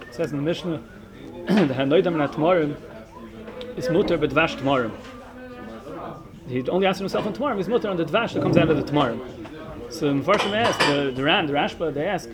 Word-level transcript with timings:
It 0.00 0.14
says 0.14 0.30
in 0.30 0.38
the 0.38 0.42
Mishnah, 0.42 0.82
the 1.46 1.74
Hanoidam 1.74 2.18
and 2.18 2.30
Atmarim 2.30 2.76
is 3.76 3.90
mutter 3.90 4.16
but 4.16 4.30
dvash 4.30 4.56
Tmarim. 4.56 4.92
He 6.48 6.66
only 6.70 6.86
answered 6.86 7.02
himself 7.02 7.26
on 7.26 7.34
Tmarim, 7.34 7.58
he's 7.58 7.68
mutter 7.68 7.88
on 7.88 7.98
the 7.98 8.04
dvash 8.04 8.32
that 8.32 8.42
comes 8.42 8.56
out 8.56 8.70
of 8.70 8.78
the 8.78 8.90
Tmarim. 8.90 9.20
So 9.92 10.12
the 10.12 10.14
Mepharshim 10.22 10.56
ask, 10.56 10.78
the, 10.80 11.12
the 11.14 11.22
Ran, 11.22 11.46
the 11.46 11.52
Rashba, 11.52 11.92
they 11.92 12.06
ask, 12.06 12.30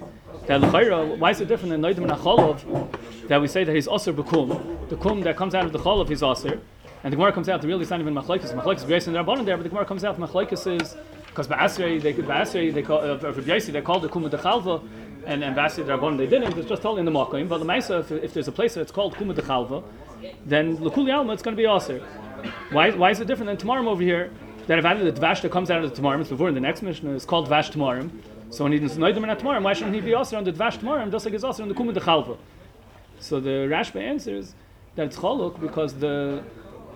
that 0.46 0.60
L'chayra, 0.60 1.18
why 1.18 1.30
is 1.30 1.40
it 1.40 1.48
different 1.48 1.70
than 1.70 1.84
and 1.84 2.10
Acholov, 2.10 3.28
that 3.28 3.40
we 3.40 3.48
say 3.48 3.64
that 3.64 3.74
he's 3.74 3.88
Osir 3.88 4.14
B'kum, 4.14 4.88
the 4.88 4.96
Kum 4.96 5.20
that 5.22 5.36
comes 5.36 5.54
out 5.54 5.64
of 5.64 5.72
the 5.72 5.78
Cholov 5.78 6.10
is 6.10 6.22
Osir, 6.22 6.60
and 7.02 7.12
the 7.12 7.16
Gemara 7.16 7.32
comes 7.32 7.48
out, 7.48 7.60
the 7.60 7.66
really 7.66 7.82
it's 7.82 7.90
not 7.90 8.00
even 8.00 8.14
Machlaikis, 8.14 8.54
Machlaikis 8.54 8.86
Grace 8.86 9.08
and 9.08 9.16
Rabbanon 9.16 9.44
there, 9.44 9.56
but 9.56 9.64
the 9.64 9.68
Gemara 9.68 9.84
comes 9.84 10.04
out, 10.04 10.18
Machlaikis 10.18 10.80
is, 10.80 10.96
because 11.28 11.48
Ba'asrei, 11.48 12.00
they, 12.00 12.12
Ba'asrei, 12.14 12.72
they 12.72 12.82
call, 12.82 13.00
uh, 13.00 13.18
for 13.18 13.40
they 13.40 13.82
called 13.82 14.02
the 14.02 14.08
Kum 14.08 14.22
the 14.24 14.36
Chalva, 14.36 14.82
and 15.26 15.44
and 15.44 15.56
Rabban 15.56 16.16
they 16.16 16.26
didn't. 16.26 16.56
It's 16.58 16.68
just 16.68 16.82
told 16.82 16.98
in 16.98 17.04
the 17.04 17.10
Makkah. 17.10 17.44
But 17.44 17.58
the 17.58 17.64
Maisa, 17.64 18.00
if, 18.00 18.10
if 18.10 18.34
there's 18.34 18.48
a 18.48 18.52
place 18.52 18.74
that's 18.74 18.90
called 18.90 19.16
Kuma 19.16 19.34
de 19.34 19.42
Chalva, 19.42 19.84
then 20.46 20.78
Lakuli 20.78 21.14
Alma 21.14 21.32
it's 21.32 21.42
going 21.42 21.56
to 21.56 21.62
be 21.62 21.68
Aser. 21.68 22.00
Why 22.70 22.90
why 22.90 23.10
is 23.10 23.20
it 23.20 23.26
different 23.26 23.48
than 23.48 23.56
tomorrow 23.56 23.88
over 23.88 24.02
here? 24.02 24.30
That 24.66 24.78
if 24.78 24.84
added 24.84 25.14
the 25.14 25.20
Dvash 25.20 25.42
that 25.42 25.52
comes 25.52 25.70
out 25.70 25.82
of 25.82 25.90
the 25.90 25.96
tomorrow, 25.96 26.20
it's 26.20 26.28
before 26.30 26.48
in 26.48 26.54
the 26.54 26.60
next 26.60 26.82
mission 26.82 27.08
is 27.14 27.24
called 27.24 27.48
Dvash 27.48 27.70
tomorrow. 27.70 28.10
So 28.50 28.64
when 28.64 28.72
he 28.72 28.78
doesn't 28.78 29.00
know 29.00 29.12
them 29.12 29.24
in 29.24 29.36
tomorrow, 29.36 29.60
why 29.60 29.74
shouldn't 29.74 29.94
he 29.94 30.00
be 30.00 30.14
Aser 30.14 30.36
on 30.36 30.44
the 30.44 30.52
Dvash 30.52 30.78
tomorrow? 30.78 31.08
Just 31.10 31.24
like 31.24 31.32
he's 31.32 31.44
Aser 31.44 31.62
on 31.62 31.68
the 31.68 31.74
Kuma 31.74 31.92
de 31.92 32.00
Chalva. 32.00 32.36
So 33.20 33.40
the 33.40 33.68
Rashba 33.68 34.00
answers 34.00 34.54
that 34.94 35.06
it's 35.06 35.16
Chaluk 35.16 35.60
because 35.60 35.94
the 35.94 36.42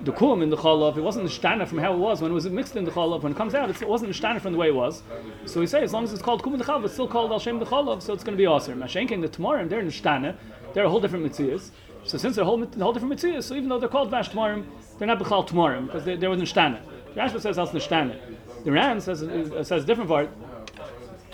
the 0.01 0.13
kum 0.13 0.43
in 0.43 0.51
the 0.51 0.57
cholov, 0.57 0.97
it 0.97 1.03
wasn't 1.03 1.25
the 1.25 1.31
shtana 1.31 1.67
from 1.67 1.79
how 1.79 1.93
it 1.93 1.99
was 1.99 2.21
when 2.21 2.31
it 2.31 2.35
was 2.35 2.49
mixed 2.49 2.77
in 2.77 2.85
the 2.85 2.91
cholov. 2.91 3.23
When 3.23 3.33
it 3.33 3.39
comes 3.39 3.55
out, 3.55 3.71
it 3.71 3.89
wasn't 3.89 4.13
the 4.13 4.19
shtana 4.19 4.41
from 4.41 4.53
the 4.53 4.59
way 4.59 4.69
it 4.69 4.75
was. 4.75 5.03
So 5.47 5.61
we 5.61 5.67
say 5.67 5.83
as 5.83 5.93
long 5.93 6.05
as 6.05 6.13
it's 6.13 6.23
called 6.23 6.43
kum 6.43 6.55
in 6.55 6.59
the 6.59 6.65
cholov, 6.65 6.85
it's 6.85 6.95
still 6.95 7.09
called 7.09 7.31
al 7.31 7.39
shem 7.39 7.59
the 7.59 7.67
cholov, 7.67 8.03
so 8.03 8.13
it's 8.13 8.25
going 8.25 8.37
to 8.37 8.41
be 8.41 8.47
awesome. 8.47 8.81
Mashenkin 8.81 9.21
the 9.21 9.29
tamarim, 9.29 9.69
they're 9.69 9.81
in 9.81 9.87
the 9.87 9.93
shtana, 9.93 10.37
they're 10.75 10.85
a 10.85 10.91
whole 10.91 11.01
different 11.01 11.25
mitzias. 11.25 11.71
So 12.05 12.19
since 12.19 12.35
they're 12.35 12.43
a 12.43 12.47
whole, 12.47 12.65
whole 12.67 12.93
different 12.93 13.15
mitzias, 13.15 13.45
so 13.45 13.55
even 13.55 13.69
though 13.69 13.79
they're 13.79 13.89
called 13.89 14.11
vash 14.11 14.31
tamarim, 14.31 14.65
they're 14.99 15.07
not 15.07 15.19
bechal 15.19 15.47
tamarim 15.47 15.87
because 15.87 16.05
they, 16.05 16.17
they're 16.17 16.33
in 16.33 16.41
shtana. 16.41 16.81
Rashba 17.15 17.41
says 17.41 17.57
that's 17.57 17.71
the 17.71 17.79
shtana. 17.79 18.19
The 18.65 18.73
Ran 18.73 19.01
says 19.01 19.23
uh, 19.23 19.63
says 19.65 19.85
different 19.85 20.09
part. 20.09 20.31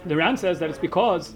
The 0.04 0.16
Ran 0.16 0.36
says 0.36 0.58
that 0.58 0.70
it's 0.70 0.78
because 0.78 1.34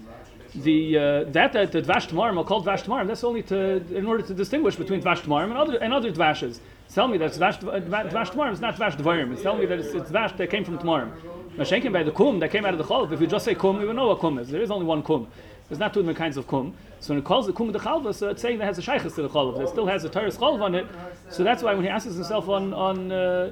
the 0.55 0.97
uh, 0.97 1.23
that 1.31 1.53
that 1.53 1.71
the 1.71 1.81
dvash 1.81 2.09
tamarim 2.09 2.37
are 2.37 2.43
called 2.43 2.65
dvash 2.65 2.83
tamarim. 2.83 3.07
That's 3.07 3.23
only 3.23 3.43
to 3.43 3.83
in 3.95 4.05
order 4.05 4.23
to 4.23 4.33
distinguish 4.33 4.75
between 4.75 5.01
dvash 5.01 5.21
tamarim 5.21 5.45
and 5.45 5.57
other 5.57 5.77
and 5.77 5.93
other 5.93 6.11
dvashes. 6.11 6.59
Tell 6.89 7.07
me 7.07 7.17
that 7.17 7.25
it's 7.25 7.37
dvash 7.37 7.59
tamarim. 7.59 8.51
It's 8.51 8.61
not 8.61 8.75
dvash 8.75 8.97
dvarim. 8.97 9.33
It's 9.33 9.41
telling 9.41 9.61
me 9.61 9.65
that 9.65 9.79
it's, 9.79 9.93
it's 9.93 10.09
dvash 10.11 10.37
that 10.37 10.49
came 10.49 10.63
from 10.63 10.77
tamarim. 10.77 11.11
Mashenkin 11.57 11.93
by 11.93 12.01
the 12.01 12.11
kum 12.11 12.39
that 12.39 12.49
came 12.49 12.65
out 12.65 12.73
of 12.73 12.79
the 12.79 12.83
cholov. 12.83 13.11
If 13.11 13.21
you 13.21 13.27
just 13.27 13.45
say 13.45 13.53
kum, 13.53 13.77
we 13.77 13.85
would 13.85 13.95
know 13.95 14.07
what 14.07 14.19
kum 14.19 14.39
is. 14.39 14.49
There 14.49 14.61
is 14.61 14.71
only 14.71 14.87
one 14.87 15.03
kum. 15.03 15.27
There's 15.69 15.77
not 15.77 15.93
two 15.93 16.01
different 16.01 16.17
kinds 16.17 16.35
of 16.35 16.47
kum. 16.47 16.73
So 16.99 17.13
when 17.13 17.19
it 17.19 17.25
calls 17.25 17.45
the 17.45 17.53
kum 17.53 17.71
the 17.71 17.79
chalva, 17.79 18.13
so 18.13 18.29
it's 18.29 18.41
saying 18.41 18.57
that 18.57 18.65
has 18.65 18.79
a 18.79 18.81
shaykhs 18.81 19.13
to 19.15 19.21
the 19.21 19.29
cholov. 19.29 19.61
It 19.61 19.69
still 19.69 19.85
has 19.85 20.03
a 20.03 20.09
teres 20.09 20.35
cholov 20.35 20.61
on 20.61 20.73
it. 20.73 20.87
So 21.29 21.43
that's 21.43 21.61
why 21.61 21.75
when 21.75 21.83
he 21.83 21.89
asks 21.89 22.11
himself 22.11 22.49
on 22.49 22.73
on 22.73 23.11
uh, 23.11 23.51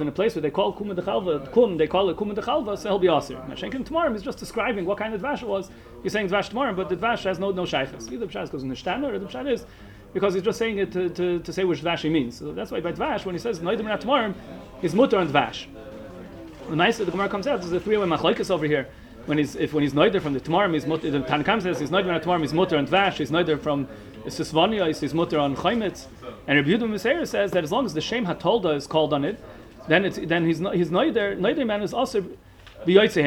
in 0.00 0.08
a 0.08 0.12
place 0.12 0.34
where 0.34 0.42
they 0.42 0.50
call 0.50 0.72
kum 0.72 0.88
the 0.88 1.02
chalva, 1.02 1.52
kum 1.52 1.76
they 1.76 1.86
call 1.86 2.10
it 2.10 2.16
kum 2.16 2.34
the 2.34 2.42
chalva, 2.42 2.76
so 2.76 2.88
he'll 2.88 2.98
be 2.98 3.06
asir. 3.06 3.36
Mashenkin 3.48 3.84
tamarim 3.84 4.16
is 4.16 4.22
just 4.22 4.38
describing 4.38 4.84
what 4.84 4.98
kind 4.98 5.14
of 5.14 5.20
dvash 5.20 5.42
it 5.42 5.48
was. 5.48 5.70
You're 6.02 6.10
saying 6.10 6.28
dvash 6.28 6.50
tamarim, 6.50 6.74
but 6.74 6.88
the 6.88 6.96
dvash 6.96 7.22
has 7.22 7.38
no 7.38 7.52
no 7.52 7.64
shaykhs. 7.64 8.10
Either 8.10 8.26
the 8.26 8.48
goes 8.50 8.62
in 8.64 8.68
the 8.68 8.74
shtana 8.74 9.12
or 9.12 9.18
the 9.20 9.26
pshat 9.26 9.48
is 9.50 9.66
because 10.14 10.32
he's 10.32 10.42
just 10.42 10.58
saying 10.58 10.78
it 10.78 10.92
to, 10.92 11.10
to, 11.10 11.40
to 11.40 11.52
say 11.52 11.64
which 11.64 11.82
dvash 11.82 12.00
he 12.00 12.08
means. 12.08 12.38
So 12.38 12.52
that's 12.52 12.70
why 12.70 12.80
by 12.80 12.92
dvash 12.92 13.26
when 13.26 13.34
he 13.34 13.38
says 13.38 13.58
noidim 13.58 13.84
not 13.84 14.00
tamarim, 14.00 14.34
he's 14.80 14.94
mutter 14.94 15.18
on 15.18 15.28
dvash. 15.28 15.66
The 16.70 16.76
nice 16.76 16.96
that 16.96 17.04
the 17.04 17.10
Gemara 17.10 17.28
comes 17.28 17.46
out. 17.46 17.60
There's 17.60 17.72
a 17.72 17.80
three-way 17.80 18.06
machlokes 18.06 18.50
over 18.50 18.64
here. 18.64 18.88
When 19.26 19.36
he's 19.36 19.56
if 19.56 19.74
when 19.74 19.82
he's 19.82 19.92
noider 19.92 20.22
from 20.22 20.32
the 20.32 20.40
tamarim, 20.40 20.72
he's 20.72 20.86
mutter. 20.86 21.10
The 21.10 21.20
Tanakam 21.20 21.60
says 21.60 21.78
he's 21.78 21.90
noider 21.90 22.14
on 22.14 22.20
tamarim, 22.20 22.40
he's 22.40 22.54
mutter 22.54 22.78
on 22.78 22.86
dvash. 22.86 23.14
He's 23.14 23.30
noider 23.30 23.60
from 23.60 23.86
Sisvania, 24.24 24.98
he's 24.98 25.12
mutter 25.12 25.38
on 25.38 25.56
chaymitz. 25.56 26.06
And 26.46 26.56
Rabbi 26.56 26.70
Yehuda 26.70 27.26
says 27.26 27.50
that 27.50 27.64
as 27.64 27.72
long 27.72 27.84
as 27.84 27.92
the 27.92 28.00
shem 28.00 28.24
hatolda 28.24 28.76
is 28.76 28.86
called 28.86 29.12
on 29.12 29.24
it, 29.24 29.38
then 29.88 30.04
it's 30.04 30.18
then 30.18 30.46
he's 30.46 30.60
he's 30.72 30.90
neither 30.90 31.34
neither 31.34 31.64
man 31.64 31.82
is 31.82 31.92
also 31.92 32.24
biyotze 32.86 33.22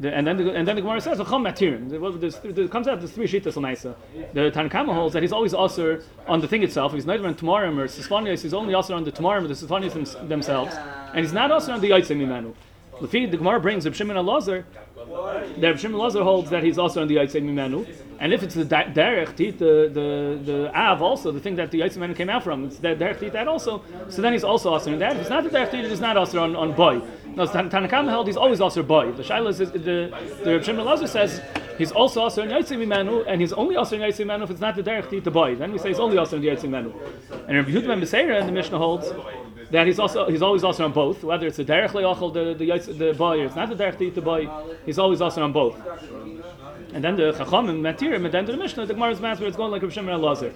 hemenu. 0.00 0.18
And 0.18 0.26
then 0.26 0.36
the, 0.36 0.52
and 0.52 0.68
then 0.68 0.76
the 0.76 0.82
Gemara 0.82 1.00
says 1.00 1.18
chum 1.18 1.44
matirim. 1.44 2.54
There 2.54 2.68
comes 2.68 2.88
out 2.88 2.98
there's 3.00 3.12
three 3.12 3.26
shitas 3.26 3.54
lemaisa. 3.54 3.94
The 4.32 4.50
Tanakama 4.50 4.94
holds 4.94 5.12
that 5.14 5.22
he's 5.22 5.32
always 5.32 5.54
also 5.54 6.00
on 6.26 6.40
the 6.40 6.48
thing 6.48 6.62
itself. 6.62 6.92
He's 6.92 7.06
neither 7.06 7.26
on 7.26 7.34
tamarim 7.34 7.78
or 7.78 7.86
sisfanias. 7.86 8.42
He's 8.42 8.54
only 8.54 8.74
also 8.74 8.94
on 8.94 9.04
the 9.04 9.12
tamarim 9.12 9.44
or 9.44 9.48
the 9.48 9.54
sisfanias 9.54 10.28
themselves, 10.28 10.74
and 11.14 11.20
he's 11.20 11.32
not 11.32 11.50
also 11.50 11.72
on 11.72 11.80
the 11.80 11.90
yotze 11.90 12.14
hemenu. 12.14 12.54
The 13.00 13.26
the 13.26 13.36
Gemara 13.36 13.60
brings 13.60 13.84
Reb 13.84 13.94
Shimon 13.94 14.16
Elazar. 14.16 14.64
The 14.96 15.66
Reb 15.68 15.78
Shimon 15.78 16.00
Elazar 16.00 16.22
holds 16.22 16.48
that 16.50 16.62
he's 16.62 16.78
also 16.78 17.02
on 17.02 17.08
the 17.08 17.16
yotze 17.16 17.40
hemenu. 17.40 17.86
And 18.18 18.32
if 18.32 18.42
it's 18.42 18.54
the 18.54 18.64
derech 18.64 19.36
tit, 19.36 19.58
the 19.58 19.90
the 19.92 20.40
the 20.42 20.78
av 20.78 21.02
also, 21.02 21.30
the 21.30 21.40
thing 21.40 21.56
that 21.56 21.70
the 21.70 21.80
Yitzim 21.80 22.16
came 22.16 22.30
out 22.30 22.42
from, 22.42 22.64
it's 22.64 22.78
the 22.78 22.88
derech 22.88 23.20
tit 23.20 23.32
that 23.34 23.46
also. 23.46 23.84
So 24.08 24.22
then 24.22 24.32
he's 24.32 24.44
also 24.44 24.72
also 24.72 24.90
in 24.92 24.98
that. 25.00 25.16
If 25.16 25.22
it's 25.22 25.30
not 25.30 25.44
the 25.44 25.50
derech 25.50 25.70
tit, 25.70 25.84
it's 25.84 26.00
not 26.00 26.16
also 26.16 26.42
on, 26.42 26.56
on 26.56 26.72
boy. 26.72 27.02
No, 27.36 27.46
Tanakam 27.46 28.08
held 28.08 28.26
he's 28.28 28.36
always 28.38 28.62
also 28.62 28.82
boy. 28.82 29.12
The 29.12 29.22
Shaila 29.22 29.50
is 29.50 29.58
the 29.58 30.10
the 30.42 30.52
Reb 30.54 30.64
Shimon 30.64 30.86
Lazar 30.86 31.06
says 31.06 31.42
he's 31.76 31.92
also 31.92 32.22
also 32.22 32.42
in 32.42 32.48
Yitzim 32.48 32.78
Imanu, 32.78 33.24
and 33.28 33.42
he's 33.42 33.52
only 33.52 33.76
also 33.76 33.96
in 33.96 34.00
Yitzim 34.00 34.24
Imanu 34.24 34.44
if 34.44 34.50
it's 34.52 34.60
not 34.60 34.74
the 34.74 34.82
derech 34.82 35.10
tit 35.10 35.22
the 35.22 35.30
boy. 35.30 35.54
Then 35.54 35.70
we 35.70 35.76
say 35.78 35.90
he's 35.90 35.98
only 35.98 36.16
also 36.16 36.36
in 36.36 36.42
the 36.42 36.48
Yitzim 36.48 36.70
Imanu. 36.70 36.94
And 37.46 37.58
Rabbi 37.58 37.70
Yehuda 37.72 37.88
Ben 37.88 38.00
Beseira 38.00 38.40
in 38.40 38.46
the 38.46 38.52
Mishnah 38.52 38.78
holds 38.78 39.12
that 39.70 39.86
he's 39.86 39.98
also 39.98 40.30
he's 40.30 40.40
always 40.40 40.64
also 40.64 40.86
on 40.86 40.92
both. 40.92 41.22
Whether 41.22 41.46
it's 41.46 41.58
the 41.58 41.64
derech 41.66 41.90
leachol 41.90 42.32
the 42.32 42.54
the 42.54 42.92
the 42.94 43.12
boy, 43.12 43.40
or 43.40 43.44
it's 43.44 43.54
not 43.54 43.68
the 43.68 43.74
derech 43.74 43.98
tit 43.98 44.14
the 44.14 44.22
boy, 44.22 44.48
he's 44.86 44.98
always 44.98 45.20
also 45.20 45.42
on 45.42 45.52
both. 45.52 45.76
And 46.94 47.04
then 47.04 47.16
the 47.16 47.32
Chachamim 47.32 47.82
Matirim, 47.82 48.24
and 48.24 48.32
then 48.32 48.46
the 48.46 48.56
Mishnah, 48.56 48.86
the 48.86 48.94
Gemara's 48.94 49.20
matter, 49.20 49.46
it's 49.46 49.58
going 49.58 49.70
like 49.70 49.82
Rav 49.82 49.92
Shimon 49.92 50.18
Elazar. 50.18 50.54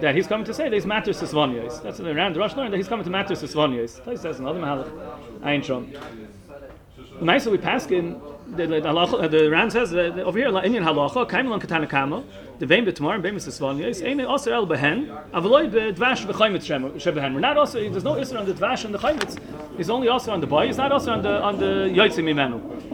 That 0.00 0.14
he's 0.14 0.28
coming 0.28 0.46
to 0.46 0.54
say 0.54 0.64
that 0.64 0.72
he's 0.72 0.86
matter 0.86 1.10
sisvanyos. 1.10 1.82
That's 1.82 1.98
what 1.98 2.04
they 2.04 2.12
the 2.12 2.38
Rosh 2.38 2.54
learned 2.54 2.72
that 2.72 2.76
he's 2.76 2.86
coming 2.86 3.02
to 3.02 3.10
matter 3.10 3.34
sisvanyos. 3.34 4.08
He 4.08 4.16
says 4.16 4.38
another 4.38 4.60
mahalach. 4.60 5.29
Ayin 5.42 5.62
shom. 5.64 5.92
The 5.92 7.26
Maisa 7.26 7.50
we 7.50 7.58
pass 7.58 7.86
in 7.86 8.20
the 8.48 8.66
the, 8.66 8.80
the, 8.80 8.88
uh, 8.88 9.28
the 9.28 9.50
Ran 9.50 9.70
says 9.70 9.90
that 9.90 10.18
over 10.20 10.38
here 10.38 10.48
Indian 10.48 10.84
halacha 10.84 11.28
kaimlon 11.28 11.60
katana 11.60 11.86
kama 11.86 12.24
the 12.58 12.66
vein 12.66 12.84
b'tomar 12.84 13.14
and 13.14 13.22
vein 13.22 13.34
b'sisvanyos 13.34 14.04
ain't 14.04 14.20
also 14.22 14.52
el 14.52 14.66
behen 14.66 15.08
avloy 15.32 15.70
b'dvash 15.70 16.26
v'chaymitz 16.26 16.66
shebehen. 17.00 17.34
We're 17.34 17.40
not 17.40 17.56
also 17.56 17.78
there's 17.78 18.04
no 18.04 18.16
issue 18.16 18.36
on 18.36 18.46
the 18.46 18.52
dvash 18.52 18.84
and 18.84 18.94
the 18.94 18.98
chaymitz. 18.98 19.38
He's 19.76 19.90
only 19.90 20.08
also 20.08 20.32
on 20.32 20.40
the 20.40 20.46
boy. 20.46 20.66
He's 20.66 20.78
not 20.78 20.92
also 20.92 21.12
on 21.12 21.22
the 21.22 21.42
on 21.42 21.58
the 21.58 21.90
yotzim 21.94 22.24
imenu. 22.24 22.90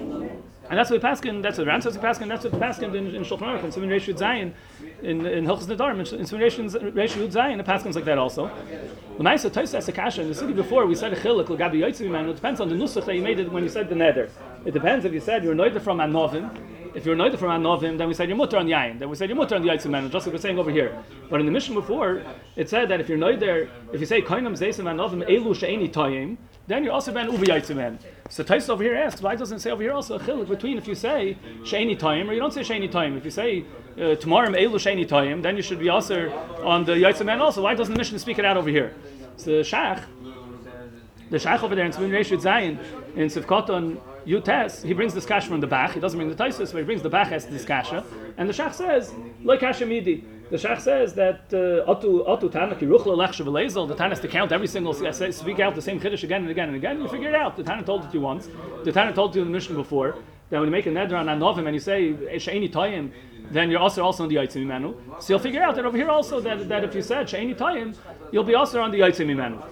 And 0.68 0.76
that's 0.76 0.90
what 0.90 1.00
Paskin, 1.00 1.42
that's 1.42 1.58
what 1.58 1.68
Ran 1.68 1.80
says 1.80 1.96
Paskin, 1.96 2.26
that's 2.26 2.44
what 2.44 2.54
Paskin 2.54 2.92
in, 2.94 3.14
in 3.14 3.22
Shulchan 3.22 3.38
Aruch, 3.38 3.62
in 3.64 3.70
Simon 3.70 3.88
Reish 3.88 4.12
Yud 4.12 4.18
Zayin, 4.18 4.52
in, 5.02 5.26
in 5.26 5.44
Hilchas 5.44 5.66
Nedarim, 5.66 6.00
in 6.12 6.26
Simon 6.26 6.46
Reish 6.48 7.10
Yud 7.10 7.32
Zayin, 7.32 7.56
the 7.56 7.64
Paskin's 7.64 7.96
like 7.96 8.04
that 8.04 8.18
also. 8.18 8.50
The 9.18 9.24
Maisa 9.24 9.52
Toys 9.52 9.72
has 9.72 9.88
a 9.88 9.92
kasha, 9.92 10.22
in 10.22 10.28
the 10.28 10.34
city 10.34 10.52
before, 10.52 10.86
we 10.86 10.94
said 10.94 11.12
a 11.12 11.16
chiluk, 11.16 11.48
l'gabi 11.48 11.80
yotzim 11.80 12.10
man, 12.10 12.28
it 12.28 12.34
depends 12.34 12.60
on 12.60 12.68
the 12.68 12.74
nusach 12.74 13.04
that 13.04 13.14
you 13.14 13.22
made 13.22 13.38
it 13.38 13.50
when 13.50 13.62
you 13.62 13.68
said 13.68 13.88
the 13.88 13.94
neder. 13.94 14.30
It 14.64 14.72
depends 14.72 15.04
if 15.04 15.12
you 15.12 15.20
said 15.20 15.44
you're 15.44 15.54
noider 15.54 15.80
from 15.80 15.98
Anovim, 15.98 16.94
if 16.94 17.04
you're 17.04 17.16
noider 17.16 17.38
from 17.38 17.50
Anovim, 17.50 17.98
then 17.98 18.08
we 18.08 18.14
said 18.14 18.28
you're 18.28 18.36
mutter 18.36 18.56
on 18.56 18.66
Yain, 18.66 18.98
then 18.98 19.08
we 19.08 19.16
said 19.16 19.28
you're 19.28 19.36
mutter 19.36 19.54
on 19.54 19.62
the 19.62 19.68
yotzim 19.68 19.90
man, 19.90 20.10
just 20.10 20.26
like 20.26 20.34
we're 20.34 20.40
saying 20.40 20.58
over 20.58 20.70
here. 20.70 21.02
But 21.30 21.40
in 21.40 21.46
the 21.46 21.52
mission 21.52 21.74
before, 21.74 22.22
it 22.56 22.68
said 22.68 22.88
that 22.88 23.00
if 23.00 23.08
you're 23.08 23.18
noider, 23.18 23.68
if 23.92 24.00
you 24.00 24.06
say 24.06 24.22
koinam 24.22 24.52
zeisim 24.52 24.84
Anovim, 24.84 25.26
elu 25.28 25.54
she'eni 25.54 25.88
toyim, 25.88 26.36
then 26.66 26.84
you're 26.84 26.92
also 26.92 27.12
ben 27.12 27.28
uvi 27.28 27.46
yotzim 27.46 27.98
so 28.28 28.42
Tais 28.42 28.68
over 28.68 28.82
here 28.82 28.94
asks, 28.94 29.22
why 29.22 29.36
doesn't 29.36 29.58
it 29.58 29.60
say 29.60 29.70
over 29.70 29.82
here 29.82 29.92
also 29.92 30.16
a 30.16 30.18
chiluk 30.18 30.48
between 30.48 30.76
if 30.76 30.88
you 30.88 30.94
say 30.94 31.38
sheni 31.62 31.96
time 31.98 32.28
or 32.28 32.32
you 32.32 32.40
don't 32.40 32.52
say 32.52 32.62
sheni 32.62 32.90
time? 32.90 33.16
If 33.16 33.24
you 33.24 33.30
say 33.30 33.64
uh, 34.00 34.16
tomorrow 34.16 34.48
elu 34.50 34.74
sheni 34.74 35.06
time, 35.06 35.42
then 35.42 35.56
you 35.56 35.62
should 35.62 35.78
be 35.78 35.88
also 35.88 36.30
on 36.64 36.84
the 36.84 36.92
Yitzman 36.92 37.40
also. 37.40 37.62
Why 37.62 37.74
doesn't 37.74 37.94
the 37.94 37.98
mission 37.98 38.18
speak 38.18 38.38
it 38.38 38.44
out 38.44 38.56
over 38.56 38.68
here? 38.68 38.94
So 39.36 39.50
the 39.50 39.62
Shach, 39.62 40.02
the 41.30 41.36
Shach 41.36 41.62
over 41.62 41.74
there 41.74 41.84
in 41.84 41.92
Tzvin 41.92 42.10
Reish 42.10 42.36
Zayin 42.40 42.78
in 43.14 43.28
Sivkoton 43.28 44.00
Yutes, 44.26 44.82
he 44.82 44.92
brings 44.92 45.14
this 45.14 45.24
kasha 45.24 45.48
from 45.48 45.60
the 45.60 45.66
Bach. 45.66 45.92
He 45.92 46.00
doesn't 46.00 46.18
bring 46.18 46.28
the 46.28 46.34
Taisus, 46.34 46.72
but 46.72 46.78
he 46.78 46.84
brings 46.84 47.02
the 47.02 47.08
Bach 47.08 47.30
as 47.30 47.46
this 47.46 47.64
kasha. 47.64 48.04
And 48.36 48.48
the 48.48 48.52
Shach 48.52 48.74
says, 48.74 49.14
like 49.44 49.60
kasha 49.60 49.86
midi. 49.86 50.24
The 50.50 50.56
Shach 50.56 50.80
says 50.80 51.14
that 51.14 51.42
uh, 51.52 51.92
Otu 51.92 52.26
Otu 52.26 52.50
Tana 52.50 52.74
Kiruchla 52.74 53.16
Lechsha 53.16 53.44
V'Lezel. 53.44 53.86
The 53.86 53.94
Tana 53.94 54.10
has 54.10 54.20
to 54.20 54.28
count 54.28 54.50
every 54.50 54.66
single 54.66 54.92
uh, 55.06 55.12
speak 55.12 55.60
out 55.60 55.74
the 55.74 55.82
same 55.82 56.00
chiddush 56.00 56.24
again 56.24 56.42
and 56.42 56.50
again 56.50 56.68
and 56.68 56.76
again. 56.76 57.00
You 57.00 57.08
figure 57.08 57.28
it 57.28 57.34
out. 57.36 57.56
The 57.56 57.62
Tana 57.62 57.84
told 57.84 58.04
it 58.04 58.08
to 58.08 58.14
you 58.14 58.20
once. 58.20 58.48
The 58.84 58.90
Tana 58.90 59.12
told 59.12 59.34
you 59.36 59.42
in 59.42 59.48
the 59.48 59.52
mission 59.52 59.76
before 59.76 60.16
that 60.50 60.58
when 60.58 60.68
you 60.68 60.72
make 60.72 60.86
a 60.86 60.90
neder 60.90 61.14
on 61.14 61.26
Anovim 61.26 61.66
and 61.66 61.74
you 61.74 61.80
say 61.80 62.10
eh, 62.10 62.36
Sheini 62.36 62.72
Toyim, 62.72 63.12
then 63.50 63.70
you're 63.70 63.80
also 63.80 64.04
also 64.04 64.24
on 64.24 64.28
the 64.28 64.36
Yitzim 64.36 64.64
Imanu. 64.64 65.22
So 65.22 65.32
you'll 65.32 65.40
figure 65.40 65.62
out 65.62 65.76
that 65.76 65.84
over 65.84 65.96
here 65.96 66.08
also 66.08 66.40
that, 66.40 66.68
that 66.68 66.82
if 66.82 66.94
you 66.94 67.02
said 67.02 67.26
Sheini 67.28 67.56
Toyim, 67.56 67.96
you'll 68.32 68.44
be 68.44 68.56
also 68.56 68.80
on 68.80 68.90
the 68.90 69.00
Yitzim 69.00 69.26
Imanu. 69.26 69.64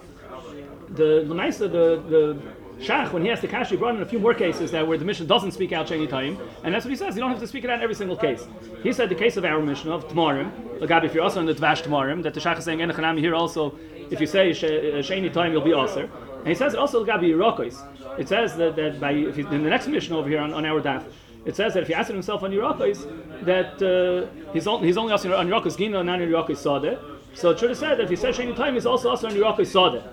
The 0.95 1.25
Lamaisa, 1.27 1.71
the 1.71 2.01
the 2.09 2.41
Shach, 2.79 3.11
when 3.13 3.23
he 3.23 3.29
has 3.29 3.41
the 3.41 3.47
kash, 3.47 3.69
he 3.69 3.77
brought 3.77 3.95
in 3.95 4.01
a 4.01 4.05
few 4.05 4.19
more 4.19 4.33
cases 4.33 4.71
that 4.71 4.85
where 4.85 4.97
the 4.97 5.05
mission 5.05 5.25
doesn't 5.27 5.51
speak 5.51 5.71
out 5.71 5.87
Sheni 5.87 6.09
time, 6.09 6.37
and 6.63 6.73
that's 6.73 6.85
what 6.85 6.91
he 6.91 6.97
says. 6.97 7.15
You 7.15 7.21
don't 7.21 7.31
have 7.31 7.39
to 7.39 7.47
speak 7.47 7.63
it 7.63 7.69
out 7.69 7.77
in 7.77 7.83
every 7.83 7.95
single 7.95 8.17
case. 8.17 8.47
He 8.83 8.91
said 8.91 9.09
the 9.09 9.15
case 9.15 9.37
of 9.37 9.45
our 9.45 9.61
mission 9.61 9.91
of 9.91 10.07
Tamarim, 10.07 10.79
Lagabi, 10.79 11.05
if 11.05 11.13
you're 11.13 11.23
also 11.23 11.39
in 11.39 11.45
the 11.45 11.53
Tvash 11.53 11.83
Tamarim, 11.83 12.21
that 12.23 12.33
the 12.33 12.39
Shach 12.39 12.57
is 12.57 12.65
saying 12.65 12.79
Enochanami 12.79 13.19
here 13.19 13.35
also, 13.35 13.77
if 14.11 14.19
you 14.19 14.27
say 14.27 14.51
Sheni 14.51 15.31
time, 15.31 15.51
you'll 15.51 15.61
be 15.61 15.73
also. 15.73 16.09
And 16.39 16.47
he 16.47 16.55
says 16.55 16.75
also 16.75 17.03
Lagabi 17.05 17.29
Yerokos. 17.29 18.19
It 18.19 18.27
says 18.27 18.55
that, 18.57 18.75
that 18.75 18.99
by 18.99 19.11
if 19.11 19.37
in 19.37 19.63
the 19.63 19.69
next 19.69 19.87
mission 19.87 20.13
over 20.13 20.29
here 20.29 20.39
on, 20.39 20.53
on 20.53 20.65
our 20.65 20.81
daf, 20.81 21.05
it 21.45 21.55
says 21.55 21.75
that 21.75 21.83
if 21.83 21.87
he 21.87 21.93
asked 21.93 22.09
himself 22.09 22.43
on 22.43 22.51
Yerakos, 22.51 23.45
that 23.45 23.81
uh, 23.81 24.51
he's, 24.51 24.67
only, 24.67 24.87
he's 24.87 24.97
only 24.97 25.13
asking 25.13 25.31
on 25.31 25.47
Yerakos 25.47 25.77
Gino 25.77 26.01
not 26.01 26.21
on 26.21 26.27
Yerakos 26.27 26.57
Sadeh. 26.57 26.99
So 27.35 27.51
it 27.51 27.59
should 27.59 27.69
have 27.69 27.77
said 27.77 27.97
that 27.99 28.05
if 28.05 28.09
he 28.09 28.15
says 28.15 28.37
Sheni 28.37 28.55
time, 28.55 28.73
he's 28.73 28.85
also 28.85 29.11
asking 29.11 29.31
on 29.31 29.35
Yerakos 29.35 29.71
Sadeh. 29.71 30.03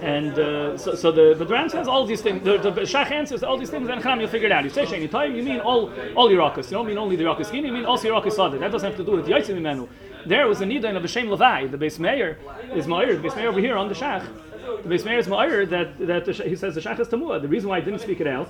And 0.00 0.38
uh, 0.38 0.78
so, 0.78 0.94
so 0.94 1.10
the, 1.10 1.34
the 1.34 1.46
Ran 1.46 1.68
says 1.68 1.88
all 1.88 2.06
these 2.06 2.20
things. 2.20 2.44
The, 2.44 2.58
the 2.58 2.70
Shach 2.82 3.10
answers 3.10 3.42
all 3.42 3.58
these 3.58 3.70
things, 3.70 3.88
and 3.88 4.02
Cham, 4.02 4.20
you'll 4.20 4.28
figure 4.28 4.46
it 4.46 4.52
out. 4.52 4.64
You 4.64 4.70
say 4.70 4.84
Sheni 4.84 5.10
time, 5.10 5.34
you 5.34 5.42
mean 5.42 5.60
all 5.60 5.92
all 6.14 6.28
Yerakos. 6.28 6.64
You 6.66 6.76
don't 6.78 6.86
mean 6.86 6.98
only 6.98 7.16
the 7.16 7.24
Yerakos 7.24 7.50
Gino, 7.50 7.66
you 7.66 7.72
mean 7.72 7.84
also 7.84 8.08
Yerakos 8.08 8.34
Sadeh. 8.34 8.60
That 8.60 8.70
doesn't 8.70 8.88
have 8.88 8.96
to 8.98 9.04
do 9.04 9.12
with 9.12 9.26
the 9.26 9.32
Yitzim 9.32 9.60
Menu. 9.60 9.88
There 10.26 10.46
was 10.46 10.60
a 10.60 10.64
Nida 10.64 10.96
of 10.96 11.04
a 11.04 11.08
Shem 11.08 11.28
Levi. 11.28 11.66
The 11.66 11.76
base 11.76 11.98
mayor 11.98 12.38
is 12.74 12.86
Ma'ir. 12.86 13.16
The 13.16 13.22
base 13.22 13.36
mayor 13.36 13.48
over 13.48 13.60
here 13.60 13.76
on 13.76 13.88
the 13.88 13.94
Shach. 13.94 14.24
The 14.82 14.88
base 14.88 15.04
mayor 15.04 15.18
is 15.18 15.26
Ma'ir 15.26 15.68
that, 15.70 15.98
that 16.06 16.24
the, 16.24 16.32
he 16.32 16.54
says 16.54 16.74
the 16.74 16.80
Shach 16.80 17.00
is 17.00 17.08
Tamua. 17.08 17.40
The 17.40 17.48
reason 17.48 17.68
why 17.68 17.78
I 17.78 17.80
didn't 17.80 18.00
speak 18.00 18.20
it 18.20 18.26
out 18.26 18.48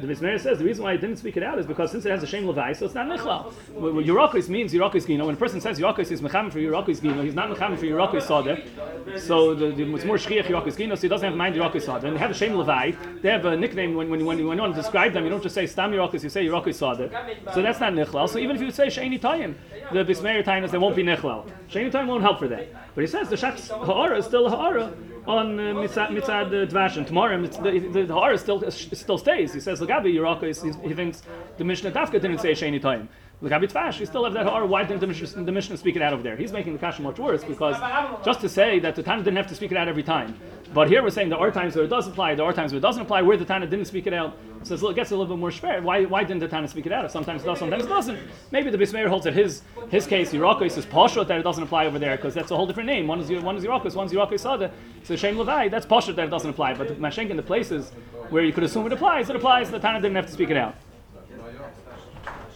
the 0.00 0.06
Mishnah 0.06 0.38
says 0.38 0.58
the 0.58 0.64
reason 0.64 0.84
why 0.84 0.92
I 0.92 0.96
didn't 0.96 1.16
speak 1.16 1.36
it 1.36 1.42
out 1.42 1.58
is 1.58 1.66
because 1.66 1.90
since 1.90 2.04
it 2.06 2.10
has 2.10 2.22
a 2.22 2.26
shame 2.26 2.46
levi, 2.46 2.72
so 2.72 2.86
it's 2.86 2.94
not 2.94 3.06
nichlal. 3.06 3.52
Yerakis 3.74 4.48
means 4.48 4.72
Yerakis 4.72 5.06
gino. 5.06 5.26
When 5.26 5.34
a 5.34 5.38
person 5.38 5.60
says 5.60 5.78
Yerakis 5.78 6.10
is 6.10 6.22
mecham 6.22 6.50
for 6.50 6.58
Yerakis 6.58 7.02
gino, 7.02 7.22
he's 7.22 7.34
not 7.34 7.50
mecham 7.50 7.76
for 7.76 7.84
Yerakis 7.84 8.22
sadeh. 8.22 9.20
So 9.20 9.54
the, 9.54 9.70
the, 9.70 9.94
it's 9.94 10.04
more 10.04 10.16
shchiach 10.16 10.44
Yerakis 10.44 10.76
gino, 10.76 10.94
so 10.94 11.02
he 11.02 11.08
doesn't 11.08 11.28
have 11.28 11.36
mind 11.36 11.54
Yerakis 11.54 11.84
sadeh. 11.86 12.04
And 12.04 12.16
they 12.16 12.20
have 12.20 12.30
a 12.30 12.34
shame 12.34 12.54
levi. 12.54 12.92
They 13.22 13.30
have 13.30 13.44
a 13.44 13.56
nickname 13.56 13.94
when, 13.94 14.10
when, 14.10 14.24
when, 14.24 14.38
you, 14.38 14.46
when 14.46 14.56
you 14.56 14.62
want 14.62 14.74
to 14.74 14.80
describe 14.80 15.12
them. 15.12 15.24
You 15.24 15.30
don't 15.30 15.42
just 15.42 15.54
say 15.54 15.66
stam 15.66 15.92
Yerakis, 15.92 16.22
you 16.22 16.28
say 16.30 16.46
Yerakis 16.46 16.78
sadeh. 16.78 17.54
So 17.54 17.62
that's 17.62 17.80
not 17.80 17.92
nichlal. 17.92 18.28
So 18.28 18.38
even 18.38 18.56
if 18.56 18.62
you 18.62 18.70
say 18.70 18.86
sheni 18.86 19.20
tayin, 19.20 19.54
the 19.92 20.04
bismeir 20.04 20.44
tayin 20.44 20.64
is 20.64 20.70
there 20.70 20.80
won't 20.80 20.96
be 20.96 21.02
nichlal. 21.02 21.50
Sheni 21.70 21.90
tayin 21.90 22.06
won't 22.06 22.22
help 22.22 22.38
for 22.38 22.48
that. 22.48 22.89
But 22.94 23.02
he 23.02 23.06
says 23.06 23.28
the 23.28 23.36
shach 23.36 23.68
ha'ara 23.68 24.18
is 24.18 24.24
still 24.24 24.48
ha'ara 24.48 24.92
on 25.26 25.60
uh, 25.60 25.62
mitzad, 25.74 26.08
mitzad 26.08 26.46
uh, 26.46 26.70
dvash 26.70 26.96
and 26.96 27.06
tomorrow 27.06 27.40
the, 27.40 27.78
the, 27.92 28.02
the 28.02 28.14
ha'ara 28.14 28.36
still 28.38 28.64
uh, 28.64 28.70
still 28.70 29.18
stays. 29.18 29.52
He 29.52 29.60
says 29.60 29.80
Lagabi 29.80 30.14
Yeraka 30.14 30.86
he 30.86 30.94
thinks 30.94 31.22
the 31.56 31.64
Mishnah 31.64 31.92
Dafka 31.92 32.12
didn't 32.12 32.38
say 32.38 32.52
sheni 32.52 32.80
time. 32.80 33.08
Lagabi 33.42 33.72
Tvash, 33.72 33.98
you 34.00 34.06
still 34.06 34.24
have 34.24 34.34
that 34.34 34.44
ha'ara. 34.44 34.66
Why 34.66 34.84
didn't 34.84 35.00
the 35.00 35.06
Mishnah, 35.06 35.44
the 35.44 35.52
Mishnah 35.52 35.76
speak 35.78 35.96
it 35.96 36.02
out 36.02 36.12
over 36.12 36.22
there? 36.22 36.36
He's 36.36 36.52
making 36.52 36.74
the 36.74 36.78
kasha 36.78 37.00
much 37.00 37.18
worse 37.18 37.42
because 37.42 37.76
just 38.24 38.40
to 38.42 38.48
say 38.48 38.80
that 38.80 38.96
the 38.96 39.02
Tana 39.02 39.22
didn't 39.22 39.38
have 39.38 39.46
to 39.46 39.54
speak 39.54 39.70
it 39.70 39.78
out 39.78 39.88
every 39.88 40.02
time. 40.02 40.38
But 40.72 40.88
here 40.88 41.02
we're 41.02 41.10
saying 41.10 41.30
there 41.30 41.38
are 41.38 41.50
times 41.50 41.74
where 41.74 41.84
it 41.84 41.88
does 41.88 42.06
apply, 42.06 42.36
there 42.36 42.46
are 42.46 42.52
times 42.52 42.70
where 42.72 42.78
it 42.78 42.82
doesn't 42.82 43.02
apply, 43.02 43.22
where 43.22 43.36
the 43.36 43.44
Tana 43.44 43.66
didn't 43.66 43.86
speak 43.86 44.06
it 44.06 44.12
out. 44.12 44.36
So 44.62 44.74
it 44.88 44.94
gets 44.94 45.10
a 45.10 45.16
little 45.16 45.34
bit 45.34 45.40
more 45.40 45.50
schwer. 45.50 45.82
Why, 45.82 46.04
why 46.04 46.22
didn't 46.22 46.40
the 46.40 46.48
Tana 46.48 46.68
speak 46.68 46.86
it 46.86 46.92
out? 46.92 47.10
Sometimes 47.10 47.42
it 47.42 47.46
does, 47.46 47.58
sometimes 47.58 47.84
it 47.84 47.88
doesn't. 47.88 48.18
Maybe 48.52 48.70
the 48.70 48.78
Bismayer 48.78 49.08
holds 49.08 49.24
that 49.24 49.34
his 49.34 49.62
his 49.88 50.06
case, 50.06 50.32
Yerakos, 50.32 50.76
is 50.78 50.86
Pashut, 50.86 51.26
that 51.26 51.40
it 51.40 51.42
doesn't 51.42 51.62
apply 51.62 51.86
over 51.86 51.98
there 51.98 52.16
because 52.16 52.34
that's 52.34 52.50
a 52.52 52.56
whole 52.56 52.66
different 52.66 52.86
name. 52.86 53.08
One 53.08 53.20
is 53.20 53.30
one 53.42 53.56
is 53.56 53.64
Yerakos, 53.64 53.96
one 53.96 54.06
is 54.06 54.12
Yerakos 54.12 54.40
Sada. 54.40 54.70
So 55.02 55.16
Shem 55.16 55.38
Levi, 55.38 55.68
that's 55.68 55.86
Pashut 55.86 56.14
that 56.16 56.26
it 56.26 56.30
doesn't 56.30 56.50
apply. 56.50 56.74
But 56.74 56.88
the 56.88 56.94
Mashenk 56.94 57.30
in 57.30 57.36
the 57.36 57.42
places 57.42 57.90
where 58.28 58.44
you 58.44 58.52
could 58.52 58.62
assume 58.62 58.86
it 58.86 58.92
applies, 58.92 59.28
it 59.28 59.36
applies, 59.36 59.70
the 59.70 59.80
Tana 59.80 60.00
didn't 60.00 60.16
have 60.16 60.26
to 60.26 60.32
speak 60.32 60.50
it 60.50 60.56
out. 60.56 60.76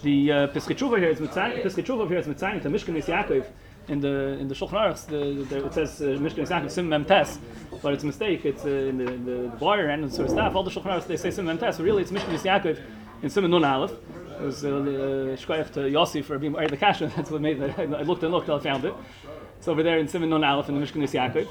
The 0.02 0.30
uh, 0.30 0.46
here 0.48 1.08
is 1.08 1.18
Pisketshuva 1.18 2.08
here 2.08 2.18
is 2.18 2.26
Mitzayin 2.26 2.62
to 2.62 2.68
Mishkan 2.68 2.96
Is 2.96 3.06
Yaakov 3.06 3.46
in 3.88 4.00
the 4.00 4.38
in 4.40 4.48
the 4.48 4.54
Shulchan 4.54 4.70
Aruch, 4.70 5.06
the, 5.06 5.44
the, 5.44 5.66
it 5.66 5.74
says 5.74 6.00
uh, 6.00 6.04
Mishkan 6.04 6.46
Yisachim 6.46 6.70
Sim 6.70 6.88
Mem 6.88 7.04
Tes, 7.04 7.38
but 7.82 7.92
it's 7.94 8.02
a 8.02 8.06
mistake. 8.06 8.44
It's 8.44 8.64
uh, 8.64 8.68
in 8.68 8.98
the, 8.98 9.04
the, 9.04 9.32
the 9.50 9.56
bar 9.58 9.80
and 9.80 10.04
the 10.04 10.10
sort 10.10 10.26
of 10.26 10.32
staff. 10.32 10.54
All 10.54 10.62
the 10.62 10.70
Shulchan 10.70 10.86
Aruch 10.86 11.06
they 11.06 11.16
say 11.16 11.30
Sim 11.30 11.46
Mem 11.46 11.58
Tes, 11.58 11.76
but 11.76 11.84
really 11.84 12.02
it's 12.02 12.10
Mishkan 12.10 12.36
Yisachim 12.38 12.80
in 13.22 13.30
Sim 13.30 13.50
Nun 13.50 13.64
Aleph. 13.64 13.92
It 13.92 14.40
was 14.40 14.64
uh, 14.64 14.68
Shkoyach 14.68 15.72
to 15.72 15.80
Yossi 15.80 16.24
for 16.24 16.38
being 16.38 16.52
the 16.52 16.76
Kasha. 16.76 17.06
That's 17.16 17.30
what 17.30 17.40
made. 17.40 17.62
I 17.62 18.02
looked 18.02 18.22
and 18.22 18.32
looked 18.32 18.46
till 18.46 18.56
I 18.56 18.60
found 18.60 18.84
it. 18.84 18.94
It's 19.58 19.68
over 19.68 19.82
there 19.82 19.98
in 19.98 20.08
Sim 20.08 20.28
Nun 20.28 20.42
Aleph 20.42 20.68
in 20.68 20.80
the 20.80 20.86
Mishkan 20.86 21.02
Yisachim. 21.02 21.48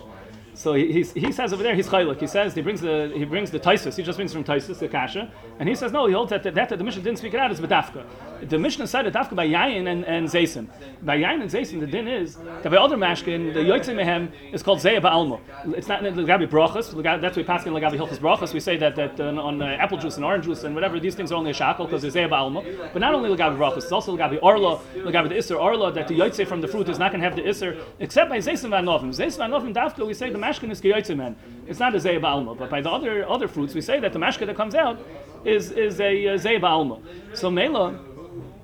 So 0.56 0.74
he, 0.74 1.04
he 1.04 1.32
says 1.32 1.52
over 1.52 1.64
there 1.64 1.76
he's 1.76 1.88
chaylik. 1.88 2.20
He 2.20 2.28
says 2.28 2.54
he 2.54 2.62
brings 2.62 2.82
the 2.82 3.12
he 3.16 3.26
brings 3.26 3.50
the 3.50 3.60
Taisus. 3.60 3.96
He 3.96 4.04
just 4.04 4.18
brings 4.18 4.32
from 4.32 4.44
Taisus 4.44 4.78
the 4.78 4.88
kasha, 4.88 5.32
and 5.60 5.68
he 5.68 5.74
says 5.76 5.92
no. 5.92 6.06
He 6.06 6.14
holds 6.14 6.30
that 6.30 6.44
that, 6.44 6.54
that 6.54 6.70
the 6.70 6.84
mission 6.84 7.04
didn't 7.04 7.18
speak 7.18 7.34
it 7.34 7.40
out 7.40 7.52
is 7.52 7.60
bedafka. 7.60 8.06
The 8.50 8.60
Mishnah 8.60 8.88
said 8.88 9.06
it 9.06 9.14
dafka 9.14 9.36
by 9.36 9.48
yayin 9.48 9.88
and 9.88 10.06
and 10.06 10.28
zaysim. 10.28 10.68
By 11.02 11.18
yayin 11.18 11.42
and 11.42 11.50
zaysim, 11.50 11.80
the 11.80 11.88
din 11.88 12.08
is 12.08 12.36
that 12.36 12.70
by 12.70 12.78
other 12.78 12.98
mashkin 12.98 13.54
the 13.54 13.60
yotzei 13.60 13.96
mehem 13.96 14.32
is 14.52 14.64
called 14.64 14.80
zayah 14.80 15.02
ba'alma. 15.02 15.40
It's 15.76 15.88
not 15.88 16.02
legabi 16.02 16.48
brachas. 16.48 16.92
That's 17.22 17.36
why 17.36 17.42
we 17.42 17.44
pass 17.44 17.66
in 17.66 17.74
legabi 17.74 17.98
hilchas 17.98 18.20
brachas. 18.20 18.54
We 18.54 18.60
say 18.60 18.78
that 18.78 18.96
that 18.96 19.20
uh, 19.20 19.42
on 19.42 19.62
uh, 19.62 19.66
apple 19.80 19.98
juice 19.98 20.16
and 20.16 20.26
orange 20.26 20.46
juice 20.46 20.64
and 20.64 20.76
whatever 20.76 21.00
these 21.00 21.16
things 21.16 21.32
are 21.32 21.36
only 21.36 21.52
a 21.52 21.54
shackle 21.54 21.86
because 21.86 22.02
they're 22.02 22.12
zayah 22.12 22.30
ba'alma. 22.30 22.94
But 22.94 23.00
not 23.00 23.14
only 23.14 23.30
legabi 23.30 23.58
brachas, 23.58 23.78
it's 23.78 23.92
also 23.92 24.16
legabi 24.18 24.40
orla, 24.42 24.80
legabi 24.96 25.30
the 25.30 25.38
iser 25.38 25.56
orla 25.56 25.92
that 25.94 26.08
the 26.08 26.20
yotzei 26.20 26.48
from 26.48 26.62
the 26.62 26.68
fruit 26.68 26.90
is 26.90 27.00
not 27.00 27.12
going 27.12 27.22
to 27.22 27.28
have 27.28 27.36
the 27.36 27.48
iser 27.48 27.78
except 28.00 28.30
by 28.30 28.38
zaysim 28.38 28.70
v'anovim. 28.70 29.10
Zaysim 29.10 29.40
v'anovim 29.40 29.74
dafka 29.74 30.06
we 30.06 30.14
say 30.14 30.30
the 30.30 30.40
mashkin 30.40 30.72
is 30.72 30.82
yotzei 30.82 31.16
men. 31.16 31.36
It's 31.68 31.80
not 31.80 31.94
a 31.96 31.98
zeh 31.98 32.20
ba'alma, 32.20 32.58
but 32.58 32.70
by 32.70 32.82
the 32.82 32.90
other 32.90 33.28
other 33.28 33.48
fruits, 33.48 33.74
we 33.74 33.82
say 33.82 34.00
that 34.00 34.14
the 34.14 34.20
mashka 34.20 34.46
that 34.46 34.56
comes 34.56 34.76
out 34.76 35.00
is 35.46 35.72
is 35.72 36.00
a, 36.00 36.26
a 36.26 36.36
zeh 36.36 36.60
ba'alma. 36.60 37.02
So 37.34 37.50
mela. 37.50 38.00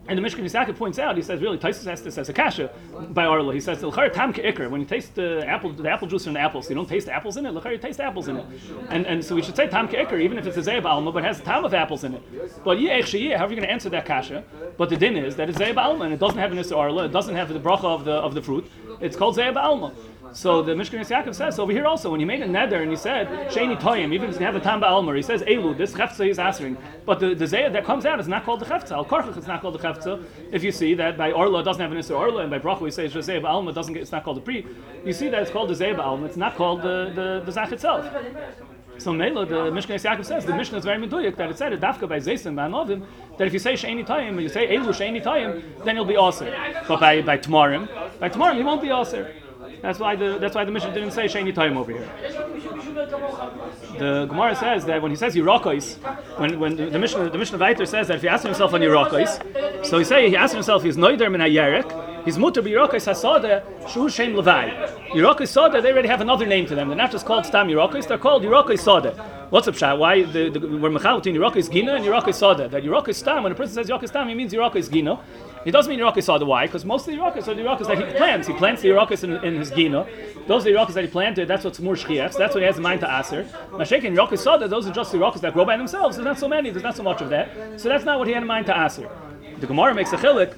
And 0.10 0.18
the 0.18 0.24
Mishkan 0.24 0.44
Yisaka 0.44 0.76
points 0.76 0.98
out, 0.98 1.16
he 1.16 1.22
says, 1.22 1.40
really, 1.40 1.60
Taisus 1.60 1.86
has 1.86 2.02
this 2.02 2.18
as 2.18 2.30
a 2.30 2.34
kasha 2.34 2.72
by 3.12 3.26
Arla. 3.26 3.54
He 3.54 3.62
says, 3.62 3.80
tam 3.80 4.34
When 4.72 4.82
you 4.82 4.88
taste 4.88 5.14
the 5.14 5.48
apple, 5.48 5.72
the 5.72 5.88
apple 5.88 6.08
juice 6.08 6.26
in 6.26 6.34
the 6.34 6.40
apples, 6.40 6.68
you 6.68 6.74
don't 6.74 6.90
taste 6.90 7.08
apples 7.08 7.38
in 7.38 7.46
it. 7.46 7.54
L'char, 7.54 7.72
you 7.72 7.78
taste 7.78 8.00
apples 8.00 8.28
in 8.28 8.38
it. 8.38 8.46
And, 8.90 9.06
and 9.06 9.24
so 9.24 9.36
we 9.36 9.44
should 9.44 9.56
say 9.56 9.68
tam 9.68 9.88
ke'ikr, 9.88 10.20
even 10.20 10.40
if 10.40 10.48
it's 10.48 10.58
a 10.58 10.62
zeib 10.62 10.86
alma, 10.86 11.12
but 11.12 11.24
it 11.24 11.28
has 11.28 11.40
a 11.40 11.44
tam 11.44 11.64
of 11.64 11.76
apples 11.76 12.04
in 12.04 12.16
it. 12.16 12.64
But 12.64 12.80
yeah, 12.82 12.98
yeah, 12.98 13.38
how 13.38 13.46
are 13.46 13.50
you 13.50 13.56
going 13.56 13.68
to 13.68 13.72
answer 13.72 13.90
that 13.90 14.08
kasha? 14.08 14.44
But 14.78 14.90
the 14.90 14.98
din 14.98 15.16
is 15.16 15.36
that 15.36 15.48
it's 15.48 15.60
zeib 15.60 15.78
alma, 15.78 16.06
and 16.06 16.14
it 16.14 16.20
doesn't 16.20 16.40
have 16.40 16.52
an 16.52 16.58
Isra 16.58 16.78
Arla, 16.78 17.06
it 17.06 17.12
doesn't 17.12 17.36
have 17.36 17.54
the 17.54 17.60
bracha 17.60 17.86
of 17.86 18.04
the, 18.04 18.14
of 18.14 18.34
the 18.34 18.42
fruit. 18.42 18.68
It's 19.00 19.16
called 19.16 19.38
zeib 19.38 19.58
alma. 19.58 19.94
So 20.34 20.62
the 20.62 20.74
Mishkan 20.74 21.00
Yaakov 21.00 21.36
says 21.36 21.56
so 21.56 21.64
over 21.64 21.72
here 21.72 21.86
also 21.86 22.12
when 22.12 22.20
he 22.20 22.26
made 22.26 22.42
a 22.42 22.48
neder 22.48 22.82
and 22.82 22.92
he 22.92 22.98
said 22.98 23.28
Sheni 23.50 23.80
Toyim, 23.80 24.14
even 24.14 24.30
if 24.30 24.40
you 24.40 24.46
have 24.46 24.56
a 24.56 24.60
Tamba 24.60 24.88
Almer, 24.88 25.16
he 25.16 25.22
says 25.22 25.42
Elu, 25.44 25.78
this 25.78 25.94
Chefza 25.94 26.26
he's 26.26 26.40
answering. 26.40 26.78
But 27.06 27.20
the, 27.20 27.34
the 27.34 27.46
Zayah 27.46 27.72
that 27.74 27.86
comes 27.86 28.06
out 28.06 28.20
is 28.20 28.28
not 28.28 28.44
called 28.44 28.60
the 28.60 28.66
Chefza. 28.66 28.92
Al 28.92 29.06
Korchach 29.06 29.38
is 29.38 29.48
not 29.48 29.62
called 29.62 29.76
the 29.76 29.80
Chefza. 29.80 30.24
If 30.52 30.64
you 30.64 30.72
see 30.72 30.94
that 30.96 31.18
by 31.18 31.32
Orla 31.32 31.62
it 31.62 31.64
doesn't 31.64 31.82
have 31.82 31.92
an 31.92 31.98
Isra 31.98 32.18
Orla, 32.18 32.42
and 32.42 32.52
by 32.52 32.60
Bracha 32.60 32.82
we 32.82 32.92
say 32.92 33.06
it's 33.06 33.16
Zayah 33.16 33.44
Alma, 33.44 33.74
doesn't 33.74 33.94
get, 33.94 34.02
it's 34.02 34.12
not 34.12 34.24
called 34.24 34.38
the 34.38 34.42
Pri. 34.42 34.66
You 35.06 35.14
see 35.14 35.30
that 35.30 35.42
it's 35.42 35.52
called 35.52 35.70
the 35.70 35.74
Zayah 35.74 35.98
Alma, 36.00 36.26
it's 36.26 36.38
not 36.38 36.56
called 36.56 36.82
the, 36.82 37.12
the, 37.16 37.44
the 37.46 37.52
Zach 37.52 37.72
itself. 37.72 38.06
So 39.00 39.14
Mela, 39.14 39.46
the 39.46 39.72
Mishnah 39.72 39.96
Yaakov 39.96 40.26
says 40.26 40.46
the 40.46 40.54
Mishnah 40.54 40.78
is 40.78 40.84
very 40.84 40.98
meduyik 40.98 41.38
that 41.38 41.50
it 41.50 41.58
said 41.58 41.72
it 41.72 41.80
dafka 41.80 42.08
by 42.08 42.20
Zaysim 42.20 42.56
by 42.56 42.68
Anovim 42.68 43.06
that 43.38 43.48
if 43.48 43.54
you 43.54 43.60
say 43.60 43.74
Sheini 43.74 44.06
Tayim, 44.06 44.30
and 44.30 44.42
you 44.42 44.50
say 44.50 44.76
Elu 44.76 44.90
Sheini 44.90 45.24
Tayim, 45.24 45.86
then 45.86 45.96
you'll 45.96 46.04
be 46.04 46.18
Aser. 46.18 46.54
But 46.86 47.00
by 47.00 47.22
by 47.22 47.38
Tamarim, 47.38 47.88
by 48.20 48.28
Tamarim 48.28 48.58
you 48.58 48.66
won't 48.66 48.82
be 48.82 48.90
Aser. 48.90 49.34
That's 49.82 50.00
why 50.00 50.16
the 50.16 50.38
that's 50.40 50.56
why 50.56 50.66
the 50.66 50.72
Mishnah 50.72 50.94
didn't 50.94 51.12
say 51.12 51.26
Sheni 51.26 51.54
time 51.54 51.78
over 51.78 51.92
here. 51.92 52.10
The 53.98 54.26
Gemara 54.30 54.56
says 54.56 54.86
that 54.86 55.02
when 55.02 55.12
he 55.12 55.18
says 55.18 55.36
Yerakos, 55.36 55.98
when 56.38 56.60
when 56.60 56.76
the 56.76 57.00
Mishnah 57.00 57.30
the 57.30 57.38
Mishnah 57.38 57.58
Vayter 57.58 57.88
says 57.88 58.08
that 58.08 58.18
if 58.18 58.22
he 58.22 58.28
asks 58.28 58.46
himself 58.46 58.74
on 58.74 58.82
Yerakos, 58.82 59.86
so 59.86 59.98
he 59.98 60.04
say 60.04 60.30
he 60.30 60.36
asks 60.36 60.54
himself 60.54 60.84
he's 60.84 60.98
noider 60.98 61.32
min 61.32 61.42
hayerek, 61.42 62.26
he's 62.26 62.38
mutter 62.38 62.62
b'Yerakos 62.62 63.08
hasada 63.08 63.64
shu 63.90 64.10
shem 64.10 64.34
levai. 64.34 64.90
Yerakos 65.10 65.48
sada 65.48 65.82
they 65.82 65.92
already 65.92 66.10
have 66.10 66.22
another 66.22 66.46
name 66.46 66.66
to 66.66 66.76
them. 66.76 66.90
They're 66.90 66.98
not 66.98 67.12
just 67.12 67.26
called 67.26 67.46
stam 67.46 67.68
Yerakos, 67.68 68.08
they're 68.08 68.18
called 68.18 68.44
Yerakos 68.44 68.80
sada. 68.80 69.12
What's 69.50 69.68
up, 69.68 69.76
Shah? 69.76 69.96
Why 69.96 70.22
the, 70.22 70.50
the, 70.50 70.60
we're 70.60 70.92
mechal 70.92 71.24
between 71.24 71.36
Yerakos 71.36 71.72
gina 71.72 71.96
and 71.96 72.06
Yerakos 72.06 72.36
sada? 72.36 72.68
That 72.68 72.84
Yerakos 72.84 73.16
stam 73.16 73.44
when 73.44 73.52
a 73.52 73.56
person 73.56 73.74
says 73.74 73.88
Yerakos 73.88 74.10
stam, 74.10 74.28
he 74.28 74.36
means 74.36 74.54
Yerakos 74.54 74.92
gina. 74.92 75.20
He 75.64 75.72
doesn't 75.72 75.90
mean 75.90 76.00
Yerakis 76.00 76.32
are 76.32 76.40
the 76.40 76.46
why, 76.46 76.66
because 76.66 76.86
most 76.86 77.08
of 77.08 77.14
the 77.14 77.20
Yerakis 77.20 77.48
are 77.48 77.54
the 77.54 77.62
Yerakis 77.62 77.88
that 77.88 77.98
he 77.98 78.18
plants. 78.18 78.48
He 78.48 78.54
plants 78.54 78.82
the 78.82 78.90
Yerakis 78.90 79.24
in, 79.24 79.44
in, 79.44 79.58
his 79.58 79.72
Gina. 79.72 80.08
Those 80.48 80.66
are 80.66 80.72
the 80.72 80.78
Yerakis 80.78 80.94
that 80.94 81.04
he 81.04 81.10
planted, 81.10 81.48
that's 81.48 81.66
what's 81.66 81.80
more 81.80 81.96
Shchiach, 81.96 82.38
that's 82.38 82.54
what 82.54 82.62
he 82.62 82.66
has 82.66 82.78
in 82.78 82.84
mind 82.84 83.02
to 83.02 83.08
Aser. 83.08 83.44
Mashek 83.72 84.06
and 84.06 84.18
Yerakis 84.18 84.40
Sada, 84.40 84.68
those 84.68 84.88
are 84.88 84.94
just 84.94 85.12
the 85.12 85.18
Yerakis 85.18 85.42
that 85.42 85.54
grow 85.54 85.66
by 85.66 85.78
themselves. 85.78 86.16
There's 86.16 86.26
not 86.26 86.40
so 86.40 86.48
many, 86.48 86.70
there's 86.70 86.84
not 86.84 86.96
so 86.96 87.04
much 87.04 87.22
of 87.22 87.30
that. 87.30 87.80
So 87.80 87.90
that's 87.90 88.06
not 88.06 88.20
what 88.20 88.28
he 88.28 88.34
had 88.34 88.44
in 88.44 88.48
mind 88.48 88.66
to 88.68 88.86
Aser. 88.86 89.10
The 89.60 89.68
Gemara 89.68 89.94
makes 89.94 90.14
a 90.14 90.18
chilik. 90.18 90.54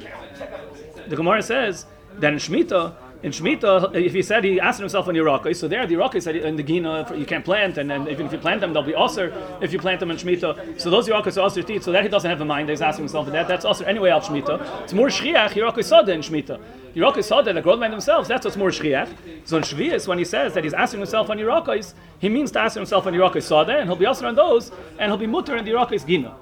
The 1.08 1.16
Gemara 1.16 1.42
says 1.42 1.86
that 2.20 2.32
in 2.32 2.40
Shemitah, 2.40 2.94
in 3.24 3.32
Shemitah, 3.32 3.94
if 3.96 4.14
he 4.14 4.22
said 4.24 4.44
he 4.44 4.60
asked 4.60 4.80
himself 4.80 5.08
on 5.08 5.14
Yerakis, 5.14 5.58
so 5.58 5.68
there 5.68 5.86
the 5.86 5.96
Yerakis 5.96 6.24
said 6.24 6.36
in 6.36 6.56
the 6.56 6.64
Gina 6.64 7.12
you 7.16 7.26
can't 7.26 7.46
plant, 7.46 7.78
and 7.78 7.90
then 7.90 8.08
even 8.08 8.26
if 8.26 8.32
you 8.32 8.40
plant 8.40 8.62
them, 8.62 8.74
they'll 8.74 8.82
be 8.82 8.96
Aser 8.96 9.32
if 9.62 9.72
you 9.72 9.80
plant 9.80 10.00
them 10.00 10.10
in 10.10 10.18
Shemitah. 10.18 10.80
So 10.82 10.90
those 10.90 11.08
Yerakis 11.08 11.42
are 11.42 11.46
Aser 11.46 11.62
teeth, 11.62 11.84
so 11.84 11.92
that 11.92 12.04
he 12.04 12.10
doesn't 12.10 12.30
have 12.30 12.42
a 12.42 12.46
mind, 12.46 12.70
he's 12.70 12.82
asking 12.82 13.04
himself 13.04 13.28
that. 13.32 13.48
That's 13.48 13.66
Aser 13.66 13.86
anyway 13.86 14.10
al 14.10 14.22
Shemitah. 14.22 14.84
It's 14.84 14.94
more 14.94 15.08
Shriach, 15.08 15.50
Yerakis 15.50 15.86
Sada 15.86 16.12
in 16.12 16.22
Shemitah. 16.22 16.60
Yerakis 16.96 17.26
Sada, 17.26 17.54
that 17.54 17.64
grow 17.64 17.78
by 17.78 17.90
themselves, 17.90 18.28
that's 18.28 18.44
what's 18.44 18.58
more 18.58 18.70
Shriach. 18.70 19.16
So 19.46 19.58
in 19.58 19.64
Shvius, 19.64 20.08
when 20.08 20.18
he 20.18 20.26
says 20.26 20.54
that 20.56 20.64
he's 20.64 20.74
asking 20.74 21.02
himself 21.02 21.30
on 21.30 21.38
Yerakis, 21.38 21.94
he 22.20 22.28
means 22.28 22.52
to 22.52 22.60
ask 22.60 22.76
himself 22.76 23.06
on 23.06 23.14
Yerakis 23.14 23.44
Sada, 23.44 23.78
and 23.78 23.88
he'll 23.88 23.96
be 23.96 24.06
Aser 24.08 24.26
on 24.26 24.36
those, 24.36 24.72
and 24.98 25.12
he'll 25.12 25.18
be 25.18 25.28
Mutter 25.28 25.56
in 25.58 25.66
the 25.66 25.72
Yerakis 25.72 26.06
Gina 26.08 26.36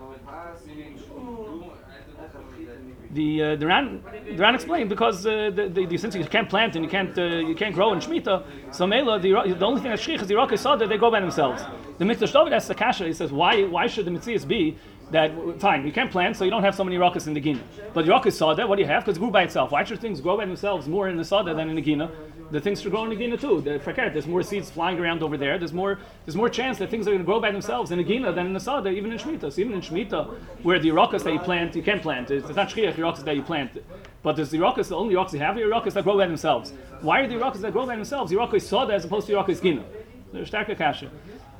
the 3.19 3.31
uh, 3.43 3.55
the 3.55 3.67
Ran 3.67 3.85
the 4.25 4.41
Ran 4.45 4.55
explained 4.55 4.89
because 4.89 5.17
uh, 5.25 5.51
the, 5.57 5.69
the, 5.75 5.85
the, 5.85 5.97
since 5.97 6.15
you 6.15 6.25
can't 6.25 6.49
plant 6.49 6.75
and 6.75 6.83
you 6.85 6.89
can't 6.89 7.15
uh, 7.17 7.23
you 7.49 7.55
can't 7.55 7.75
grow 7.75 7.93
in 7.93 7.99
Shemitah, 7.99 8.37
so 8.71 8.87
Mela 8.87 9.19
the, 9.19 9.31
the 9.61 9.65
only 9.65 9.81
thing 9.81 9.91
that 9.91 9.99
Shich 9.99 10.21
is 10.21 10.27
the 10.27 10.35
Iraqi 10.35 10.57
that 10.57 10.89
they 10.89 10.97
grow 10.97 11.11
by 11.11 11.19
themselves. 11.19 11.61
The 11.99 12.05
Mikdash 12.05 12.33
David 12.33 12.53
asks 12.53 12.69
the 12.69 12.75
Kasha, 12.75 13.05
he 13.05 13.13
says 13.13 13.31
why 13.31 13.63
why 13.75 13.85
should 13.87 14.05
the 14.05 14.11
Mitzvahs 14.11 14.47
be 14.47 14.77
that 15.11 15.31
fine, 15.59 15.85
you 15.85 15.91
can't 15.91 16.11
plant, 16.11 16.35
so 16.37 16.43
you 16.43 16.51
don't 16.51 16.63
have 16.63 16.75
so 16.75 16.83
many 16.83 16.97
rockets 16.97 17.27
in 17.27 17.33
the 17.33 17.39
Gina. 17.39 17.61
But 17.93 18.05
saw 18.31 18.53
that, 18.53 18.67
what 18.69 18.75
do 18.75 18.81
you 18.81 18.87
have? 18.87 19.03
Because 19.03 19.17
it 19.17 19.19
grew 19.19 19.31
by 19.31 19.43
itself. 19.43 19.71
Why 19.71 19.83
should 19.83 19.99
things 19.99 20.21
grow 20.21 20.37
by 20.37 20.45
themselves 20.45 20.87
more 20.87 21.09
in 21.09 21.17
the 21.17 21.25
Sada 21.25 21.53
than 21.53 21.69
in 21.69 21.75
the 21.75 21.81
Gina? 21.81 22.11
The 22.51 22.59
things 22.59 22.81
should 22.81 22.91
grow 22.91 23.03
in 23.03 23.09
the 23.09 23.15
Gina 23.15 23.37
too. 23.37 23.61
The 23.61 23.79
Fakert, 23.79 24.13
there's 24.13 24.25
more 24.25 24.41
seeds 24.41 24.71
flying 24.71 24.99
around 24.99 25.21
over 25.21 25.37
there. 25.37 25.59
There's 25.59 25.73
more 25.73 25.99
there's 26.25 26.35
more 26.35 26.49
chance 26.49 26.79
that 26.79 26.89
things 26.89 27.07
are 27.07 27.11
going 27.11 27.19
to 27.19 27.25
grow 27.25 27.39
by 27.39 27.51
themselves 27.51 27.91
in 27.91 27.97
the 27.99 28.03
Gina 28.03 28.33
than 28.33 28.47
in 28.47 28.53
the 28.53 28.59
Sada, 28.59 28.89
even 28.89 29.11
in 29.11 29.19
Shemitah. 29.19 29.51
So 29.53 29.61
even 29.61 29.73
in 29.73 29.81
Shemitah, 29.81 30.33
where 30.63 30.79
the 30.79 30.91
rockets 30.91 31.23
that 31.23 31.33
you 31.33 31.39
plant, 31.39 31.75
you 31.75 31.83
can 31.83 31.99
plant. 31.99 32.31
It's, 32.31 32.47
it's 32.47 32.55
not 32.55 32.69
Shchiach 32.69 32.97
rockets 32.97 33.23
that 33.23 33.35
you 33.35 33.43
plant. 33.43 33.77
But 34.23 34.35
there's 34.35 34.49
the 34.49 34.59
rockets, 34.59 34.89
the 34.89 34.95
only 34.95 35.15
rockets 35.15 35.33
you 35.33 35.39
have 35.39 35.55
are 35.57 35.59
the 35.59 35.67
rockets 35.67 35.93
that 35.93 36.03
grow 36.03 36.17
by 36.17 36.25
themselves. 36.25 36.73
Why 37.01 37.21
are 37.21 37.27
the 37.27 37.37
rockets 37.37 37.61
that 37.61 37.71
grow 37.71 37.85
by 37.85 37.95
themselves? 37.95 38.31
The 38.31 38.37
rockets 38.37 38.65
Sada 38.65 38.93
as 38.93 39.05
opposed 39.05 39.27
to 39.27 39.33
the 39.33 39.37
rockets 39.37 39.61
Gina. 39.61 39.85
They're 40.33 40.43
starker 40.43 40.77
kasha. 40.77 41.11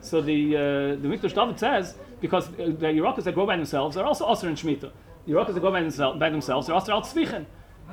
So 0.01 0.21
the 0.21 0.55
uh, 0.55 0.59
the 1.01 1.07
Mikdash 1.07 1.35
David 1.35 1.59
says 1.59 1.95
because 2.21 2.47
uh, 2.47 2.53
the 2.57 2.87
Yerokas 2.87 3.23
that 3.23 3.35
grow 3.35 3.45
by 3.45 3.55
themselves 3.55 3.97
are 3.97 4.05
also 4.05 4.29
Aser 4.29 4.49
in 4.49 4.55
Shemitah. 4.55 4.91
Yerokas 5.27 5.53
that 5.53 5.59
grow 5.59 5.71
by, 5.71 5.81
themselves, 5.81 6.19
by 6.19 6.29
themselves 6.29 6.69
are 6.69 6.77
Aser 6.77 6.91
al 6.91 7.01
Tzvichen. 7.01 7.45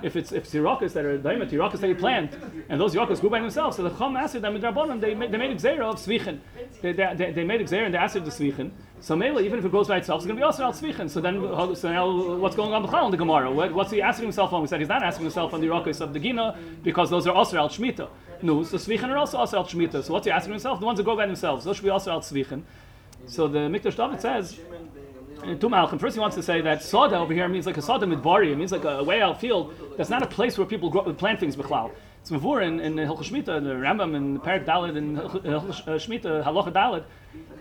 If 0.07 0.15
it's 0.15 0.31
if 0.31 0.45
it's 0.45 0.53
that 0.95 1.05
are 1.05 1.19
Daimet, 1.19 1.51
Yerokas 1.51 1.81
that 1.81 1.89
you 1.89 1.97
plant, 1.97 2.31
and 2.69 2.81
those 2.81 2.95
Yerokas 2.95 3.21
grew 3.21 3.29
by 3.29 3.41
themselves, 3.41 3.77
so 3.77 3.83
the 3.83 3.91
Chom 3.91 4.17
Aser, 4.23 4.39
them 4.39 4.57
Midrabanan, 4.57 5.01
they 5.01 5.15
they 5.15 5.37
made 5.37 5.59
Xera 5.59 5.81
of 5.81 5.97
Tzvichen. 5.97 6.39
They, 6.81 6.93
they, 6.93 7.33
they 7.33 7.43
made 7.43 7.61
Xera 7.63 7.87
and 7.87 7.95
they 7.95 7.99
Aser 7.99 8.21
the 8.21 8.31
Tzvichen. 8.31 8.71
So 9.01 9.17
Mela, 9.17 9.43
even 9.43 9.59
if 9.59 9.65
it 9.65 9.71
grows 9.73 9.89
by 9.89 9.97
itself, 9.97 10.21
it's 10.21 10.27
going 10.27 10.37
to 10.37 10.41
be 10.41 10.45
also 10.45 10.63
al 10.63 10.73
Tzvichen. 10.73 11.11
So 11.11 11.21
then, 11.21 11.41
so 11.75 11.91
now 11.91 12.37
what's 12.37 12.55
going 12.55 12.73
on 12.73 12.85
in 12.85 13.11
the 13.11 13.17
Gemara? 13.17 13.51
What, 13.51 13.75
what's 13.75 13.91
he 13.91 14.01
asking 14.01 14.27
himself 14.27 14.53
on? 14.53 14.63
We 14.63 14.69
said 14.69 14.79
he's 14.79 14.89
not 14.89 15.03
asking 15.03 15.25
himself 15.25 15.53
on 15.53 15.61
the 15.61 15.67
Yerokas 15.67 16.01
of 16.01 16.13
the 16.13 16.21
Gina 16.21 16.57
because 16.85 17.11
those 17.11 17.27
are 17.27 17.35
also 17.35 17.57
al 17.57 17.69
Shemitah. 17.69 18.09
No, 18.43 18.63
so 18.63 18.77
Tzvichen 18.77 19.09
are 19.09 19.17
also 19.17 19.43
Aser 19.43 19.57
al 19.57 19.65
Shemitah. 19.65 20.05
So 20.05 20.13
what's 20.13 20.27
he 20.27 20.31
asking 20.31 20.53
himself? 20.53 20.79
The 20.79 20.87
ones 20.87 20.99
that 20.99 21.03
grow 21.03 21.17
by 21.17 21.27
themselves. 21.27 21.65
Those 21.65 21.77
should 21.77 21.85
be 21.85 21.91
also 21.91 22.13
al 22.13 22.21
Tzvichen. 22.21 22.63
So 23.27 23.49
the 23.49 23.59
Mikdash 23.59 23.97
David 23.97 24.21
says, 24.21 24.61
Malchim, 25.47 26.01
first 26.01 26.15
he 26.15 26.21
wants 26.21 26.37
to 26.37 26.43
say 26.43 26.61
that 26.61 26.83
Sada 26.83 27.17
over 27.19 27.33
here 27.33 27.49
means 27.49 27.67
like 27.67 27.77
a 27.77 27.83
Sada 27.83 28.07
Midbari, 28.07 28.51
it 28.51 28.57
means 28.57 28.73
like 28.73 28.85
a 28.85 29.03
way 29.03 29.21
out 29.21 29.41
field. 29.41 29.75
That's 29.97 30.11
not 30.11 30.23
a 30.23 30.27
place 30.27 30.59
where 30.59 30.67
people 30.67 30.91
grow, 30.91 31.03
plant 31.15 31.41
things 31.41 31.57
b'chlal. 31.57 31.93
It's 32.27 32.33
Mavur 32.33 32.61
in, 32.61 32.81
in 32.81 32.97
Hilchah 32.97 33.23
Shmita, 33.23 33.63
the 33.63 33.75
Rambam 33.75 34.17
in 34.17 34.41
Parak 34.41 34.65
Dalit, 34.65 34.97
in 34.97 35.17
Hilchah 35.17 35.85
Shmita, 35.85 36.43
Halacha 36.43 36.73
Dalit, 36.73 37.05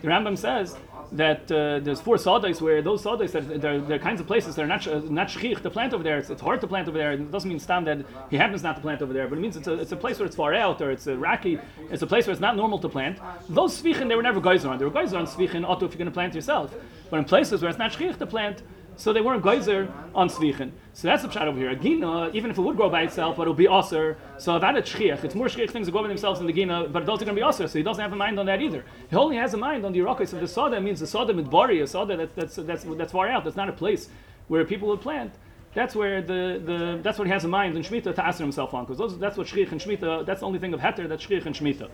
the 0.02 0.08
Rambam 0.08 0.36
says 0.36 0.76
that 1.12 1.44
uh, 1.52 1.78
there's 1.82 2.02
four 2.02 2.16
sawdais 2.16 2.60
where 2.62 2.82
those 2.82 3.04
sawdais 3.04 3.32
that 3.34 3.62
they're, 3.62 3.80
they're 3.80 4.00
kinds 4.00 4.20
of 4.20 4.26
places 4.26 4.56
that 4.56 4.64
are 4.64 4.68
not 4.68 4.84
not 5.12 5.28
shchich 5.28 5.62
to 5.62 5.70
plant 5.70 5.94
over 5.94 6.04
there. 6.04 6.18
It's, 6.18 6.32
it's 6.32 6.42
hard 6.42 6.62
to 6.62 6.68
plant 6.68 6.88
over 6.88 6.98
there. 6.98 7.12
It 7.12 7.32
doesn't 7.32 7.48
mean 7.48 7.60
stam 7.60 7.86
that 7.86 8.00
he 8.32 8.38
happens 8.38 8.64
not 8.64 8.76
to 8.78 8.82
plant 8.82 9.04
over 9.04 9.14
there, 9.14 9.28
but 9.28 9.38
it 9.38 9.42
means 9.42 9.56
it's 9.56 9.68
a, 9.68 9.74
it's 9.74 9.92
a 9.92 9.96
place 9.96 10.18
where 10.18 10.26
it's 10.26 10.36
far 10.36 10.56
out 10.56 10.82
or 10.82 10.90
it's 10.90 11.06
a 11.06 11.16
rocky. 11.16 11.60
It's 11.92 12.02
a 12.02 12.08
place 12.08 12.26
where 12.26 12.32
it's 12.32 12.42
not 12.42 12.56
normal 12.56 12.80
to 12.80 12.90
plant. 12.90 13.20
Those 13.48 13.80
svichin 13.80 14.08
they 14.10 14.16
were 14.16 14.24
never 14.24 14.42
geyser 14.42 14.70
on. 14.70 14.80
They 14.80 14.86
were 14.86 14.90
geyser 14.90 15.18
on 15.18 15.28
svichin 15.28 15.64
auto 15.64 15.86
if 15.86 15.92
you're 15.92 16.00
going 16.00 16.06
to 16.06 16.12
plant 16.12 16.34
yourself. 16.34 16.74
But 17.12 17.20
in 17.20 17.26
places 17.26 17.62
where 17.62 17.70
it's 17.70 17.78
not 17.78 17.92
shchich 17.92 18.18
to 18.18 18.26
plant, 18.26 18.64
so 18.98 19.14
they 19.14 19.22
weren't 19.22 19.44
geyser 19.44 19.92
on 20.14 20.30
svichin. 20.30 20.72
So 20.94 21.08
that's 21.08 21.24
the 21.24 21.30
pshat 21.30 21.44
over 21.44 21.58
here. 21.58 21.72
A 21.72 21.76
gina, 21.76 22.30
even 22.34 22.52
if 22.52 22.58
it 22.58 22.62
would 22.62 22.78
grow 22.78 22.90
by 22.90 23.02
itself, 23.02 23.36
but 23.38 23.44
it'll 23.44 23.54
be 23.54 23.68
aser. 23.68 24.18
So 24.38 24.58
that 24.60 24.76
it's 24.76 24.92
shchiach. 24.92 25.24
It's 25.24 25.36
more 25.36 25.48
shchiach 25.48 25.72
things 25.72 25.88
that 25.88 25.92
grow 25.92 26.02
by 26.02 26.08
themselves 26.08 26.40
in 26.40 26.48
the 26.48 26.54
gina, 26.54 26.88
but 26.88 27.06
those 27.06 27.22
are 27.22 27.26
going 27.26 27.36
to 27.36 27.42
be 27.42 27.48
aser. 27.48 27.68
So 27.68 27.78
he 27.78 27.84
doesn't 27.84 28.02
have 28.02 28.14
a 28.14 28.16
mind 28.16 28.40
on 28.40 28.46
that 28.46 28.62
either. 28.62 28.86
He 29.10 29.16
only 29.16 29.36
has 29.38 29.54
a 29.54 29.58
mind 29.58 29.86
on 29.86 29.92
the 29.92 30.00
irakis 30.00 30.34
of 30.34 30.40
the 30.40 30.48
sada. 30.48 30.80
means 30.80 31.00
the 31.00 31.08
sada 31.08 31.34
midbari, 31.34 31.82
a 31.82 31.88
sada 31.88 32.16
that, 32.18 32.36
that's 32.36 32.56
that's 32.56 32.84
that's 32.84 33.12
far 33.12 33.28
out. 33.28 33.44
That's 33.44 33.58
not 33.58 33.70
a 33.70 33.74
place 33.74 34.10
where 34.48 34.64
people 34.64 34.88
would 34.90 35.02
plant. 35.02 35.34
That's 35.74 35.94
where 35.94 36.22
the, 36.22 36.62
the 36.66 37.00
that's 37.04 37.18
what 37.20 37.28
he 37.28 37.34
has 37.34 37.44
in 37.44 37.50
mind 37.50 37.76
in 37.76 37.84
shmita 37.84 38.16
to 38.16 38.28
aser 38.28 38.44
himself 38.44 38.74
on, 38.74 38.86
because 38.86 39.18
that's 39.20 39.36
what 39.38 39.48
shchiach 39.48 39.72
and 39.74 39.82
shmita. 39.82 40.26
That's 40.26 40.40
the 40.40 40.46
only 40.46 40.60
thing 40.60 40.74
of 40.74 40.80
heter 40.80 41.10
that's 41.10 41.26
shchiach 41.26 41.46
and 41.46 41.54
shmita. 41.54 41.90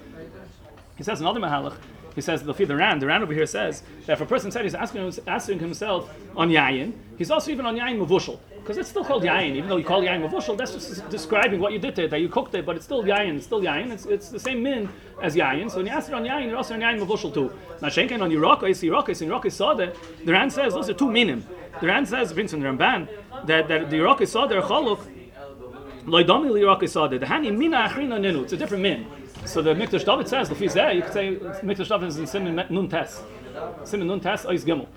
He 0.97 1.03
says 1.03 1.19
another 1.19 1.39
mahalach. 1.39 1.77
He 2.15 2.21
says 2.21 2.43
the 2.43 2.53
the 2.53 2.75
Ran. 2.75 2.99
The 2.99 3.07
Ran 3.07 3.23
over 3.23 3.33
here 3.33 3.45
says 3.45 3.83
that 4.05 4.13
if 4.13 4.21
a 4.21 4.25
person 4.25 4.51
said 4.51 4.63
he's 4.63 4.75
asking, 4.75 5.13
asking 5.27 5.59
himself 5.59 6.13
on 6.35 6.49
yayin, 6.49 6.93
he's 7.17 7.31
also 7.31 7.51
even 7.51 7.65
on 7.65 7.77
yayin 7.77 8.05
mavushal 8.05 8.39
because 8.61 8.77
it's 8.77 8.89
still 8.89 9.03
called 9.03 9.23
yayin, 9.23 9.55
even 9.55 9.69
though 9.69 9.77
you 9.77 9.85
call 9.85 10.01
yayin 10.01 10.27
mavushal. 10.27 10.57
That's 10.57 10.73
just 10.73 11.09
describing 11.09 11.59
what 11.59 11.73
you 11.73 11.79
did 11.79 11.97
it, 11.97 12.11
that 12.11 12.19
you 12.19 12.29
cooked 12.29 12.53
it, 12.53 12.65
but 12.65 12.75
it's 12.75 12.85
still 12.85 13.03
yayin. 13.03 13.37
It's 13.37 13.45
still 13.45 13.61
yayin. 13.61 13.91
It's, 13.91 14.05
it's 14.05 14.29
the 14.29 14.39
same 14.39 14.61
min 14.61 14.89
as 15.21 15.35
yayin. 15.35 15.69
So 15.71 15.77
when 15.77 15.85
you 15.85 15.91
ask 15.91 16.09
it 16.09 16.13
on 16.13 16.23
yayin, 16.23 16.47
you're 16.47 16.57
also 16.57 16.73
on 16.73 16.81
yayin 16.81 16.99
mavushal 17.03 17.33
too. 17.33 17.51
Now 17.81 17.87
shenken 17.87 18.21
on 18.21 18.29
Yerokos, 18.29 18.83
Yerokos, 18.87 19.21
and 19.21 19.31
Yerokos 19.31 19.53
Sada, 19.53 19.93
the 20.23 20.31
Ran 20.31 20.49
says 20.49 20.73
those 20.73 20.89
are 20.89 20.93
two 20.93 21.11
minim. 21.11 21.45
The 21.79 21.87
Ran 21.87 22.05
says, 22.05 22.33
brings 22.33 22.51
from 22.51 22.59
the 22.59 22.67
Ramban, 22.67 23.07
that 23.45 23.67
that 23.67 23.89
the 23.89 23.97
Yerokos 23.97 24.27
Sada 24.27 24.57
are 24.57 24.61
chaluk. 24.61 24.99
Loidomi 26.05 26.51
Yerokos 26.51 26.89
Sada. 26.89 27.17
The 27.17 27.25
hani 27.25 27.55
mina 27.55 27.87
achrina 27.87 28.19
ninu. 28.19 28.43
It's 28.43 28.53
a 28.53 28.57
different 28.57 28.83
min. 28.83 29.07
So 29.45 29.61
the 29.61 29.73
Mikdash 29.73 30.05
David 30.05 30.27
says, 30.27 30.49
the 30.49 30.55
there, 30.67 30.91
you 30.91 31.01
could 31.01 31.13
say 31.13 31.35
Mikdash 31.35 31.89
David 31.89 32.09
is 32.09 32.17
in 32.17 32.27
Simon 32.27 32.55
Nun 32.69 32.87
Tes. 32.87 33.21
Simon 33.83 34.07
Nun 34.07 34.19
Tes 34.19 34.45
Ois 34.45 34.63
Gimel. 34.63 34.87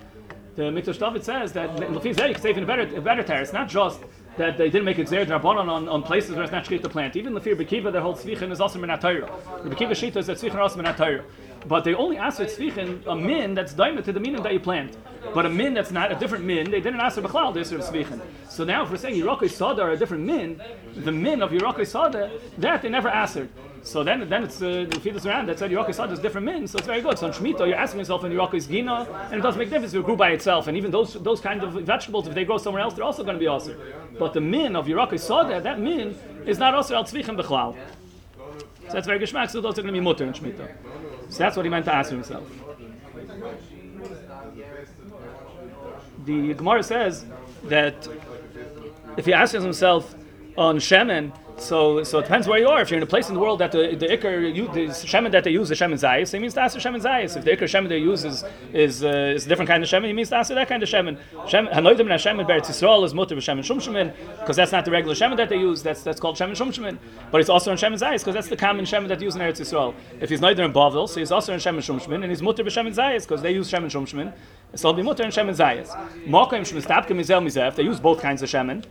The 0.55 0.63
Mikdash 0.65 0.99
David 0.99 1.25
says 1.25 1.53
that 1.55 1.71
in 1.83 2.13
there 2.13 2.29
you 2.29 2.35
could 2.35 2.43
say 2.43 2.51
even 2.51 2.67
better, 2.67 3.01
better 3.01 3.23
tear. 3.23 3.41
It's 3.41 3.53
not 3.53 3.69
just 3.69 4.01
that 4.37 4.59
they 4.59 4.69
didn't 4.69 4.85
make 4.85 4.99
it 4.99 5.09
Zer 5.09 5.25
Drabanan 5.25 5.69
on, 5.69 5.89
on 5.89 6.03
places 6.03 6.33
where 6.33 6.43
it's 6.43 6.53
not 6.53 6.65
to 6.65 6.89
plant. 6.89 7.17
Even 7.17 7.39
fear 7.41 7.57
Bekiva, 7.57 7.93
their 7.93 8.03
whole 8.03 8.15
Tzvichin 8.15 8.51
is 8.51 8.61
also 8.61 8.79
Minat 8.79 9.01
Torah. 9.01 9.31
The 9.63 9.71
Bekiva 9.71 9.91
Shita 9.93 10.17
is 10.17 10.27
that 10.27 10.39
Tzvichin 10.39 10.57
also 10.57 10.81
Minat 10.81 10.97
Torah. 10.97 11.25
But 11.67 11.85
they 11.85 11.95
only 11.95 12.19
ask 12.19 12.37
for 12.39 12.45
Tzvichin, 12.45 13.07
a 13.07 13.17
min 13.17 13.55
that's 13.55 13.73
diamond 13.73 14.05
to 14.05 14.13
the 14.13 14.21
min 14.21 14.43
that 14.43 14.53
you 14.53 14.61
plant. 14.61 14.97
But 15.33 15.47
a 15.47 15.49
min 15.49 15.75
that's 15.75 15.91
not 15.91 16.13
a 16.13 16.15
different 16.17 16.45
min, 16.45 16.71
they 16.71 16.81
didn't 16.81 17.01
ask 17.01 17.17
for 17.17 17.23
Bechlal, 17.23 17.55
they 17.55 17.61
asked 17.61 17.73
for 17.73 17.79
Tzvichin. 17.79 18.21
So 18.49 18.65
now 18.65 18.85
if 18.85 18.91
we're 18.91 18.97
saying 18.97 19.21
Yerokoi 19.21 19.51
Sada 19.51 19.83
are 19.83 19.93
a 19.93 19.97
different 19.97 20.25
min, 20.25 20.61
the 20.97 21.13
min 21.13 21.43
of 21.43 21.51
Yerokoi 21.51 21.87
Sada, 21.87 22.31
that 22.59 22.83
they 22.83 22.89
never 22.89 23.09
answered. 23.09 23.49
So 23.85 24.03
then, 24.03 24.27
then 24.31 24.45
it's 24.45 24.63
uh, 24.63 24.87
the 24.89 24.99
feed 24.99 25.15
around 25.27 25.47
that 25.51 25.59
said 25.59 25.71
Yerokis 25.71 25.97
Sad 25.97 26.11
is 26.11 26.19
different 26.19 26.47
min, 26.47 26.67
so 26.67 26.79
it's 26.79 26.87
very 26.87 27.03
good. 27.03 27.19
So 27.19 27.27
in 27.27 27.33
Shemitah, 27.35 27.69
you're 27.69 27.77
asking 27.77 28.01
yourself 28.01 28.25
in 28.25 28.33
Yerokis 28.33 28.67
Gina, 28.67 29.07
and 29.31 29.35
it 29.35 29.43
doesn't 29.43 29.59
make 29.59 29.69
difference 29.69 29.93
if 29.93 30.01
it 30.01 30.07
grew 30.07 30.17
by 30.17 30.31
itself. 30.31 30.69
And 30.69 30.77
even 30.77 30.91
those 30.91 31.13
those 31.23 31.41
kind 31.43 31.63
of 31.63 31.75
vegetables, 31.85 32.27
if 32.27 32.35
they 32.35 32.47
grow 32.47 32.57
somewhere 32.57 32.83
else, 32.83 32.95
they're 32.95 33.05
also 33.05 33.23
going 33.23 33.35
to 33.35 33.41
be 33.41 33.47
also. 33.47 33.77
But 34.19 34.33
the 34.33 34.41
min 34.41 34.75
of 34.75 34.87
Yerokis 34.87 35.21
Sada, 35.21 35.61
that 35.61 35.79
min 35.79 36.19
is 36.47 36.59
not 36.59 36.75
also 36.75 36.95
al 36.97 37.05
tzvichim 37.05 37.39
bechlal. 37.39 37.77
So 38.87 38.93
that's 38.95 39.07
very 39.07 39.19
geschmack. 39.19 39.51
So 39.51 39.61
those 39.61 39.79
are 39.79 39.83
going 39.83 39.95
to 39.95 40.01
be 40.01 40.05
mutter 40.05 40.25
in 40.25 40.33
Shemitah. 40.33 40.71
So 41.29 41.39
that's 41.39 41.55
what 41.55 41.67
he 41.67 41.71
meant 41.71 41.85
to 41.85 41.95
ask 41.95 42.11
himself. 42.11 42.51
The 46.25 46.55
Gemara 46.55 46.83
says 46.83 47.27
that 47.65 48.09
if 49.19 49.27
he 49.27 49.35
asks 49.35 49.53
himself 49.53 50.15
on 50.57 50.79
Shemen, 50.79 51.33
so, 51.57 52.03
so 52.03 52.19
it 52.19 52.23
depends 52.23 52.49
where 52.49 52.59
you 52.59 52.69
are. 52.69 52.81
If 52.81 52.91
you're 52.91 52.97
in 52.97 53.03
a 53.03 53.07
place 53.07 53.29
in 53.29 53.35
the 53.35 53.41
world 53.41 53.61
that 53.61 53.71
the 53.71 53.95
the 53.95 54.09
the 54.09 54.89
shemen 55.07 55.31
that 55.31 55.45
they 55.45 55.51
use 55.51 55.71
is 55.71 55.79
shemen 55.79 55.95
zayis, 55.95 56.35
it 56.35 56.41
means 56.41 56.55
to 56.55 56.61
ask 56.63 56.77
shemen 56.77 57.01
zayis. 57.01 57.37
If 57.37 57.45
the 57.45 57.53
ikar 57.53 57.65
shemen 57.65 57.89
they 57.89 57.99
use 57.99 58.25
is 58.25 58.45
is, 58.73 59.05
uh, 59.05 59.33
is 59.37 59.47
a 59.47 59.49
different 59.49 59.69
kind 59.69 59.83
of 59.83 59.89
shemen, 59.89 60.11
it 60.11 60.15
means 60.15 60.31
to 60.31 60.37
ask 60.37 60.49
that 60.53 60.69
kind 60.69 60.83
of 60.83 60.89
shemen. 60.89 61.17
Hanoidim 61.35 62.09
shemen 62.19 62.47
beretz 62.47 62.67
Yisrael 62.67 63.05
is 63.05 63.15
mutter 63.15 63.37
shemen 63.37 63.61
shumshemen 63.61 64.13
because 64.41 64.57
that's 64.57 64.73
not 64.73 64.85
the 64.85 64.91
regular 64.91 65.15
shemen 65.15 65.37
that 65.37 65.49
they 65.49 65.57
use. 65.57 65.83
That's 65.83 66.03
that's 66.03 66.19
called 66.19 66.37
shemen 66.37 66.53
shumshemen. 66.53 66.99
But 67.31 67.41
it's 67.41 67.51
also 67.51 67.71
in 67.71 67.79
shemen 67.79 67.99
zayis 67.99 68.21
because 68.21 68.35
that's 68.35 68.49
the 68.49 68.57
common 68.57 68.85
shemen 68.85 69.09
that 69.09 69.21
they 69.21 69.25
use 69.25 69.37
in 69.37 69.43
Eretz 69.43 69.61
Yisrael. 69.61 69.95
If 70.21 70.31
he's 70.31 70.41
neither 70.41 70.65
in 70.65 70.73
Bavel, 70.73 71.09
so 71.09 71.21
he's 71.21 71.31
also 71.31 71.53
in 71.53 71.61
shemen 71.61 71.79
shumshemen, 71.79 72.23
and 72.23 72.31
he's 72.31 72.43
mutter 72.43 72.65
b'shemen 72.65 72.95
zayis 72.95 73.23
because 73.23 73.43
they 73.43 73.53
use 73.53 73.71
shemen 73.71 73.87
shumshemen. 73.87 74.33
So 74.75 74.89
he'll 74.89 74.97
be 74.97 75.03
mutter 75.03 75.23
in 75.23 75.31
shemen 75.31 75.55
zayis. 75.55 75.89
Mokim 76.27 76.63
shmistapkim 76.63 77.17
mizel 77.17 77.43
mizeh. 77.43 77.75
They 77.75 77.85
use 77.85 78.01
both 78.01 78.21
kinds 78.21 78.43
of 78.43 78.49
shemen. 78.49 78.85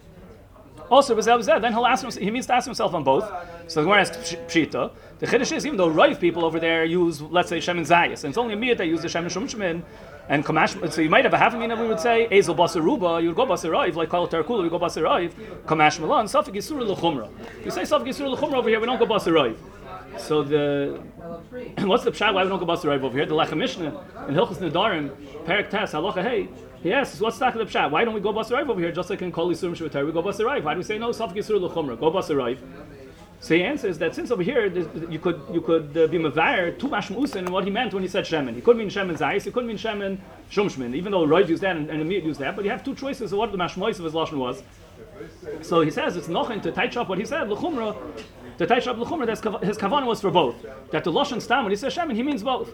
Also, 0.93 1.15
then 1.15 1.73
he'll 1.73 1.87
ask 1.87 2.03
himself, 2.03 2.23
he 2.23 2.29
means 2.29 2.45
to 2.45 2.53
ask 2.53 2.65
himself 2.65 2.93
on 2.93 3.03
both. 3.03 3.23
So 3.65 3.79
the 3.79 3.85
Gemara 3.85 4.01
asks 4.01 4.35
Pshita. 4.45 4.91
The 5.17 5.25
Chiddush 5.25 5.51
is, 5.51 5.65
even 5.65 5.75
though 5.75 5.87
Rav 5.87 6.19
people 6.19 6.45
over 6.45 6.59
there 6.59 6.85
use, 6.85 7.19
let's 7.19 7.49
say, 7.49 7.57
Shemin 7.57 7.81
Zayas, 7.81 8.23
and 8.23 8.29
it's 8.29 8.37
only 8.37 8.53
me 8.53 8.75
that 8.75 8.85
use 8.85 9.01
the 9.01 9.09
shem 9.09 9.25
Shemin 9.25 9.49
Shumshmin, 9.49 9.83
and 10.29 10.45
Kamash, 10.45 10.93
so 10.93 11.01
you 11.01 11.09
might 11.09 11.23
have 11.23 11.33
a 11.33 11.37
half 11.39 11.55
mina, 11.55 11.75
we 11.75 11.87
would 11.87 11.99
say, 11.99 12.27
Ezel 12.31 12.55
Basaruba, 12.55 13.23
you 13.23 13.29
would 13.29 13.35
go 13.35 13.47
Basaraiv, 13.47 13.95
like 13.95 14.11
Kal 14.11 14.27
Tarkula, 14.27 14.65
you 14.65 14.69
go 14.69 14.77
Basaraiv, 14.77 15.33
Kamash 15.65 15.99
Milan, 15.99 16.27
Safik 16.27 16.53
Yisur 16.53 16.79
L'chumra. 16.87 17.27
You 17.65 17.71
say 17.71 17.81
Safik 17.81 18.05
Yisur 18.05 18.29
L'chumra 18.29 18.53
over 18.53 18.69
here, 18.69 18.79
we 18.79 18.85
don't 18.85 18.99
go 18.99 19.07
Basaraiv. 19.07 19.57
So 20.19 20.43
the 20.43 21.01
what's 21.79 22.03
the 22.03 22.11
pshat? 22.11 22.35
Why 22.35 22.43
we 22.43 22.49
don't 22.49 22.59
go 22.59 22.67
Basaraiv 22.67 23.01
over 23.01 23.17
here? 23.17 23.25
The 23.25 23.33
Lechem 23.33 23.57
Mishnah 23.57 23.87
in 24.27 24.35
Hilchas 24.35 24.57
Nedarim, 24.57 25.09
Perik 25.45 25.71
Tes, 25.71 25.91
Halacha 25.91 26.21
Hey, 26.21 26.49
Yes, 26.83 27.21
what's 27.21 27.37
the 27.39 27.45
pshat? 27.45 27.91
Why 27.91 28.03
don't 28.03 28.13
we 28.13 28.19
go 28.19 28.33
basarayv 28.33 28.67
over 28.67 28.79
here? 28.79 28.91
Just 28.91 29.09
like 29.09 29.21
in 29.21 29.31
Kol 29.31 29.49
Yisurim 29.49 30.05
we 30.05 30.11
go 30.11 30.21
basarayv. 30.21 30.63
Why 30.63 30.73
do 30.73 30.79
we 30.79 30.83
say 30.83 30.97
no? 30.97 31.09
Safik 31.09 31.35
Yisur 31.35 31.61
L'chumra, 31.61 31.97
go 31.97 32.11
basarayv. 32.11 32.59
So 33.39 33.55
he 33.55 33.63
answers 33.63 33.97
that 33.99 34.15
since 34.15 34.31
over 34.31 34.43
here 34.43 34.65
you 35.09 35.19
could 35.19 35.41
you 35.51 35.61
could 35.61 35.97
uh, 35.97 36.07
be 36.07 36.17
mavir 36.17 36.77
two 36.77 36.87
mashmusin 36.87 37.35
and 37.35 37.49
what 37.49 37.63
he 37.63 37.69
meant 37.69 37.93
when 37.93 38.03
he 38.03 38.09
said 38.09 38.25
shemen. 38.25 38.55
He 38.55 38.61
couldn't 38.61 38.79
mean 38.79 38.89
shemen 38.89 39.17
zayis. 39.17 39.43
He 39.43 39.51
couldn't 39.51 39.67
mean 39.67 39.77
shemen 39.77 40.17
shumshmin. 40.51 40.93
Even 40.93 41.13
though 41.13 41.25
Roy 41.25 41.43
used 41.43 41.61
that 41.63 41.75
and, 41.75 41.89
Amir 41.89 42.19
used 42.19 42.39
that, 42.41 42.55
but 42.55 42.65
you 42.65 42.71
have 42.71 42.83
two 42.83 42.95
choices 42.95 43.31
of 43.31 43.39
what 43.39 43.51
the 43.51 43.57
mashmois 43.57 43.99
of 43.99 44.05
his 44.05 44.13
lashon 44.13 44.37
was. 44.37 44.63
So 45.61 45.81
he 45.81 45.91
says 45.91 46.17
it's 46.17 46.27
nothing 46.27 46.59
to 46.61 46.71
tight 46.71 46.97
up 46.97 47.07
what 47.07 47.17
he 47.17 47.25
said 47.25 47.49
l'chumra. 47.49 47.95
To 48.57 48.67
tight 48.67 48.87
up 48.87 48.97
l'chumra, 48.97 49.27
his 49.63 49.77
kavanah 49.77 50.05
was 50.05 50.21
for 50.21 50.31
both. 50.31 50.55
That 50.91 51.03
the 51.05 51.11
lashon 51.11 51.41
stam 51.41 51.63
when 51.63 51.71
he 51.71 51.77
says 51.77 51.95
shemen, 51.95 52.15
he 52.15 52.23
means 52.23 52.43
both. 52.43 52.71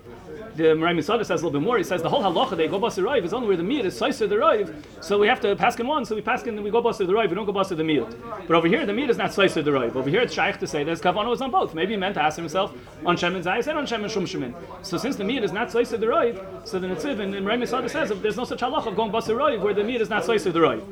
The 0.59 0.75
Marai 0.75 0.93
Misada 0.93 1.25
says 1.25 1.41
a 1.41 1.45
little 1.45 1.51
bit 1.51 1.65
more. 1.65 1.77
He 1.77 1.83
says 1.83 2.01
the 2.01 2.09
whole 2.09 2.21
halacha 2.21 2.57
they 2.57 2.67
go 2.67 2.79
basa 2.79 3.01
rive 3.03 3.23
is 3.23 3.33
only 3.33 3.47
where 3.47 3.57
the 3.57 3.63
meat 3.63 3.85
is 3.85 3.97
slicer 3.97 4.27
the 4.27 4.37
rive. 4.37 4.85
So 5.01 5.17
we 5.17 5.27
have 5.27 5.39
to 5.41 5.55
pass 5.55 5.79
in 5.79 5.87
one. 5.87 6.05
So 6.05 6.15
we 6.15 6.21
pass 6.21 6.43
in 6.43 6.61
we 6.61 6.69
go 6.69 6.81
basa 6.83 7.07
the 7.07 7.13
rive. 7.13 7.29
We 7.29 7.35
don't 7.35 7.45
go 7.45 7.53
basa 7.53 7.77
the 7.77 7.83
meat. 7.83 8.05
But 8.47 8.55
over 8.55 8.67
here 8.67 8.85
the 8.85 8.93
meat 8.93 9.09
is 9.09 9.17
not 9.17 9.33
slicer 9.33 9.61
the 9.61 9.71
rive. 9.71 9.95
Over 9.95 10.09
here 10.09 10.21
it's 10.21 10.33
shaykh 10.33 10.59
to 10.59 10.67
say 10.67 10.83
that 10.83 10.97
kavana 10.99 11.29
was 11.29 11.41
on 11.41 11.51
both. 11.51 11.73
Maybe 11.73 11.93
he 11.93 11.97
meant 11.97 12.15
to 12.15 12.21
ask 12.21 12.37
himself 12.37 12.73
on 13.05 13.15
shemen 13.15 13.41
zayis 13.41 13.67
and 13.67 13.77
on 13.77 13.87
shemen 13.87 14.09
shum 14.09 14.25
shemin. 14.25 14.53
So 14.81 14.97
since 14.97 15.15
the 15.15 15.23
meat 15.23 15.43
is 15.43 15.53
not 15.53 15.71
slicer 15.71 15.97
the 15.97 16.07
rive, 16.07 16.45
so 16.65 16.77
the 16.77 16.87
netziv 16.87 17.19
and 17.19 17.31
Marai 17.45 17.57
Misada 17.57 17.89
says 17.89 18.11
there's 18.21 18.37
no 18.37 18.43
such 18.43 18.59
halacha 18.59 18.87
of 18.87 18.95
going 18.97 19.11
basa 19.11 19.35
rive 19.35 19.61
where 19.61 19.73
the 19.73 19.83
meat 19.83 20.01
is 20.01 20.09
not 20.09 20.25
slicer 20.25 20.51
the 20.51 20.61
rive. 20.61 20.83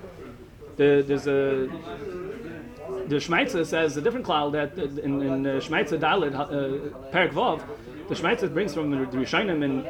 The, 0.77 1.03
there's 1.05 1.27
a 1.27 1.67
the 3.07 3.15
Shmeitzer 3.15 3.65
says 3.65 3.95
a 3.95 4.01
different 4.01 4.25
cloud 4.25 4.53
that 4.53 4.77
in, 4.77 5.21
in 5.21 5.47
uh, 5.47 5.49
Shmeitzer 5.61 5.97
Dalit 5.97 6.35
uh, 6.35 6.47
Perik 7.11 7.31
Vav, 7.31 7.63
the 8.07 8.15
Shmeitzer 8.15 8.53
brings 8.53 8.73
from 8.73 8.89
the 8.89 8.97
Rishonim 8.97 9.63
and 9.63 9.83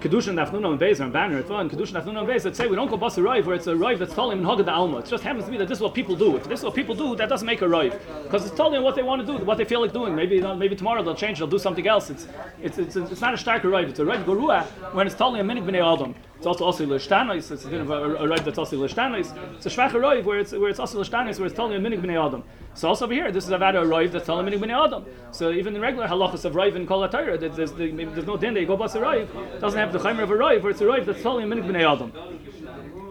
Kedushin 0.00 0.34
Dafnuna 0.34 0.70
and 0.70 0.80
Bezer 0.80 1.00
and 1.00 1.12
Banner 1.12 1.38
and 1.38 1.70
Kedushin 1.70 1.96
and 1.96 2.28
Bezer 2.28 2.42
that 2.44 2.56
say 2.56 2.66
we 2.66 2.76
don't 2.76 2.88
go 2.88 2.96
bust 2.96 3.18
rive 3.18 3.46
where 3.46 3.56
it's 3.56 3.66
a 3.66 3.76
rive 3.76 3.98
that's 3.98 4.14
telling 4.14 4.38
in 4.38 4.44
Haggadah 4.44 4.68
Alma. 4.68 4.98
It 4.98 5.06
just 5.06 5.22
happens 5.22 5.44
to 5.44 5.50
be 5.50 5.58
that 5.58 5.68
this 5.68 5.78
is 5.78 5.82
what 5.82 5.94
people 5.94 6.16
do. 6.16 6.36
If 6.36 6.44
this 6.44 6.60
is 6.60 6.64
what 6.64 6.74
people 6.74 6.94
do, 6.94 7.16
that 7.16 7.28
doesn't 7.28 7.46
make 7.46 7.60
a 7.60 7.68
rive 7.68 8.00
because 8.22 8.46
it's 8.46 8.56
telling 8.56 8.82
what 8.82 8.94
they 8.94 9.02
want 9.02 9.26
to 9.26 9.26
do, 9.26 9.44
what 9.44 9.58
they 9.58 9.64
feel 9.64 9.82
like 9.82 9.92
doing. 9.92 10.14
Maybe 10.14 10.42
uh, 10.42 10.54
maybe 10.54 10.76
tomorrow 10.76 11.02
they'll 11.02 11.14
change, 11.14 11.38
they'll 11.38 11.48
do 11.48 11.58
something 11.58 11.86
else. 11.86 12.08
It's 12.08 12.28
it's 12.62 12.78
it's, 12.78 12.96
it's 12.96 13.20
not 13.20 13.34
a 13.34 13.38
stark 13.38 13.64
rive. 13.64 13.88
It's 13.88 13.98
a 13.98 14.04
rive 14.04 14.24
gorua 14.24 14.64
when 14.94 15.06
it's 15.06 15.16
telling 15.16 15.40
a 15.40 15.44
minig 15.44 15.64
b'nei 15.64 15.94
adam. 15.94 16.14
It's 16.40 16.46
also 16.46 16.64
also 16.64 16.86
l'shtanos. 16.86 17.50
It's 17.50 17.66
a 17.66 17.68
bit 17.68 17.82
of 17.82 17.90
a, 17.90 18.14
a 18.14 18.26
rive 18.26 18.46
that's 18.46 18.56
also 18.56 18.82
l'shtanos. 18.82 19.28
It's 19.56 19.66
a 19.66 19.68
shvacha 19.68 20.00
rive 20.00 20.24
where 20.24 20.38
it's 20.38 20.52
where 20.52 20.70
it's 20.70 20.78
also 20.78 20.98
l'shtanos 20.98 21.38
where 21.38 21.44
it's 21.44 21.54
telling 21.54 21.74
a 21.74 21.78
minig 21.78 22.00
b'nei 22.00 22.16
adam. 22.16 22.42
So 22.72 22.88
also 22.88 23.04
over 23.04 23.12
here, 23.12 23.30
this 23.30 23.44
is 23.44 23.50
about 23.50 23.76
a 23.76 23.84
rive 23.84 24.12
that's 24.12 24.24
telling 24.24 24.46
minig 24.46 24.58
b'nei 24.58 24.86
adam. 24.86 25.04
So 25.32 25.50
even 25.50 25.76
in 25.76 25.82
regular 25.82 26.08
halachas 26.08 26.46
of 26.46 26.54
rive 26.54 26.76
and 26.76 26.88
kol 26.88 27.06
there's, 27.06 27.72
there's, 27.72 28.26
no 28.26 28.38
din 28.38 28.54
that 28.54 28.60
you 28.60 28.66
go 28.66 28.78
bust 28.78 28.96
a 28.96 29.00
rive. 29.00 29.30
Doesn't 29.60 29.78
have 29.78 29.92
the 29.92 29.98
chaimer 29.98 30.22
of 30.22 30.30
a 30.30 30.36
rive 30.36 30.62
where 30.62 30.70
it's 30.70 30.80
a 30.80 30.86
rive 30.86 31.04
that's 31.04 31.20
telling 31.20 31.44
a 31.44 31.54
minig 31.54 31.68
b'nei 31.68 31.92
adam 31.92 32.10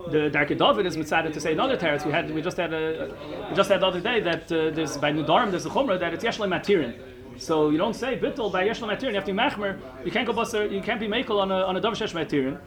the 0.09 0.31
Darkei 0.31 0.57
David 0.57 0.87
is 0.87 0.97
mitzvah 0.97 1.31
to 1.31 1.39
say 1.39 1.53
another 1.53 1.77
teretz. 1.77 2.03
We 2.03 2.11
had 2.11 2.33
we 2.33 2.41
just 2.41 2.57
had 2.57 2.73
a 2.73 3.13
we 3.47 3.55
just 3.55 3.69
had 3.69 3.81
the 3.81 3.85
other 3.85 4.01
day 4.01 4.19
that 4.21 4.51
uh, 4.51 4.71
there's 4.71 4.97
by 4.97 5.11
Nudarim 5.11 5.51
there's 5.51 5.67
a 5.67 5.69
chumrah 5.69 5.99
that 5.99 6.15
it's 6.15 6.23
yeshle 6.23 6.47
matirin. 6.47 6.97
So 7.37 7.69
you 7.69 7.77
don't 7.77 7.93
say 7.93 8.17
bittul 8.17 8.51
by 8.51 8.67
yeshle 8.67 8.87
matirin. 8.91 9.09
You 9.09 9.15
have 9.15 9.25
to 9.25 9.33
be 9.33 9.37
machmer. 9.37 9.79
You 10.03 10.11
can't 10.11 10.25
go 10.25 10.33
baser. 10.33 10.65
You 10.65 10.81
can't 10.81 10.99
be 10.99 11.07
makel 11.07 11.39
on 11.39 11.51
a 11.51 11.61
on 11.61 11.77
a 11.77 11.81
davar 11.81 11.91
shesh 11.91 12.13
matirin. 12.13 12.59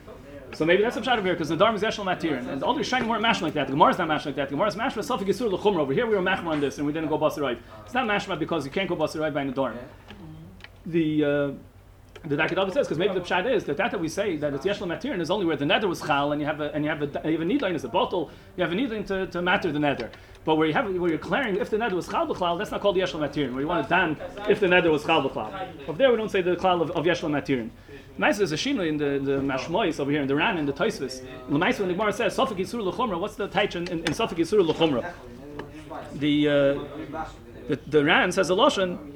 So 0.55 0.67
maybe 0.67 0.83
that's 0.83 0.97
a 0.97 1.01
pshat 1.01 1.17
over 1.17 1.23
here 1.23 1.35
because 1.35 1.49
the 1.49 1.57
Dharma 1.57 1.77
is 1.77 1.83
Matirin. 1.83 2.47
And 2.49 2.63
all 2.63 2.75
the 2.75 2.83
Rishonim 2.83 3.07
weren't 3.07 3.25
mashma 3.25 3.43
like 3.43 3.55
that. 3.55 3.67
The 3.67 3.73
Gemara 3.73 3.91
is 3.91 3.99
not 3.99 4.09
mashma 4.09 4.27
like 4.27 4.35
that. 4.37 4.49
The 4.49 4.55
Gemara 4.55 4.69
is 4.69 4.77
mashma 4.77 4.99
Safik 4.99 5.27
Yisur 5.27 5.51
L'chumra. 5.51 5.81
Over 5.81 5.95
here 5.95 6.07
we 6.07 6.15
were 6.15 6.23
mashma 6.23 6.47
on 6.49 6.61
this 6.61 6.79
and 6.79 6.87
we 6.87 6.93
didn't 6.93 7.09
go 7.09 7.19
Basarayv. 7.19 7.59
It's 7.85 7.95
not 7.95 8.07
mashma 8.07 8.39
because 8.39 8.65
you 8.67 8.71
can't 8.71 8.89
go 8.89 8.97
Basarayv 8.97 9.33
by 9.33 9.45
the 9.45 9.53
Dharma. 9.53 9.81
The 10.85 11.25
uh, 11.25 11.53
the 12.25 12.37
Darkei 12.37 12.55
David 12.55 12.73
says 12.73 12.87
because 12.87 12.99
maybe 12.99 13.15
the 13.15 13.21
pshat 13.21 13.53
is 13.53 13.65
that 13.65 13.77
that 13.77 13.91
that 13.91 14.01
we 14.01 14.09
say 14.09 14.37
that 14.37 14.55
it's 14.55 14.65
Yeshel 14.65 14.87
Matirin 14.87 15.21
is 15.21 15.31
only 15.31 15.45
where 15.45 15.57
the 15.57 15.67
nether 15.67 15.89
was 15.89 16.01
chal 16.01 16.33
and 16.33 16.41
you 16.41 16.47
have 16.47 16.61
a 16.61 16.73
and 16.73 16.85
you 16.85 16.91
have 16.91 17.03
a 17.03 17.07
you 17.25 17.33
have 17.33 17.41
a 17.41 17.45
needling 17.45 17.75
as 17.75 17.85
a 17.85 17.89
bottle. 17.89 18.31
You 18.57 18.63
have 18.63 18.73
a 18.73 18.77
needling 18.77 19.05
to, 19.07 19.27
to 19.29 19.43
matter 19.43 19.73
the 19.73 19.81
nether. 19.81 20.11
But 20.45 20.57
where 20.57 20.67
you 20.67 20.73
have 20.73 20.87
where 20.95 21.11
you're 21.11 21.19
clearing 21.19 21.57
if 21.57 21.71
the 21.71 21.79
nether 21.79 21.97
was 21.97 22.07
chal 22.07 22.27
b'chlal, 22.27 22.59
that's 22.59 22.71
not 22.71 22.81
called 22.81 22.97
Yeshel 22.97 23.19
Matirin. 23.21 23.53
Where 23.53 23.63
you 23.63 23.67
want 23.67 23.85
to 23.85 23.89
dan 23.89 24.17
if 24.49 24.61
the 24.61 24.69
nether 24.69 24.91
was 24.91 25.05
chal 25.05 25.29
b'chlal. 25.29 25.89
Over 25.89 25.99
there 25.99 26.11
we 26.11 26.17
don't 26.17 26.31
say 26.31 26.43
the 26.43 26.55
klal 26.55 26.81
of, 26.81 26.91
of 26.93 27.05
Yeshel 27.05 27.29
Matirin. 27.31 27.71
Nice 28.19 28.39
is 28.39 28.53
a 28.53 28.57
shino 28.57 28.87
in 28.87 28.99
the 28.99 29.19
the 29.19 29.41
mashmois 29.41 29.99
over 29.99 30.11
here 30.11 30.23
in 30.23 30.29
the 30.29 30.37
Ran 30.37 30.59
in 30.59 30.67
the 30.67 30.73
Toisvis. 30.73 31.25
The 31.49 31.59
nice 31.59 31.81
when 31.81 31.89
the 31.89 31.95
Gemara 31.95 32.13
says 32.13 32.37
Safik 32.37 32.59
Yisur 32.59 32.85
L'chumra. 32.85 33.19
What's 33.19 33.35
the 33.35 33.49
taich 33.49 33.75
in, 33.75 33.89
in, 33.89 34.05
Safik 34.05 34.37
Yisur 34.37 34.65
L'chumra? 34.65 35.13
The, 36.15 36.49
uh, 36.49 36.53
the 37.69 37.81
the 37.87 38.05
Ran 38.05 38.31
says 38.31 38.51
a 38.51 38.55
lashon 38.55 39.12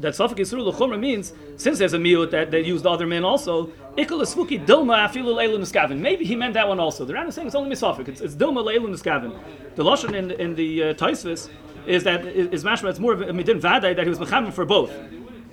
that 0.00 0.14
Safik 0.14 0.36
Yisur 0.36 0.58
L'chumra 0.64 0.98
means 0.98 1.32
since 1.56 1.78
there's 1.78 1.92
a 1.92 1.98
miut 1.98 2.30
that 2.30 2.50
they 2.50 2.60
used 2.60 2.84
the 2.84 2.90
other 2.90 3.06
men 3.06 3.24
also. 3.24 3.66
Ikal 3.96 4.22
Esfuki 4.22 4.64
Dilma 4.64 5.08
Afilu 5.08 5.34
Leilu 5.34 5.58
Niskaven. 5.58 5.98
Maybe 5.98 6.24
he 6.24 6.34
meant 6.34 6.54
that 6.54 6.66
one 6.66 6.80
also. 6.80 7.04
The 7.04 7.14
Ran 7.14 7.28
is 7.28 7.34
saying 7.34 7.48
it's 7.48 7.56
only 7.56 7.74
misafik. 7.74 8.08
It's, 8.08 8.20
it's 8.20 8.34
Dilma 8.34 8.64
Leilu 8.64 8.88
Niskaven. 8.88 9.38
The 9.76 9.84
lashon 9.84 10.14
in 10.14 10.30
in 10.32 10.54
the 10.54 10.82
uh, 10.82 10.94
Toisvis 10.94 11.50
is 11.86 12.04
that 12.04 12.26
is 12.26 12.64
mashma. 12.64 12.90
It's 12.90 12.98
more 12.98 13.12
of 13.12 13.20
a 13.20 13.26
midin 13.26 13.60
vaday 13.60 13.94
that 13.94 14.02
he 14.04 14.08
was 14.08 14.18
mechamen 14.18 14.52
for 14.52 14.64
both. 14.64 14.90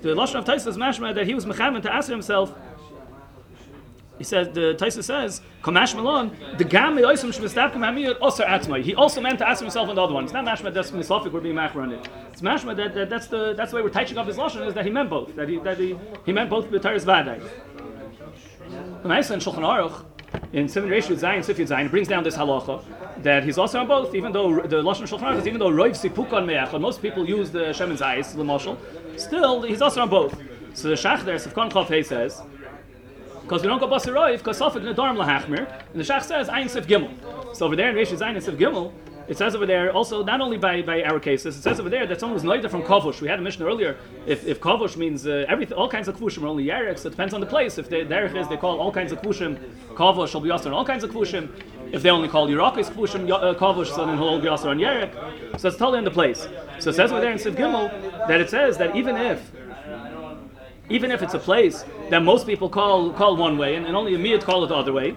The 0.02 0.10
lashon 0.10 0.36
of 0.36 0.44
Taisa 0.44 0.68
is 0.68 0.76
mashma 0.76 1.14
that 1.14 1.26
he 1.26 1.34
was 1.34 1.44
mechamen 1.44 1.82
to 1.82 1.92
ask 1.92 2.08
himself. 2.08 2.54
He 4.18 4.24
says 4.24 4.48
the 4.48 4.74
Taisa 4.74 5.02
says 5.02 5.40
Kamash 5.62 5.94
Malon 5.94 6.36
the 6.58 6.64
gam 6.64 6.96
oisim 6.96 7.32
shvestakim 7.32 7.74
hamiyot 7.74 8.18
oser 8.20 8.44
atzmai. 8.44 8.82
He 8.82 8.94
also 8.94 9.20
meant 9.20 9.38
to 9.38 9.48
ask 9.48 9.60
himself 9.60 9.88
on 9.88 9.94
the 9.94 10.02
other 10.02 10.12
one. 10.12 10.24
It's 10.24 10.32
not 10.32 10.44
mashma 10.44 10.74
that's 10.74 10.90
misafik 10.90 11.32
we're 11.32 11.40
being 11.40 11.54
machmer 11.54 11.82
on 11.82 11.92
it. 11.92 12.08
It's 12.32 12.42
mashma 12.42 12.76
that, 12.76 12.94
that 12.94 13.08
that's 13.08 13.28
the 13.28 13.54
that's 13.54 13.70
the 13.70 13.76
way 13.76 13.82
we're 13.82 13.90
touching 13.90 14.18
up 14.18 14.26
his 14.26 14.36
lashon 14.36 14.66
is 14.66 14.74
that 14.74 14.84
he 14.84 14.90
meant 14.90 15.08
both. 15.08 15.34
That 15.36 15.48
he 15.48 15.58
that 15.58 15.78
he, 15.78 15.96
he 16.26 16.32
meant 16.32 16.50
both 16.50 16.70
the 16.70 16.78
Taurus 16.78 17.04
vaday. 17.04 17.40
The 19.02 19.08
Maisa 19.08 19.32
in 19.32 19.40
Shulchan 19.40 19.62
Aruch 19.62 20.04
in 20.52 20.68
Simon 20.68 20.90
Reish 20.90 21.06
Zayin 21.06 21.44
Sif 21.44 21.56
Yud 21.56 21.68
Zayin 21.68 21.90
brings 21.90 22.08
down 22.08 22.24
this 22.24 22.36
halacha 22.36 22.82
that 23.22 23.44
he's 23.44 23.58
also 23.58 23.80
on 23.80 23.86
both, 23.86 24.14
even 24.14 24.32
though 24.32 24.60
the 24.60 24.82
Lashon 24.82 25.08
Shulchan 25.08 25.20
Aruch 25.20 25.38
is 25.38 25.46
even 25.46 25.58
though 25.58 25.70
Roiv 25.70 25.92
Sipukon 25.92 26.46
Me'achad, 26.46 26.80
most 26.80 27.00
people 27.02 27.28
use 27.28 27.50
the 27.50 27.72
Shem 27.72 27.96
Zayis, 27.96 28.36
the 28.36 28.42
Moshel, 28.42 28.76
still 29.18 29.62
he's 29.62 29.82
also 29.82 30.02
on 30.02 30.08
both. 30.08 30.38
So 30.74 30.88
the 30.88 30.94
Shach 30.94 31.24
there, 31.24 31.36
Sifkon 31.36 31.86
Hey 31.86 32.02
says, 32.02 32.42
because 33.48 33.62
we 33.62 33.68
don't 33.68 33.78
go 33.78 33.88
Basar 33.88 34.12
Roiv, 34.12 34.38
because 34.38 34.60
Safik 34.60 34.82
Nedarim 34.82 35.16
Lahachmir, 35.16 35.66
and 35.92 35.98
the 35.98 36.04
Shach 36.04 36.24
says 36.24 36.50
Ayin 36.50 36.68
Sif 36.68 36.86
Gimel. 36.86 37.56
So 37.56 37.64
over 37.64 37.76
there 37.76 37.88
in 37.88 37.96
Reish 37.96 38.12
Yud 38.12 38.18
Zayin 38.18 38.42
Sif 38.42 38.56
Gimel, 38.56 38.92
it 39.26 39.38
says 39.38 39.54
over 39.54 39.64
there 39.64 39.90
also 39.90 40.22
not 40.22 40.42
only 40.42 40.58
by, 40.58 40.82
by 40.82 41.02
our 41.02 41.18
cases, 41.18 41.56
it 41.56 41.62
says 41.62 41.80
over 41.80 41.88
there 41.88 42.06
that 42.06 42.20
someone 42.20 42.34
was 42.34 42.44
neither 42.44 42.68
from 42.68 42.82
kavush. 42.82 43.22
We 43.22 43.28
had 43.28 43.38
a 43.38 43.42
mission 43.42 43.62
earlier. 43.62 43.96
If, 44.26 44.46
if 44.46 44.60
kavush 44.60 44.98
means 44.98 45.26
uh, 45.26 45.46
everything, 45.48 45.78
all 45.78 45.88
kinds 45.88 46.08
of 46.08 46.18
kvushim 46.18 46.42
are 46.42 46.48
only 46.48 46.66
yerek, 46.66 46.98
so 46.98 47.08
it 47.08 47.12
depends 47.12 47.32
on 47.32 47.40
the 47.40 47.46
place. 47.46 47.78
If 47.78 47.88
the 47.88 47.96
derech 47.96 48.36
is 48.36 48.48
they 48.48 48.58
call 48.58 48.80
all 48.80 48.92
kinds 48.92 49.12
of 49.12 49.22
kvushim 49.22 49.58
kavush, 49.94 50.34
will 50.34 50.42
be 50.42 50.50
also 50.50 50.68
on 50.68 50.74
all 50.74 50.84
kinds 50.84 51.02
of 51.02 51.10
kvushim. 51.10 51.48
If 51.90 52.02
they 52.02 52.10
only 52.10 52.28
call 52.28 52.48
Yerakis 52.48 52.90
kvushim 52.90 53.30
uh, 53.30 53.84
so 53.86 54.04
then 54.04 54.18
he'll 54.18 54.40
be 54.40 54.48
also 54.48 54.68
on 54.68 54.78
yerek. 54.78 55.58
So 55.58 55.68
it's 55.68 55.78
totally 55.78 55.98
in 55.98 56.04
the 56.04 56.10
place. 56.10 56.46
So 56.80 56.90
it 56.90 56.96
says 56.96 57.12
over 57.12 57.22
there 57.22 57.32
in 57.32 57.38
Siv 57.38 57.54
Gimel 57.54 58.28
that 58.28 58.42
it 58.42 58.50
says 58.50 58.76
that 58.76 58.94
even 58.94 59.16
if 59.16 59.50
even 60.90 61.10
if 61.10 61.22
it's 61.22 61.34
a 61.34 61.38
place 61.38 61.84
that 62.10 62.22
most 62.22 62.46
people 62.46 62.68
call 62.68 63.12
call 63.12 63.36
one 63.36 63.58
way 63.58 63.76
and, 63.76 63.86
and 63.86 63.94
only 63.96 64.14
a 64.14 64.18
miyat 64.18 64.42
call 64.42 64.64
it 64.64 64.68
the 64.68 64.74
other 64.74 64.92
way, 64.92 65.14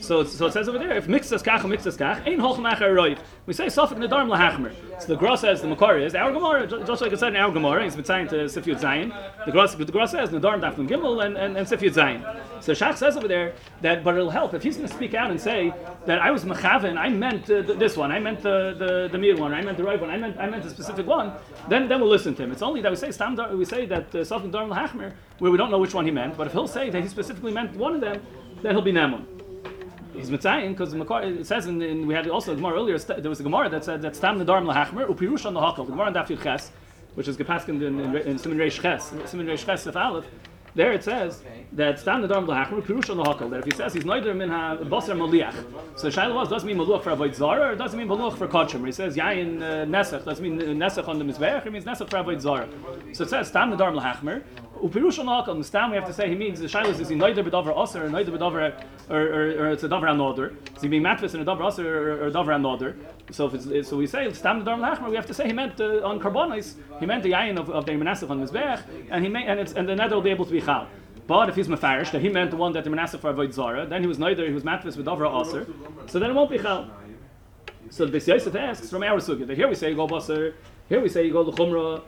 so, 0.00 0.24
so 0.24 0.46
it 0.46 0.52
says 0.52 0.68
over 0.68 0.78
there, 0.78 0.96
if 0.96 1.06
mixas 1.06 1.42
kach 1.42 1.64
and 1.64 1.72
mixas 1.72 1.96
kach, 1.96 2.26
ain't 2.26 2.40
holch 2.40 2.58
macher 2.58 2.92
roiv. 2.94 3.18
We 3.46 3.54
say 3.54 3.66
sofik 3.66 3.98
nedarm 3.98 4.28
lahachmer. 4.28 4.72
So 5.00 5.08
the 5.08 5.16
Gra 5.16 5.36
says, 5.36 5.62
the 5.62 5.68
Makar 5.68 5.98
is, 5.98 6.14
our 6.14 6.32
Gemara, 6.32 6.66
just 6.66 7.00
like 7.02 7.12
it 7.12 7.18
said 7.18 7.28
in 7.28 7.36
our 7.36 7.52
Gemara, 7.52 7.88
been 7.90 8.04
saying 8.04 8.28
to 8.28 8.36
Sifyut 8.46 8.80
Zayin, 8.80 9.14
the 9.46 9.52
Gra, 9.52 9.68
the 9.68 9.92
Gra 9.92 10.08
says, 10.08 10.30
nedarm 10.30 10.60
dafnum 10.60 10.88
gimel 10.88 11.24
and, 11.24 11.36
and, 11.36 11.56
and 11.56 11.66
Sifyut 11.66 11.94
Zayin. 11.94 12.62
So 12.62 12.72
Shach 12.72 12.96
says 12.96 13.16
over 13.16 13.28
there 13.28 13.54
that, 13.82 14.02
but 14.02 14.14
it'll 14.14 14.30
help 14.30 14.54
if 14.54 14.62
he's 14.62 14.76
going 14.76 14.88
to 14.88 14.94
speak 14.94 15.14
out 15.14 15.30
and 15.30 15.40
say 15.40 15.72
that 16.06 16.20
I 16.20 16.30
was 16.30 16.44
mechaven, 16.44 16.98
I 16.98 17.08
meant 17.08 17.50
uh, 17.50 17.62
this 17.62 17.96
one, 17.96 18.10
I 18.10 18.18
meant 18.18 18.42
the 18.42 18.74
the, 18.78 19.08
the 19.12 19.18
mir 19.18 19.36
one, 19.36 19.54
I 19.54 19.62
meant 19.62 19.76
the 19.76 19.84
right 19.84 20.00
one, 20.00 20.10
I 20.10 20.16
meant 20.16 20.36
I 20.38 20.48
meant 20.48 20.64
a 20.64 20.70
specific 20.70 21.06
one. 21.06 21.32
Then 21.68 21.88
then 21.88 22.00
we'll 22.00 22.10
listen 22.10 22.34
to 22.34 22.42
him. 22.42 22.52
It's 22.52 22.62
only 22.62 22.80
that 22.82 22.90
we 22.90 22.96
say 22.96 23.10
stam 23.10 23.36
we 23.56 23.64
say 23.64 23.86
that 23.86 24.14
uh, 24.14 24.18
sofik 24.18 24.50
nedarm 24.50 24.74
lahachmer, 24.74 25.12
where 25.38 25.50
we 25.50 25.58
don't 25.58 25.70
know 25.70 25.78
which 25.78 25.94
one 25.94 26.04
he 26.04 26.10
meant. 26.10 26.36
But 26.36 26.48
if 26.48 26.52
he'll 26.52 26.68
say 26.68 26.90
that 26.90 27.02
he 27.02 27.08
specifically 27.08 27.52
meant 27.52 27.76
one 27.76 27.94
of 27.94 28.00
them, 28.00 28.20
then 28.62 28.72
he'll 28.74 28.82
be 28.82 28.92
namun 28.92 29.37
he's 30.18 30.30
mitzayin 30.30 30.70
because 30.70 30.92
it 30.94 31.46
says 31.46 31.66
in, 31.66 31.80
in, 31.80 32.06
we 32.06 32.14
had 32.14 32.28
also 32.28 32.52
a 32.52 32.56
Gemara 32.56 32.74
earlier. 32.74 32.98
There 32.98 33.30
was 33.30 33.40
a 33.40 33.42
Gemara 33.42 33.68
that 33.70 33.84
said 33.84 34.02
that 34.02 34.16
stam 34.16 34.38
nedarim 34.38 34.70
lahachmer 34.72 35.06
upirush 35.06 35.46
on 35.46 35.54
the 35.54 35.60
hakol. 35.60 35.86
The 35.86 35.92
Gemara 35.92 36.06
on 36.06 36.14
Daf 36.14 36.42
Ches, 36.42 36.70
which 37.14 37.28
is 37.28 37.36
gepaskin 37.36 37.82
in, 37.82 38.00
in, 38.00 38.16
in 38.16 38.38
Simin 38.38 38.58
Reish 38.58 38.80
Ches, 38.80 39.12
Simin 39.30 39.46
Reish 39.46 39.64
Ches 39.64 39.86
of 39.86 39.96
Aleph. 39.96 40.26
There 40.78 40.92
it 40.92 41.02
says 41.02 41.42
that 41.72 41.98
stam 41.98 42.22
nedarim 42.22 42.46
lahachmer 42.46 42.80
upirush 42.80 43.10
on 43.10 43.16
the. 43.16 43.48
That 43.48 43.58
if 43.58 43.64
he 43.64 43.72
says 43.72 43.92
he's 43.92 44.04
neither 44.04 44.32
min 44.32 44.48
ha 44.48 44.76
basar 44.76 45.16
maliach. 45.16 45.56
So 45.98 46.08
the 46.08 46.16
shaila 46.16 46.32
was 46.36 46.48
does 46.48 46.62
it 46.62 46.66
mean 46.66 46.76
maluach 46.76 47.02
for 47.02 47.10
avoid 47.10 47.34
zara 47.34 47.72
or 47.72 47.74
does 47.74 47.94
it 47.94 47.96
mean 47.96 48.06
maluach 48.06 48.38
for 48.38 48.46
kachim? 48.46 48.86
He 48.86 48.92
says 48.92 49.16
yayin 49.16 49.60
uh, 49.60 49.86
nesach 49.86 50.24
does 50.24 50.38
it 50.38 50.42
mean 50.44 50.56
nesach 50.56 51.08
on 51.08 51.18
the 51.18 51.24
mizbeach 51.24 51.66
or 51.66 51.72
means 51.72 51.84
nesach 51.84 52.08
for 52.08 52.18
avoid 52.18 52.40
zara. 52.40 52.68
So 53.12 53.24
it 53.24 53.30
says 53.30 53.48
stam 53.48 53.72
nedarim 53.72 54.00
lahachmer. 54.00 54.44
Upirush 54.80 55.18
on 55.18 55.58
the. 55.58 55.64
Stam 55.64 55.90
we 55.90 55.96
have 55.96 56.06
to 56.06 56.12
say 56.12 56.28
he 56.28 56.36
means 56.36 56.60
the 56.60 56.68
shaila 56.68 56.96
is 56.96 57.08
he 57.08 57.16
neither 57.16 57.42
bedover 57.42 57.76
aser 57.82 58.06
or 58.06 58.08
neither 58.08 58.30
bedover 58.30 58.72
or, 59.10 59.20
or, 59.20 59.70
it's 59.72 59.82
a 59.82 59.88
davar 59.88 60.12
another. 60.12 60.54
Is 60.76 60.82
he 60.82 60.86
being 60.86 61.02
matvis 61.02 61.34
in 61.34 61.40
a 61.40 61.44
davar 61.44 61.72
aser 61.72 62.22
or, 62.22 62.28
a 62.28 62.30
davar 62.30 62.54
another? 62.54 62.96
So 63.30 63.46
if 63.46 63.54
it's, 63.54 63.88
so 63.88 63.96
we 63.96 64.06
say 64.06 64.32
stam 64.32 64.64
the 64.64 64.70
lachmer, 64.70 65.10
we 65.10 65.16
have 65.16 65.26
to 65.26 65.34
say 65.34 65.46
he 65.46 65.52
meant 65.52 65.80
uh, 65.80 66.06
on 66.06 66.18
karbonis. 66.18 66.74
He 66.98 67.06
meant 67.06 67.22
the 67.22 67.32
yayin 67.32 67.58
of, 67.58 67.68
of 67.70 67.84
the 67.84 67.92
menasach 67.92 68.30
on 68.30 68.40
mizbech, 68.40 68.82
and 69.10 69.24
he 69.24 69.34
and 69.34 69.60
it's 69.60 69.72
and 69.72 69.88
the 69.88 69.94
nether 69.94 70.14
will 70.14 70.22
be 70.22 70.30
able 70.30 70.46
to 70.46 70.52
be 70.52 70.60
chal. 70.60 70.88
But 71.26 71.50
if 71.50 71.56
he's 71.56 71.68
mafarish, 71.68 72.10
that 72.12 72.22
he 72.22 72.30
meant 72.30 72.50
the 72.50 72.56
one 72.56 72.72
that 72.72 72.84
the 72.84 72.90
menasach 72.90 73.20
for 73.20 73.30
avoid 73.30 73.52
zara, 73.52 73.86
then 73.86 74.00
he 74.00 74.06
was 74.06 74.18
neither 74.18 74.46
he 74.46 74.54
was 74.54 74.62
matvis 74.62 74.96
with 74.96 75.06
davar 75.06 75.42
aser, 75.42 75.66
so 76.06 76.18
then 76.18 76.30
it 76.30 76.34
won't 76.34 76.50
be 76.50 76.58
chal. 76.58 76.88
So 77.90 78.06
the 78.06 78.18
Yosef 78.18 78.54
asks 78.54 78.90
from 78.90 79.02
our 79.02 79.18
sugya 79.18 79.46
that 79.46 79.56
here 79.56 79.68
we 79.68 79.74
say 79.74 79.94
go 79.94 80.06
baser, 80.06 80.54
here 80.88 81.00
we 81.00 81.08
say 81.08 81.28
go 81.30 81.42
l'chumra. 81.42 82.02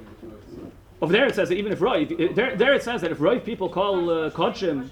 Over 1.03 1.13
there 1.13 1.27
it 1.27 1.35
says 1.35 1.49
that 1.51 1.57
even 1.57 1.73
if 1.73 1.81
roiv, 1.81 2.35
there, 2.35 2.57
there 2.57 2.75
it 2.75 2.83
says 2.83 3.01
that 3.03 3.11
if 3.11 3.19
roiv 3.19 3.45
people 3.45 3.69
call 3.69 4.11
uh, 4.11 4.31
kodshim 4.31 4.91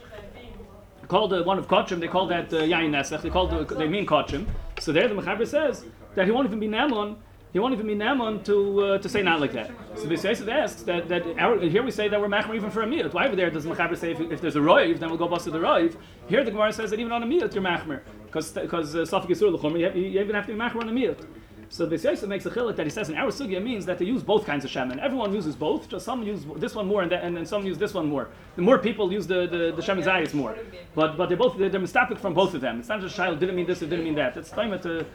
called 1.09 1.33
one 1.47 1.59
of 1.59 1.67
Kotchim, 1.67 2.01
they 2.01 2.07
call 2.07 2.27
that 2.27 2.53
uh, 2.53 2.59
Yain 2.59 2.91
Nesach, 2.91 3.23
they 3.23 3.31
call 3.31 3.47
the, 3.47 3.65
they 3.75 3.89
mean 3.89 4.07
Kotchim. 4.07 4.47
So 4.79 4.93
there 4.93 5.09
the 5.09 5.15
Mechaber 5.15 5.47
says 5.47 5.85
that 6.15 6.27
he 6.27 6.33
won't 6.33 6.47
even 6.47 6.61
be 6.61 6.69
Namon 6.69 7.17
he 7.53 7.59
won't 7.59 7.73
even 7.73 7.87
be 7.87 7.95
naman 7.95 8.45
to 8.45 8.81
uh, 8.85 8.99
to 8.99 9.09
say 9.09 9.23
not 9.23 9.41
like 9.41 9.53
that. 9.53 9.71
So 9.97 10.05
the 10.05 10.17
Yosef 10.17 10.49
asks 10.49 10.83
that 10.83 11.09
that 11.09 11.23
our, 11.39 11.59
here 11.59 11.83
we 11.83 11.91
say 11.91 12.09
that 12.09 12.21
we're 12.21 12.29
machmer 12.29 12.55
even 12.55 12.71
for 12.71 12.83
a 12.83 12.87
miyut. 12.87 13.13
Why 13.15 13.27
over 13.27 13.37
there 13.37 13.51
does 13.51 13.65
Mechaber 13.65 13.97
say 13.97 14.13
if, 14.13 14.21
if 14.21 14.41
there's 14.41 14.57
a 14.57 14.61
roiv, 14.61 14.99
then 14.99 15.09
we'll 15.09 15.19
go 15.19 15.29
bust 15.29 15.45
to 15.45 15.51
the 15.51 15.59
roiv? 15.59 15.97
Here 16.29 16.45
the 16.45 16.51
Gemara 16.51 16.73
says 16.73 16.91
that 16.91 17.01
even 17.01 17.13
on 17.13 17.23
a 17.23 17.27
miyut 17.27 17.55
you're 17.55 17.65
machmer 17.65 18.03
because 18.27 18.53
because 18.53 18.95
uh, 18.95 18.99
Safik 18.99 19.29
Yisur 19.29 19.51
l'chomer 19.53 19.79
you, 19.79 20.21
even 20.21 20.35
have 20.35 20.47
to 20.47 20.53
be 20.53 20.59
machmer 20.59 20.83
on 20.83 20.89
a 20.91 20.93
miyut. 20.93 21.27
So 21.71 21.85
the 21.85 21.97
Yosef 21.97 22.29
makes 22.29 22.45
a 22.47 22.51
chiluk 22.51 22.77
that 22.77 22.87
he 22.87 22.91
says 22.91 23.09
in 23.11 23.17
our 23.17 23.29
sugya 23.29 23.63
means 23.63 23.85
that 23.87 23.99
they 23.99 24.07
use 24.07 24.23
both 24.23 24.47
kinds 24.47 24.65
of 24.65 24.71
shemen. 24.71 24.99
Everyone 24.99 25.35
uses 25.35 25.55
both. 25.55 25.89
Just 25.89 26.05
some 26.05 26.23
use 26.23 26.47
this 26.57 26.75
one 26.75 26.87
more 26.87 27.03
and, 27.03 27.13
then, 27.13 27.21
and 27.21 27.37
then 27.37 27.45
some 27.45 27.67
use 27.67 27.77
this 27.77 27.93
one 27.93 28.09
more. 28.09 28.29
The 28.57 28.63
more 28.63 28.79
people 28.79 29.11
use 29.11 29.27
the 29.27 29.47
the, 29.47 29.73
the 29.75 29.83
shemen 29.83 30.05
zayis 30.05 30.35
more, 30.35 30.55
but 30.95 31.17
but 31.17 31.31
they 31.31 31.35
both 31.35 31.57
they're, 31.59 31.71
they're 31.71 32.17
from 32.17 32.35
both 32.35 32.53
of 32.55 32.61
them. 32.61 32.79
It's 32.79 32.89
not 32.89 33.01
just 33.01 33.17
child 33.17 33.41
didn't 33.41 33.57
mean 33.57 33.67
this, 33.67 33.81
it 33.81 33.89
didn't 33.89 34.05
mean 34.05 34.17
that. 34.17 34.37
It's 34.37 34.51
time 34.51 34.79
to 34.81 35.07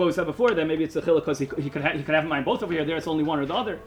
what 0.00 0.06
we 0.06 0.12
said 0.12 0.26
before, 0.26 0.52
that 0.52 0.66
maybe 0.66 0.82
it's 0.82 0.96
a 0.96 1.02
chiluk 1.02 1.16
because 1.20 1.38
he, 1.38 1.48
he, 1.58 1.70
could 1.70 1.82
ha- 1.82 1.92
he 1.92 2.02
could 2.02 2.14
have 2.14 2.24
in 2.24 2.30
mind 2.30 2.44
both 2.44 2.62
over 2.62 2.72
here. 2.72 2.84
There, 2.84 2.96
it's 2.96 3.06
only 3.06 3.22
one 3.22 3.38
or 3.38 3.46
the 3.46 3.54
other. 3.54 3.78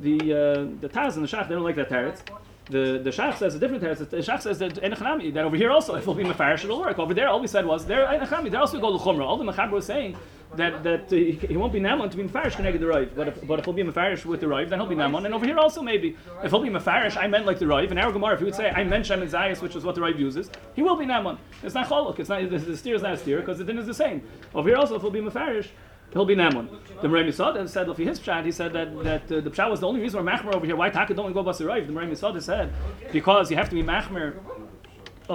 The 0.00 0.16
uh, 0.18 0.80
the 0.80 0.88
Taz 0.88 1.14
and 1.14 1.24
the 1.24 1.28
Shach 1.28 1.48
they 1.48 1.54
don't 1.54 1.62
like 1.62 1.76
that 1.76 1.88
teretz. 1.88 2.20
The 2.66 3.00
the 3.02 3.10
Shach 3.10 3.38
says 3.38 3.54
a 3.54 3.58
different 3.58 3.82
teretz. 3.82 3.98
The 3.98 4.16
Shach 4.18 4.42
says 4.42 4.58
that 4.58 4.74
enechanami 4.74 5.32
that 5.34 5.44
over 5.44 5.56
here 5.56 5.70
also 5.70 5.94
if 5.94 6.02
it'll 6.02 6.14
be 6.14 6.24
mefarish 6.24 6.64
it'll 6.64 6.80
work. 6.80 6.98
Over 6.98 7.14
there 7.14 7.28
all 7.28 7.40
we 7.40 7.46
said 7.46 7.64
was 7.66 7.86
there 7.86 8.06
enechanami. 8.06 8.50
There 8.50 8.60
also 8.60 8.80
go 8.80 8.88
l'chumra. 8.88 9.24
All 9.24 9.36
the 9.36 9.44
mechaber 9.44 9.72
was 9.72 9.86
saying 9.86 10.16
that 10.56 10.82
that 10.82 11.12
uh, 11.12 11.16
he, 11.16 11.56
won't 11.56 11.72
be 11.72 11.80
naman 11.80 12.10
to 12.10 12.16
be 12.16 12.24
mefarish 12.24 12.56
connected 12.56 12.80
the 12.80 12.86
rive. 12.86 13.14
But 13.14 13.28
if 13.28 13.46
but 13.46 13.58
if 13.58 13.64
he'll 13.64 13.74
be 13.74 13.84
mefarish 13.84 14.24
with 14.24 14.40
the 14.40 14.48
rive, 14.48 14.70
then 14.70 14.80
he'll 14.80 14.88
be 14.88 14.94
naman. 14.94 15.24
And 15.24 15.34
over 15.34 15.46
here 15.46 15.58
also 15.58 15.82
maybe 15.82 16.16
if 16.42 16.50
he'll 16.50 16.60
be 16.60 16.70
mefarish, 16.70 17.16
I 17.16 17.26
meant 17.26 17.46
like 17.46 17.58
the 17.58 17.66
rive. 17.66 17.90
And 17.90 18.00
our 18.00 18.12
Gemara, 18.12 18.34
if 18.34 18.40
he 18.40 18.44
would 18.46 18.54
say 18.54 18.70
I 18.70 18.84
meant 18.84 19.06
shemin 19.06 19.30
zayis, 19.30 19.62
which 19.62 19.76
is 19.76 19.84
what 19.84 19.94
the 19.94 20.00
rive 20.00 20.18
uses, 20.18 20.50
he 20.74 20.82
will 20.82 20.96
be 20.96 21.06
naman. 21.06 21.38
It's 21.62 21.74
not 21.74 21.88
cholok. 21.88 22.18
It's 22.18 22.28
not 22.28 22.48
the, 22.50 22.58
the 22.58 22.76
steer 22.76 22.94
is 22.94 23.02
not 23.02 23.14
a 23.14 23.16
steer 23.16 23.40
because 23.40 23.58
the 23.58 23.64
din 23.64 23.78
is 23.78 23.86
the 23.86 23.94
same. 23.94 24.22
Over 24.54 24.70
here 24.70 24.78
also 24.78 24.96
if 24.96 25.02
he'll 25.02 25.10
be 25.10 25.20
mefarish 25.20 25.68
he'll 26.12 26.24
be 26.24 26.34
Namun. 26.34 26.68
The 27.00 27.06
Merem 27.06 27.28
Yisod 27.28 27.68
said, 27.68 27.88
if 27.88 27.96
his 27.96 28.18
pshat, 28.18 28.44
he 28.44 28.50
said 28.50 28.72
that, 28.72 29.04
that 29.04 29.22
uh, 29.30 29.40
the 29.40 29.50
pshat 29.50 29.70
was 29.70 29.78
the 29.78 29.86
only 29.86 30.00
reason 30.00 30.24
we're 30.24 30.28
machmer 30.28 30.52
over 30.52 30.66
here. 30.66 30.74
Why 30.74 30.90
Taka 30.90 31.14
don't 31.14 31.32
go 31.32 31.44
basirayv? 31.44 31.86
The 31.86 31.92
Merem 31.92 32.10
Yisod 32.10 32.42
said, 32.42 32.72
because 33.12 33.48
you 33.48 33.56
have 33.56 33.68
to 33.68 33.76
be 33.76 33.82
machmer 33.84 34.34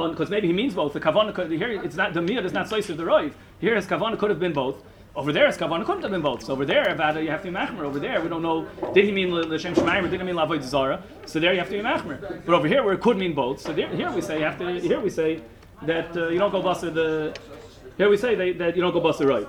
because 0.09 0.29
maybe 0.29 0.47
he 0.47 0.53
means 0.53 0.73
both. 0.73 0.93
The 0.93 0.99
kavana 0.99 1.33
could 1.33 1.51
here 1.51 1.81
it's 1.81 1.95
not 1.95 2.13
the 2.13 2.19
miyad 2.19 2.43
is 2.43 2.53
not 2.53 2.67
slice 2.67 2.89
of 2.89 2.97
the 2.97 3.03
roiv. 3.03 3.33
Here 3.59 3.75
his 3.75 3.85
kavana 3.85 4.17
could 4.19 4.29
have 4.29 4.39
been 4.39 4.53
both. 4.53 4.83
Over 5.15 5.31
there, 5.31 5.47
it's 5.47 5.57
been 5.57 6.21
both. 6.21 6.43
So 6.43 6.51
over 6.51 6.65
there, 6.65 6.89
about 6.89 7.21
you 7.23 7.29
have 7.29 7.41
to 7.43 7.49
be 7.49 7.57
machmer. 7.57 7.83
Over 7.83 7.99
there, 7.99 8.19
we 8.21 8.27
don't 8.27 8.41
know. 8.41 8.67
Did 8.93 9.05
he 9.05 9.11
mean 9.13 9.33
l'shem 9.33 9.73
shemaim 9.73 10.03
or 10.03 10.09
did 10.09 10.19
he 10.19 10.25
mean 10.25 10.35
lavoid 10.35 10.61
zara? 10.61 11.01
So 11.25 11.39
there 11.39 11.53
you 11.53 11.59
have 11.59 11.69
to 11.69 11.77
be 11.77 11.81
machmer. 11.81 12.19
But 12.45 12.53
over 12.53 12.67
here, 12.67 12.83
where 12.83 12.95
it 12.95 13.01
could 13.01 13.17
mean 13.17 13.33
both. 13.33 13.61
So 13.61 13.71
there, 13.71 13.87
here 13.87 14.11
we 14.11 14.19
say 14.19 14.39
you 14.39 14.43
have 14.43 14.59
to. 14.59 14.79
Here 14.79 14.99
we 14.99 15.09
say 15.09 15.41
that 15.83 16.15
uh, 16.17 16.27
you 16.27 16.37
don't 16.37 16.51
go 16.51 16.61
basir 16.61 16.93
the. 16.93 17.33
Here 17.97 18.09
we 18.09 18.17
say 18.17 18.51
that 18.51 18.75
you 18.75 18.81
don't 18.81 18.91
go 18.91 18.99
basir 18.99 19.27
right. 19.29 19.47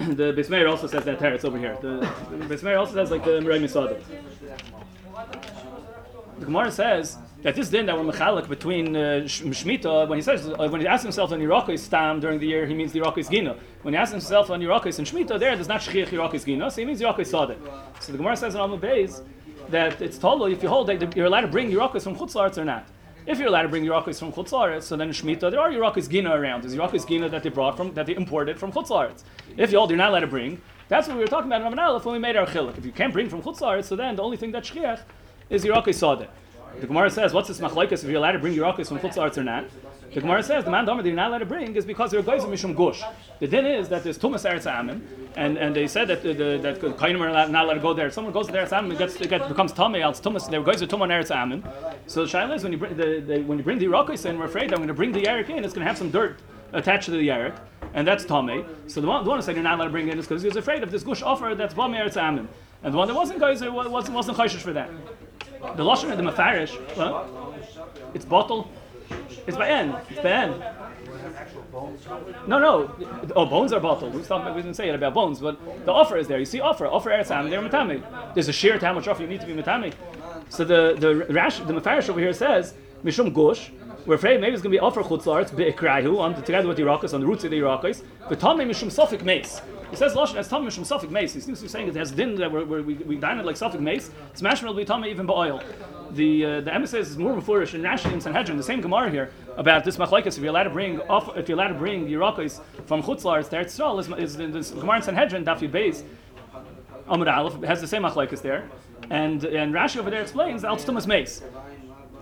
the 0.16 0.32
Bismayer 0.32 0.70
also 0.70 0.86
says 0.86 1.04
that 1.04 1.18
teretz 1.18 1.44
over 1.44 1.58
here. 1.58 1.76
The, 1.82 1.98
the 2.30 2.54
Bismayer 2.54 2.78
also 2.78 2.94
says 2.94 3.10
like 3.10 3.24
the 3.24 3.40
Mirai. 3.40 4.00
The 6.38 6.44
Gemara 6.46 6.70
says 6.70 7.18
that 7.42 7.54
this 7.54 7.70
din 7.70 7.86
that 7.86 7.96
we're 7.96 8.12
mechalik 8.12 8.48
between 8.48 8.94
uh, 8.94 9.22
Shemitah, 9.24 10.08
when 10.08 10.18
he 10.18 10.22
says, 10.22 10.46
uh, 10.46 10.68
when 10.68 10.80
he 10.80 10.86
asks 10.86 11.02
himself 11.02 11.32
on 11.32 11.40
Yerakis 11.40 11.78
Stam 11.78 12.20
during 12.20 12.38
the 12.38 12.46
year, 12.46 12.66
he 12.66 12.74
means 12.74 12.92
the 12.92 13.00
Yerakis 13.00 13.30
Gina. 13.30 13.56
When 13.82 13.94
he 13.94 13.98
asks 13.98 14.12
himself 14.12 14.50
on 14.50 14.60
Yerakis 14.60 14.98
and 14.98 15.06
Shemitah, 15.06 15.38
there, 15.38 15.54
there's 15.54 15.68
not 15.68 15.80
Shchiach 15.80 16.08
Yerakis 16.08 16.44
Gina, 16.44 16.70
so 16.70 16.80
he 16.80 16.84
means 16.84 17.00
Yerakis 17.00 17.30
Sadeh. 17.32 17.58
So 18.00 18.12
the 18.12 18.18
Gemara 18.18 18.36
says 18.36 18.54
in 18.54 18.60
Alma 18.60 18.76
Beis 18.76 19.22
that 19.70 20.02
it's 20.02 20.18
total 20.18 20.46
if 20.46 20.62
you 20.62 20.68
hold 20.68 20.88
that 20.88 21.16
you're 21.16 21.26
allowed 21.26 21.42
to 21.42 21.48
bring 21.48 21.70
Yerakis 21.70 22.02
from 22.02 22.16
Chutzlarts 22.16 22.58
or 22.58 22.64
not. 22.64 22.86
If 23.26 23.38
you're 23.38 23.48
allowed 23.48 23.62
to 23.62 23.68
bring 23.68 23.84
Yerakis 23.84 24.18
from 24.18 24.32
Chutzlaretz, 24.32 24.82
so 24.82 24.96
then 24.96 25.08
in 25.08 25.14
Shemitah 25.14 25.50
there 25.50 25.60
are 25.60 25.70
Yerakis 25.70 26.10
Gina 26.10 26.30
around. 26.30 26.62
There's 26.62 26.74
Yerakis 26.74 27.08
Gina 27.08 27.28
that 27.30 27.42
they 27.42 27.48
brought 27.48 27.76
from 27.76 27.94
that 27.94 28.04
they 28.04 28.16
imported 28.16 28.58
from 28.58 28.72
Chutzlaretz. 28.72 29.24
If 29.56 29.72
you 29.72 29.78
hold, 29.78 29.90
you're 29.90 29.96
not 29.96 30.10
allowed 30.10 30.20
to 30.20 30.26
bring. 30.26 30.60
That's 30.88 31.06
what 31.06 31.16
we 31.16 31.22
were 31.22 31.28
talking 31.28 31.46
about 31.46 31.60
in 31.60 31.64
Raman 31.64 31.78
Aleph 31.78 32.04
when 32.04 32.14
we 32.14 32.18
made 32.18 32.36
our 32.36 32.46
chiluk. 32.46 32.76
If 32.76 32.84
you 32.84 32.92
can't 32.92 33.12
bring 33.12 33.28
from 33.28 33.40
Chutzlaretz, 33.40 33.84
so 33.84 33.96
then 33.96 34.16
the 34.16 34.22
only 34.22 34.36
thing 34.36 34.50
that's 34.50 34.68
shchiach 34.68 35.00
is 35.48 35.64
Yerakis 35.64 36.00
Sadeh. 36.00 36.28
The 36.78 36.86
Gemara 36.86 37.10
says, 37.10 37.32
what's 37.32 37.48
this 37.48 37.58
machlaikas 37.58 38.04
if 38.04 38.04
you're 38.04 38.16
allowed 38.16 38.32
to 38.32 38.38
bring 38.38 38.54
Yerakis 38.54 38.88
from 38.88 38.98
Chutzlaretz 38.98 39.36
or 39.36 39.44
not? 39.44 39.64
The 40.12 40.20
Gemara 40.20 40.42
says 40.42 40.64
the 40.64 40.72
man 40.72 40.86
that 40.86 41.04
you're 41.04 41.14
not 41.14 41.28
allowed 41.28 41.38
to 41.38 41.46
bring 41.46 41.76
is 41.76 41.84
because 41.84 42.10
they're 42.10 42.18
of 42.18 42.26
mishum 42.26 42.74
gush. 42.74 43.00
The 43.38 43.46
din 43.46 43.64
is 43.64 43.88
that 43.90 44.02
there's 44.02 44.18
tumas 44.18 44.44
eretz 44.44 44.66
amim, 44.66 45.02
and 45.36 45.56
and 45.56 45.74
they 45.74 45.86
said 45.86 46.08
that 46.08 46.24
the, 46.24 46.32
the 46.32 46.58
that 46.62 46.80
kainim 46.80 47.20
are 47.20 47.48
not 47.48 47.64
allowed 47.64 47.74
to 47.74 47.80
go 47.80 47.94
there. 47.94 48.08
If 48.08 48.14
someone 48.14 48.32
goes 48.32 48.48
to 48.48 48.52
eretz 48.52 48.70
amim, 48.70 48.92
it 48.92 48.98
gets 48.98 49.14
it 49.20 49.30
gets, 49.30 49.46
becomes 49.46 49.72
tummy. 49.72 50.02
Else 50.02 50.20
tumas 50.20 50.50
they're 50.50 50.58
of 50.58 50.66
tumah 50.66 51.06
eretz 51.06 51.30
amim. 51.30 51.62
So 52.08 52.26
the 52.26 52.32
shaila 52.32 52.56
is 52.56 52.64
when 52.64 52.72
you 52.72 52.78
bring 52.78 52.96
the, 52.96 53.20
the 53.20 53.42
when 53.42 53.58
you 53.58 53.62
bring 53.62 53.78
the 53.78 53.86
yerakis 53.86 54.26
in, 54.26 54.36
we're 54.36 54.46
afraid 54.46 54.70
that 54.70 54.80
when 54.80 54.88
you 54.88 54.94
bring 54.94 55.12
the 55.12 55.22
yerik 55.22 55.48
in, 55.48 55.64
it's 55.64 55.72
going 55.72 55.84
to 55.84 55.88
have 55.88 55.96
some 55.96 56.10
dirt 56.10 56.40
attached 56.72 57.04
to 57.04 57.12
the 57.12 57.28
yerik, 57.28 57.56
and 57.94 58.04
that's 58.04 58.24
tummy. 58.24 58.64
So 58.88 59.00
the 59.00 59.06
one 59.06 59.22
the 59.22 59.30
one 59.30 59.38
who 59.38 59.44
said 59.44 59.54
you're 59.54 59.62
not 59.62 59.76
allowed 59.76 59.84
to 59.84 59.90
bring 59.90 60.08
it 60.08 60.18
is 60.18 60.26
because 60.26 60.42
he 60.42 60.48
was 60.48 60.56
afraid 60.56 60.82
of 60.82 60.90
this 60.90 61.04
gush 61.04 61.22
offer 61.22 61.54
that's 61.54 61.74
bam 61.74 61.92
eretz 61.92 62.16
amim, 62.16 62.48
and 62.82 62.92
the 62.92 62.98
one 62.98 63.06
that 63.06 63.14
wasn't 63.14 63.38
guys 63.38 63.62
wasn't 63.62 64.16
wasn't 64.16 64.36
chayshish 64.36 64.60
for 64.60 64.72
that. 64.72 64.90
The 65.60 65.84
lashon 65.84 66.10
of 66.10 66.16
the 66.16 66.24
mafarish, 66.24 66.96
well, 66.96 67.54
it's 68.14 68.24
bottle. 68.24 68.70
It's 69.46 69.56
by 69.56 69.68
end. 69.68 69.94
It's 70.08 70.20
by 70.20 70.30
end. 70.30 70.64
No, 72.46 72.58
no. 72.58 72.94
Oh, 73.36 73.46
bones 73.46 73.72
are 73.72 73.80
bottled. 73.80 74.14
We, 74.14 74.22
stopped, 74.22 74.54
we 74.54 74.62
didn't 74.62 74.76
say 74.76 74.88
it 74.88 74.94
about 74.94 75.14
bones, 75.14 75.40
but 75.40 75.58
the 75.84 75.92
offer 75.92 76.16
is 76.16 76.28
there. 76.28 76.38
You 76.38 76.44
see, 76.44 76.60
offer, 76.60 76.86
offer 76.86 77.10
eretzam, 77.10 77.50
they're 77.50 77.60
matami. 77.60 78.02
There's 78.34 78.48
a 78.48 78.52
sheer 78.52 78.78
to 78.78 78.86
how 78.86 78.92
much 78.92 79.08
offer 79.08 79.22
you 79.22 79.28
need 79.28 79.40
to 79.40 79.46
be 79.46 79.54
matami. 79.54 79.92
So 80.48 80.64
the 80.64 80.96
the 80.98 81.32
rash, 81.32 81.58
the 81.58 81.72
mafarish 81.72 82.08
over 82.08 82.20
here 82.20 82.32
says 82.32 82.74
mishum 83.04 83.32
gush. 83.32 83.70
We're 84.06 84.14
afraid 84.14 84.40
maybe 84.40 84.54
it's 84.54 84.62
going 84.62 84.72
to 84.72 84.76
be 84.76 84.80
offer 84.80 85.02
chutzlarts 85.02 85.54
be'ikrahu 85.54 86.18
on 86.18 86.34
the 86.34 86.42
together 86.42 86.68
with 86.68 86.76
the 86.76 86.84
Yerakis 86.84 87.14
on 87.14 87.20
the 87.20 87.26
roots 87.26 87.44
of 87.44 87.50
the 87.50 87.58
Yerakis. 87.58 88.02
But 88.28 88.38
tami 88.38 88.66
mishum 88.66 88.88
sofik 88.88 89.22
mace. 89.22 89.60
He 89.90 89.96
says 89.96 90.14
Lashon 90.14 90.36
as 90.36 90.48
Tamim 90.48 90.72
from 90.72 90.84
Safik 90.84 91.10
Mace. 91.10 91.34
He 91.34 91.40
seems 91.40 91.58
to 91.58 91.64
be 91.64 91.68
saying 91.68 91.88
it 91.88 91.96
has 91.96 92.12
din 92.12 92.36
that 92.36 92.50
we're, 92.50 92.64
we're, 92.64 92.82
we 92.82 92.94
we 92.94 93.16
dine 93.16 93.40
it 93.40 93.44
like 93.44 93.56
Safik 93.56 93.80
Mace. 93.80 94.10
Smash 94.34 94.62
will 94.62 94.72
be 94.72 94.84
Tamim 94.84 95.08
even 95.08 95.26
by 95.26 95.34
oil. 95.34 95.60
The 96.12 96.44
uh, 96.44 96.60
the 96.60 96.72
emissary 96.72 97.02
is 97.02 97.18
more 97.18 97.40
flourish 97.40 97.74
and 97.74 97.84
Rashi 97.84 98.12
and 98.12 98.22
Sanhedrin. 98.22 98.56
The 98.56 98.62
same 98.62 98.80
Gemara 98.80 99.10
here 99.10 99.32
about 99.56 99.84
this 99.84 99.96
machlekes. 99.96 100.36
If 100.36 100.38
you're 100.38 100.50
allowed 100.50 100.64
to 100.64 100.70
bring 100.70 101.00
off, 101.02 101.36
if 101.36 101.48
you're 101.48 101.58
allowed 101.58 101.68
to 101.68 101.74
bring 101.74 102.06
Yerakos 102.06 102.60
from 102.86 103.02
Chutzlars 103.02 103.48
to 103.50 103.56
Eretz 103.56 103.76
Yisrael, 103.76 103.98
is, 103.98 104.30
is 104.30 104.36
the, 104.36 104.46
the 104.46 104.80
Gemara 104.80 104.96
in 104.96 105.02
Sanhedrin 105.02 105.44
Daf 105.44 105.58
Yud 105.58 105.72
Beis 105.72 106.04
Amud 107.08 107.32
Aleph 107.32 107.60
has 107.64 107.80
the 107.80 107.88
same 107.88 108.02
machlekes 108.02 108.40
there, 108.40 108.68
and 109.10 109.44
and 109.44 109.74
Rashi 109.74 109.98
over 109.98 110.10
there 110.10 110.22
explains 110.22 110.64
Al 110.64 110.76
Tumas 110.76 111.08
Mace. 111.08 111.42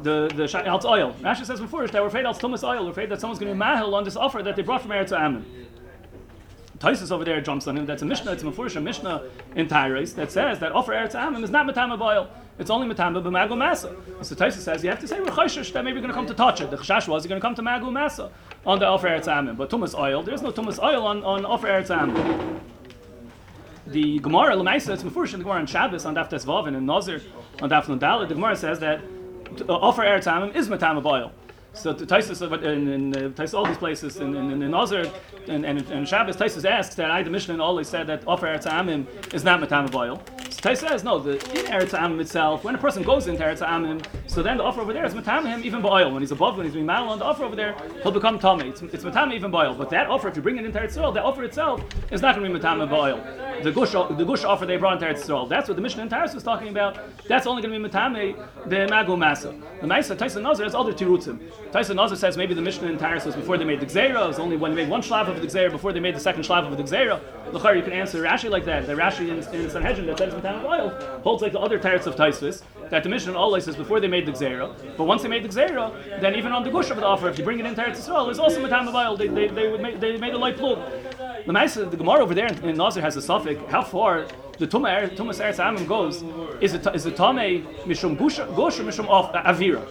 The 0.02 0.30
the 0.34 0.66
Al 0.66 0.80
oil. 0.87 1.14
Rashi 1.20 1.44
says 1.44 1.61
before 1.61 1.87
that 1.87 2.00
we're 2.00 2.08
afraid 2.08 2.24
Al 2.24 2.34
Tumas 2.34 2.62
oil. 2.62 2.84
We're 2.84 2.90
afraid 2.90 3.08
that 3.11 3.20
someone's 3.20 3.40
going 3.40 3.52
to 3.52 3.54
be 3.54 3.61
mahil 3.61 3.94
on 3.94 4.04
this 4.04 4.16
offer 4.16 4.42
that 4.42 4.54
they 4.56 4.62
brought 4.62 4.82
from 4.82 4.92
Eretz 4.92 5.11
Amim. 5.11 5.44
Taisus 6.78 7.11
over 7.11 7.24
there 7.24 7.40
jumps 7.40 7.66
on 7.66 7.76
him. 7.76 7.87
That's 7.87 8.02
a 8.02 8.06
Mishnah. 8.06 8.32
It's 8.32 8.42
a 8.44 8.46
Mefurish 8.46 8.80
Mishnah 8.80 9.24
in 9.56 9.66
Tyrus 9.66 10.12
that 10.12 10.30
says 10.30 10.61
that 10.61 10.70
offer 10.70 10.92
Eretz 10.92 11.14
Amim 11.14 11.42
is 11.42 11.50
not 11.50 11.66
Matama 11.66 11.98
Boil. 11.98 12.30
It's 12.58 12.70
only 12.70 12.92
Matama 12.92 13.20
B'Magu 13.20 13.50
Masa. 13.50 13.96
So 14.24 14.34
Taisus 14.34 14.61
says 14.61 14.84
you 14.84 14.90
have 14.90 15.00
to 15.00 15.08
say 15.08 15.20
we're 15.20 15.26
Chayshish 15.26 15.72
that 15.72 15.84
maybe 15.84 15.94
you're 15.94 16.02
going 16.02 16.12
to 16.12 16.14
come 16.14 16.26
to 16.26 16.34
touch 16.34 16.61
it. 16.61 16.70
The 16.70 16.76
Chashash 16.76 17.08
was 17.08 17.24
you're 17.24 17.28
going 17.28 17.40
to 17.40 17.44
come 17.44 17.54
to 17.56 17.62
Magu 17.62 17.90
Masa 17.90 18.30
on 18.64 18.78
the 18.78 18.87
offer 18.87 19.08
Eretz 19.08 19.26
Amim. 19.26 19.56
But 19.56 19.70
Tumas 19.70 19.98
oil, 19.98 20.22
there's 20.22 20.42
no 20.42 20.52
Tumas 20.52 20.80
oil 20.80 21.04
on, 21.04 21.24
on 21.24 21.44
offer 21.44 21.66
Eretz 21.66 21.88
Amim. 21.88 22.61
The 23.88 24.18
Gemara 24.20 24.54
Lamaisa, 24.54 24.94
it's 24.94 25.02
Mefurish 25.02 25.32
in 25.32 25.40
the 25.40 25.44
Gemara 25.44 25.61
on 25.61 25.66
Shabbos 25.66 26.04
on 26.04 26.14
Daf 26.14 26.30
Tesvav 26.30 26.68
and 26.68 26.76
in 26.76 26.87
Nazir 26.87 27.22
on 27.61 27.70
Daf 27.70 27.88
Nodal. 27.88 28.28
The 28.28 28.34
Gemara 28.34 28.54
says 28.54 28.78
that 28.80 29.00
offer 29.68 30.02
Eretz 30.02 30.24
Amim 30.24 30.54
is 30.54 30.68
Matama 30.68 31.00
Boil. 31.00 31.32
So 31.74 31.94
Taisus 31.94 32.42
uh, 32.42 32.58
in, 32.66 32.88
in, 32.88 33.14
in 33.14 33.34
Taisus, 33.34 33.56
all 33.56 33.64
these 33.64 33.78
places 33.78 34.16
in 34.16 34.34
in, 34.34 34.50
in, 34.50 34.62
in 34.62 34.70
Nazir 34.70 35.11
and 35.46 35.64
and 35.64 35.88
in 35.90 36.04
Shabbos, 36.06 36.37
Taisus 36.37 36.68
asks 36.68 36.96
that 36.96 37.11
I 37.11 37.22
the 37.22 37.30
Mishnah 37.30 37.62
always 37.62 37.87
said 37.88 38.06
that 38.08 38.26
offer 38.26 38.46
Eretz 38.46 38.66
Amim 38.66 39.06
is 39.32 39.44
not 39.44 39.61
matam 39.61 39.88
oil. 39.94 40.20
So 40.50 40.61
Taisus 40.61 40.88
says 40.88 41.04
no, 41.04 41.20
the 41.20 41.34
in 41.34 41.66
Eretz 41.66 41.90
Amim 41.90 42.20
itself, 42.20 42.64
when 42.64 42.74
a 42.74 42.78
person 42.78 43.04
goes 43.04 43.28
into 43.28 43.44
Eretz 43.44 43.64
Amim, 43.64 44.04
so 44.26 44.42
then 44.42 44.56
the 44.56 44.64
offer 44.64 44.80
over 44.80 44.92
there 44.92 45.04
is 45.04 45.14
matam 45.14 45.46
him 45.46 45.62
even 45.62 45.84
oil. 45.84 46.11
When 46.11 46.20
he's 46.20 46.32
above, 46.32 46.56
when 46.56 46.66
he's 46.66 46.74
being 46.74 46.87
mal 46.87 47.08
on 47.08 47.20
the 47.20 47.24
offer 47.24 47.44
over 47.44 47.54
there, 47.54 47.76
he'll 48.02 48.12
become 48.12 48.40
tummy. 48.40 48.70
It's, 48.70 48.82
it's 48.82 49.04
matam 49.04 49.32
even 49.32 49.54
oil. 49.54 49.74
But 49.74 49.90
that 49.90 50.08
offer, 50.08 50.26
if 50.26 50.37
you 50.37 50.42
bring 50.42 50.56
it 50.56 50.64
into 50.64 50.80
Eretz 50.80 50.96
Yisrael, 50.96 51.14
the 51.14 51.22
offer 51.22 51.44
itself 51.44 51.84
is 52.11 52.22
not 52.22 52.34
going 52.34 52.50
to 52.50 52.58
be 52.58 52.61
matam 52.61 52.92
oil. 52.92 53.22
The 53.62 53.73
gush 53.73 53.92
the 53.92 54.25
gush 54.25 54.44
offer 54.44 54.66
they 54.66 54.77
brought 54.77 55.03
into 55.03 55.07
Eretz 55.07 55.27
Yisrael, 55.27 55.49
that's 55.49 55.68
what 55.68 55.75
the 55.75 55.83
Mishnah 55.83 56.03
in 56.03 56.09
Taris 56.09 56.33
was 56.33 56.44
talking 56.44 56.68
about. 56.68 56.99
That's 57.27 57.47
only 57.47 57.61
going 57.61 57.75
to 57.75 57.88
be 57.88 57.92
matame 57.92 58.37
the 58.66 58.77
magu 58.87 59.16
masa. 59.16 59.61
The 59.81 59.87
Maisa 59.87 60.16
Taisus 60.16 60.40
Nazir 60.40 60.64
has 60.64 60.75
other 60.75 60.92
tirutzim. 60.92 61.38
Taisus 61.73 61.94
Nazir 61.94 62.16
says 62.16 62.37
maybe 62.37 62.55
the 62.55 62.62
Mishnah 62.62 62.88
in 62.88 62.99
Taris 62.99 63.27
was 63.27 63.35
before 63.35 63.59
they 63.59 63.64
made 63.64 63.81
the 63.81 63.87
Gzera, 63.87 64.25
it 64.25 64.29
was 64.29 64.38
only 64.38 64.57
when 64.57 64.75
they 64.75 64.83
made 64.83 64.90
one 64.90 65.03
shlav 65.03 65.29
of 65.29 65.40
the 65.40 65.47
Gzera 65.47 65.71
before 65.73 65.92
they 65.92 66.01
made 66.01 66.14
the 66.14 66.21
second 66.21 66.44
shlav 66.44 66.71
of 66.71 66.77
the 66.77 66.83
Gzera. 66.85 67.21
L'char, 67.53 67.75
you 67.75 67.83
can 67.83 67.92
answer 67.92 68.23
Rashi 68.23 68.49
like 68.49 68.64
that. 68.66 68.87
The 68.87 68.94
Rashi 68.94 69.29
in, 69.29 69.38
in 69.55 69.71
Sanhedrin 69.71 70.07
that 70.07 70.18
says 70.18 70.35
Matan 70.35 70.64
oil 70.64 70.90
holds 71.23 71.42
like 71.42 71.53
the 71.53 71.61
other 71.61 71.79
Taris 71.79 72.07
of 72.07 72.14
Taisvis, 72.14 72.62
that 72.90 73.03
the 73.03 73.09
Mishnah 73.09 73.37
always 73.37 73.64
says 73.64 73.77
before 73.77 74.01
they 74.01 74.09
made 74.09 74.27
the 74.27 74.33
Gzera, 74.33 74.75
but 74.97 75.05
once 75.05 75.23
they 75.23 75.29
made 75.29 75.42
the 75.42 75.49
Gzera, 75.49 76.21
then 76.21 76.35
even 76.37 76.53
on 76.53 76.62
the 76.62 76.71
gush 76.71 76.90
of 76.90 76.97
the 76.97 77.05
offer, 77.05 77.29
if 77.29 77.38
you 77.38 77.44
bring 77.44 77.59
it 77.59 77.66
into 77.66 77.83
Eretz 77.83 77.97
Yisrael, 77.97 78.31
it's 78.31 78.38
also 78.38 78.62
Matan 78.62 78.88
oil. 78.94 79.16
They, 79.16 79.29
they, 79.29 79.49
they, 79.49 79.94
they 79.97 80.16
made 80.18 80.35
a 80.35 80.38
light 80.38 80.57
plug. 80.57 80.79
The 81.48 81.54
Maisa, 81.54 81.90
the 81.90 81.96
Gemara 81.96 82.20
over 82.20 82.34
there 82.34 82.46
in, 82.46 82.62
in 82.62 82.76
Nazir 82.76 83.00
has 83.00 83.16
a 83.16 83.22
suffix, 83.22 83.58
how 83.70 83.80
far 83.80 84.26
the 84.58 84.66
Tumah 84.66 85.04
er, 85.04 85.08
Tumas 85.08 85.40
Eretz 85.40 85.56
Amim 85.56 85.88
goes, 85.88 86.22
is 86.61 86.74
it, 86.74 86.87
is 86.94 87.06
it 87.06 87.16
Tame 87.16 87.66
Mishum 87.87 88.18
Gush 88.18 88.38
or 88.38 88.82
Mishum 88.84 89.06
Avira? 89.08 89.82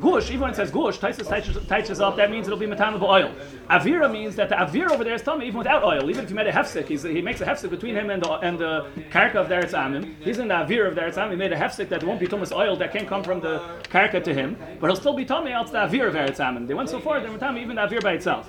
Gush, 0.00 0.30
even 0.30 0.40
when 0.40 0.50
it 0.50 0.56
says 0.56 0.70
gush, 0.70 0.98
Taisus 0.98 1.66
touches 1.68 2.00
up, 2.00 2.16
that 2.16 2.30
means 2.30 2.46
it'll 2.46 2.58
be 2.58 2.66
matama 2.66 3.02
oil. 3.04 3.32
Avira 3.70 4.10
means 4.10 4.36
that 4.36 4.48
the 4.48 4.54
avir 4.54 4.90
over 4.90 5.04
there 5.04 5.14
is 5.14 5.22
tummy 5.22 5.46
even 5.46 5.58
without 5.58 5.82
oil. 5.82 6.08
Even 6.10 6.24
if 6.24 6.30
he 6.30 6.34
made 6.34 6.46
a 6.46 6.52
hefsek, 6.52 6.86
he 6.86 7.22
makes 7.22 7.40
a 7.40 7.46
hefsek 7.46 7.70
between 7.70 7.94
him 7.94 8.10
and 8.10 8.22
the 8.22 8.32
and 8.32 8.58
the 8.58 8.86
karka 9.10 9.36
of 9.36 9.48
the 9.48 9.54
Eretz 9.56 9.72
Amim. 9.72 10.14
He's 10.20 10.38
in 10.38 10.48
the 10.48 10.54
avir 10.54 10.86
of 10.88 10.94
the 10.94 11.00
Eretz 11.00 11.14
Amim. 11.14 11.30
He 11.30 11.36
made 11.36 11.52
a 11.52 11.56
hefsek 11.56 11.88
that 11.88 12.02
won't 12.04 12.20
be 12.20 12.26
tumas 12.26 12.52
oil 12.52 12.76
that 12.76 12.92
can't 12.92 13.08
come 13.08 13.22
from 13.22 13.40
the 13.40 13.58
karka 13.84 14.22
to 14.22 14.34
him, 14.34 14.56
but 14.80 14.88
he'll 14.88 14.96
still 14.96 15.14
be 15.14 15.24
tummy 15.24 15.52
out 15.52 15.70
the 15.70 15.78
avir 15.78 16.08
of 16.08 16.14
Eretz 16.14 16.38
Amim. 16.38 16.66
They 16.66 16.74
went 16.74 16.88
so 16.88 17.00
far, 17.00 17.20
they're 17.20 17.30
matama 17.30 17.60
even 17.60 17.76
the 17.76 17.82
avir 17.82 18.02
by 18.02 18.12
itself. 18.12 18.48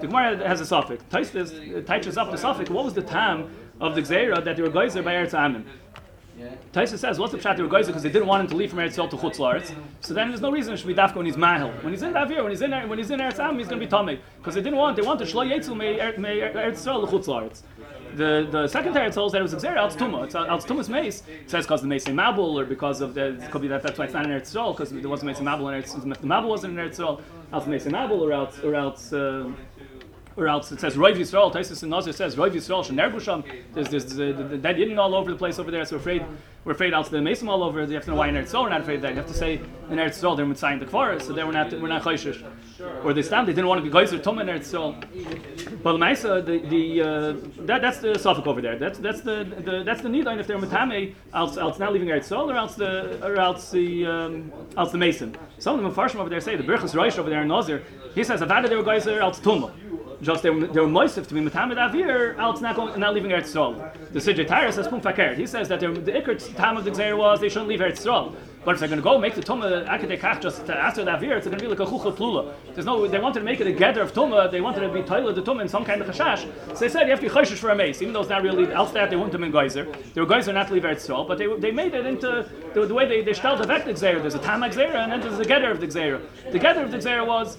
The 0.00 0.06
Gemara 0.06 0.46
has 0.46 0.60
a 0.60 0.66
suffix. 0.66 1.02
Taisus 1.10 1.84
touches 1.86 2.16
up 2.16 2.30
the 2.30 2.38
suffix. 2.38 2.70
What 2.70 2.84
was 2.84 2.94
the 2.94 3.02
time 3.02 3.50
of 3.80 3.94
the 3.94 4.02
Gzeira 4.02 4.44
that 4.44 4.56
they 4.56 4.62
were 4.62 4.70
geyser 4.70 5.02
by 5.02 5.14
Eretz 5.14 5.32
Amim? 5.32 5.64
Taisa 6.72 6.98
says, 6.98 7.18
what's 7.18 7.32
the 7.32 7.38
pshat 7.38 7.56
they 7.56 7.62
because 7.62 8.02
they 8.02 8.08
didn't 8.08 8.26
want 8.26 8.42
him 8.42 8.48
to 8.48 8.56
leave 8.56 8.70
from 8.70 8.80
Eretz 8.80 8.96
Yisrael 8.96 9.10
to 9.10 9.16
Chutz 9.16 9.36
La'aretz. 9.36 9.72
So 10.00 10.14
then 10.14 10.28
there's 10.28 10.40
no 10.40 10.50
reason 10.50 10.74
it 10.74 10.78
should 10.78 10.88
be 10.88 10.94
dafka 10.94 11.16
when 11.16 11.26
he's 11.26 11.36
mahil. 11.36 11.70
When 11.84 11.92
he's 11.92 12.02
in 12.02 12.12
Avir, 12.12 12.42
when 12.42 12.50
he's 12.50 12.62
in 12.62 12.72
when 12.88 12.98
he's 12.98 13.10
in 13.10 13.20
Eretz 13.20 13.38
Am, 13.38 13.58
he's 13.58 13.68
going 13.68 13.80
to 13.80 13.86
be 13.86 13.90
tamei 13.90 14.18
because 14.38 14.54
they 14.54 14.62
didn't 14.62 14.78
want 14.78 14.96
they 14.96 15.02
wanted 15.02 15.28
shlo 15.28 15.48
yetzu 15.48 15.76
me 15.76 15.98
Eretz 15.98 16.18
Yisrael 16.18 17.08
to 17.08 17.16
Chutz 17.16 17.26
La'aretz. 17.26 17.62
The 18.16 18.48
the 18.50 18.66
second 18.66 18.94
Teretz 18.94 19.14
holds 19.14 19.32
that 19.32 19.40
it 19.40 19.42
was 19.42 19.54
Xer 19.54 19.76
Al 19.76 19.90
Tuma. 19.90 20.24
It's 20.24 20.34
Al 20.34 20.58
Tuma's 20.58 20.88
mace. 20.88 21.22
Says 21.46 21.64
because 21.64 21.82
the 21.82 21.86
mace 21.86 22.06
in 22.06 22.16
Mabul 22.16 22.60
or 22.60 22.64
because 22.64 23.00
of 23.00 23.14
the 23.14 23.34
it 23.40 23.50
could 23.50 23.62
be 23.62 23.68
that 23.68 23.82
that's 23.82 23.98
why 23.98 24.06
it's 24.06 24.14
not 24.14 24.24
in 24.26 24.32
Eretz 24.32 24.52
Yisrael 24.52 24.72
because 24.72 24.90
there 24.90 25.08
wasn't 25.08 25.26
mace 25.28 25.38
in 25.38 25.46
Mabul 25.46 25.72
and 25.72 25.84
Eretz 25.84 26.20
the 26.20 26.26
Mabul 26.26 26.48
wasn't 26.48 26.76
in 26.76 26.84
Eretz 26.84 26.98
Yisrael. 26.98 27.20
Al 27.52 27.66
mace 27.66 27.86
in 27.86 27.92
Mabul 27.92 28.20
or 28.20 28.32
or 28.66 28.74
else. 28.74 29.12
Uh, 29.12 29.50
or 30.36 30.48
else 30.48 30.72
it 30.72 30.80
says 30.80 30.96
Roiv 30.96 31.16
Yisrael. 31.16 31.52
Taisus 31.52 31.82
and 31.82 31.90
Nazir 31.90 32.12
says 32.12 32.36
Roiv 32.36 32.52
Yisrael 32.52 32.84
Shenerbusham. 32.84 33.44
There's 33.72 33.88
there's 33.88 34.04
the, 34.06 34.32
the, 34.32 34.58
dead 34.58 34.76
hidden 34.76 34.98
all 34.98 35.14
over 35.14 35.30
the 35.30 35.36
place 35.36 35.58
over 35.58 35.70
there. 35.70 35.84
So 35.84 35.96
we're 35.96 36.00
afraid 36.00 36.24
we're 36.64 36.72
afraid 36.72 36.94
else 36.94 37.08
the 37.08 37.20
Mason 37.20 37.48
all 37.48 37.62
over. 37.62 37.84
You 37.84 37.94
have 37.94 38.04
to 38.04 38.10
know 38.10 38.16
why 38.16 38.28
in 38.28 38.34
Eretz 38.34 38.50
Yisrael 38.50 38.64
we're 38.64 38.70
not 38.70 38.80
afraid 38.80 38.96
of 38.96 39.02
that. 39.02 39.10
You 39.10 39.16
have 39.16 39.26
to 39.26 39.34
say 39.34 39.54
in 39.54 39.98
Eretz 39.98 40.18
Yisrael 40.18 40.36
they're 40.36 40.54
sign 40.54 40.78
the 40.78 40.86
Kfar, 40.86 41.20
so 41.20 41.32
then 41.32 41.46
we're 41.46 41.52
not 41.52 41.72
we're 41.72 41.88
not 41.88 42.02
chayshish. 42.02 42.42
Or 43.04 43.12
they 43.12 43.22
stand 43.22 43.46
they 43.46 43.52
didn't 43.52 43.68
want 43.68 43.78
to 43.78 43.88
be 43.88 43.90
geyser 43.90 44.18
tum 44.18 44.38
in 44.40 44.48
Eretz 44.48 44.72
Yisrael. 44.72 45.82
But 45.82 45.96
Maisa 45.96 46.44
the 46.44 46.58
the 46.68 47.02
uh, 47.02 47.66
that 47.66 47.82
that's 47.82 47.98
the 47.98 48.18
suffix 48.18 48.46
over 48.46 48.60
there. 48.60 48.76
That's 48.78 48.98
that's 48.98 49.20
the, 49.20 49.44
the 49.64 49.82
that's 49.84 50.02
the 50.02 50.08
need 50.08 50.26
if 50.26 50.46
they're 50.46 50.58
matame 50.58 51.14
else 51.32 51.56
else 51.56 51.78
not 51.78 51.92
leaving 51.92 52.08
Eretz 52.08 52.28
Yisrael 52.28 52.52
or 52.52 52.56
else 52.56 52.74
the 52.74 53.24
or 53.24 53.36
else 53.36 53.70
the 53.70 54.06
um, 54.06 54.52
else 54.76 54.90
the 54.90 54.98
Mason. 54.98 55.36
Some 55.58 55.78
of 55.78 55.82
the 55.82 56.02
Mepharshim 56.02 56.16
over 56.16 56.28
there 56.28 56.40
say 56.40 56.56
the 56.56 56.64
Berchus 56.64 56.94
Reish 56.94 57.18
over 57.18 57.30
there 57.30 57.42
in 57.42 57.48
Nazir. 57.48 57.84
He 58.14 58.24
says 58.24 58.40
Avada 58.40 58.68
they 58.68 58.76
were 58.76 58.82
geyser 58.82 59.20
else 59.20 59.38
tumah 59.40 59.72
just 60.24 60.42
they 60.42 60.50
were, 60.50 60.66
they 60.66 60.80
were 60.80 60.86
moisif 60.86 61.26
to 61.28 61.34
be 61.34 61.40
metamed 61.40 61.76
avir, 61.76 62.38
else 62.38 62.60
not 62.60 62.76
going, 62.76 62.98
not 62.98 63.14
leaving 63.14 63.30
Eretz 63.30 63.52
Yisrael. 63.52 64.12
The 64.12 64.18
Sidjei 64.18 64.46
Torah 64.46 64.72
says 64.72 64.88
pum 64.88 65.00
fakert. 65.00 65.36
He 65.36 65.46
says 65.46 65.68
that 65.68 65.80
the 65.80 65.86
ikr 65.86 66.56
time 66.56 66.76
of 66.76 66.84
the 66.84 66.90
Xer 66.90 67.16
was 67.16 67.40
they 67.40 67.48
shouldn't 67.48 67.68
leave 67.68 67.80
Eretz 67.80 67.98
Yisrael. 67.98 68.34
But 68.64 68.74
if 68.74 68.80
they're 68.80 68.88
going 68.88 69.00
to 69.00 69.04
go 69.04 69.18
make 69.18 69.34
the 69.34 69.42
tumah 69.42 69.86
akadekach 69.86 70.40
just 70.40 70.68
after 70.70 71.04
the 71.04 71.10
avir, 71.10 71.36
it's 71.36 71.46
going 71.46 71.58
to 71.58 71.62
be 71.62 71.68
like 71.68 71.80
a 71.80 71.84
chucha 71.84 72.16
plula. 72.16 72.54
There's 72.72 72.86
no. 72.86 73.06
They 73.06 73.18
wanted 73.18 73.40
to 73.40 73.44
make 73.44 73.60
it 73.60 73.66
a 73.66 73.72
gather 73.72 74.00
of 74.00 74.14
tumah. 74.14 74.50
They 74.50 74.62
wanted 74.62 74.80
to 74.80 74.88
be 74.88 75.02
toilet 75.02 75.34
the 75.34 75.42
tumah 75.42 75.62
in 75.62 75.68
some 75.68 75.84
kind 75.84 76.00
of 76.00 76.08
chashash. 76.08 76.50
So 76.68 76.74
they 76.74 76.88
said 76.88 77.04
you 77.04 77.10
have 77.10 77.20
to 77.20 77.28
be 77.28 77.32
chayshish 77.32 77.58
for 77.58 77.70
a 77.70 77.76
mace, 77.76 78.00
even 78.00 78.14
though 78.14 78.20
it's 78.20 78.30
not 78.30 78.42
really 78.42 78.72
else 78.72 78.92
that 78.92 79.10
they 79.10 79.16
want 79.16 79.32
them 79.32 79.44
in 79.44 79.52
geyser. 79.52 79.84
They 80.14 80.20
were 80.20 80.26
geyser 80.26 80.52
not 80.52 80.68
to 80.68 80.74
leave 80.74 80.84
Eretz 80.84 81.06
Yisrael, 81.06 81.28
but 81.28 81.36
they 81.36 81.46
they 81.58 81.70
made 81.70 81.92
it 81.92 82.06
into 82.06 82.48
the, 82.72 82.86
the 82.86 82.94
way 82.94 83.06
they 83.06 83.20
they 83.20 83.34
styled 83.34 83.60
the 83.60 83.66
vect 83.66 83.84
the. 83.84 83.94
There's 83.94 84.34
a 84.34 84.38
tamak 84.38 84.72
Xer 84.72 84.94
and 84.94 85.12
then 85.12 85.20
there's 85.20 85.38
a 85.38 85.44
gather 85.44 85.70
of 85.70 85.80
the 85.80 85.86
Xer. 85.86 86.22
The 86.50 86.58
gather 86.58 86.82
of 86.82 86.90
the 86.90 86.98
Xer 86.98 87.26
was 87.26 87.58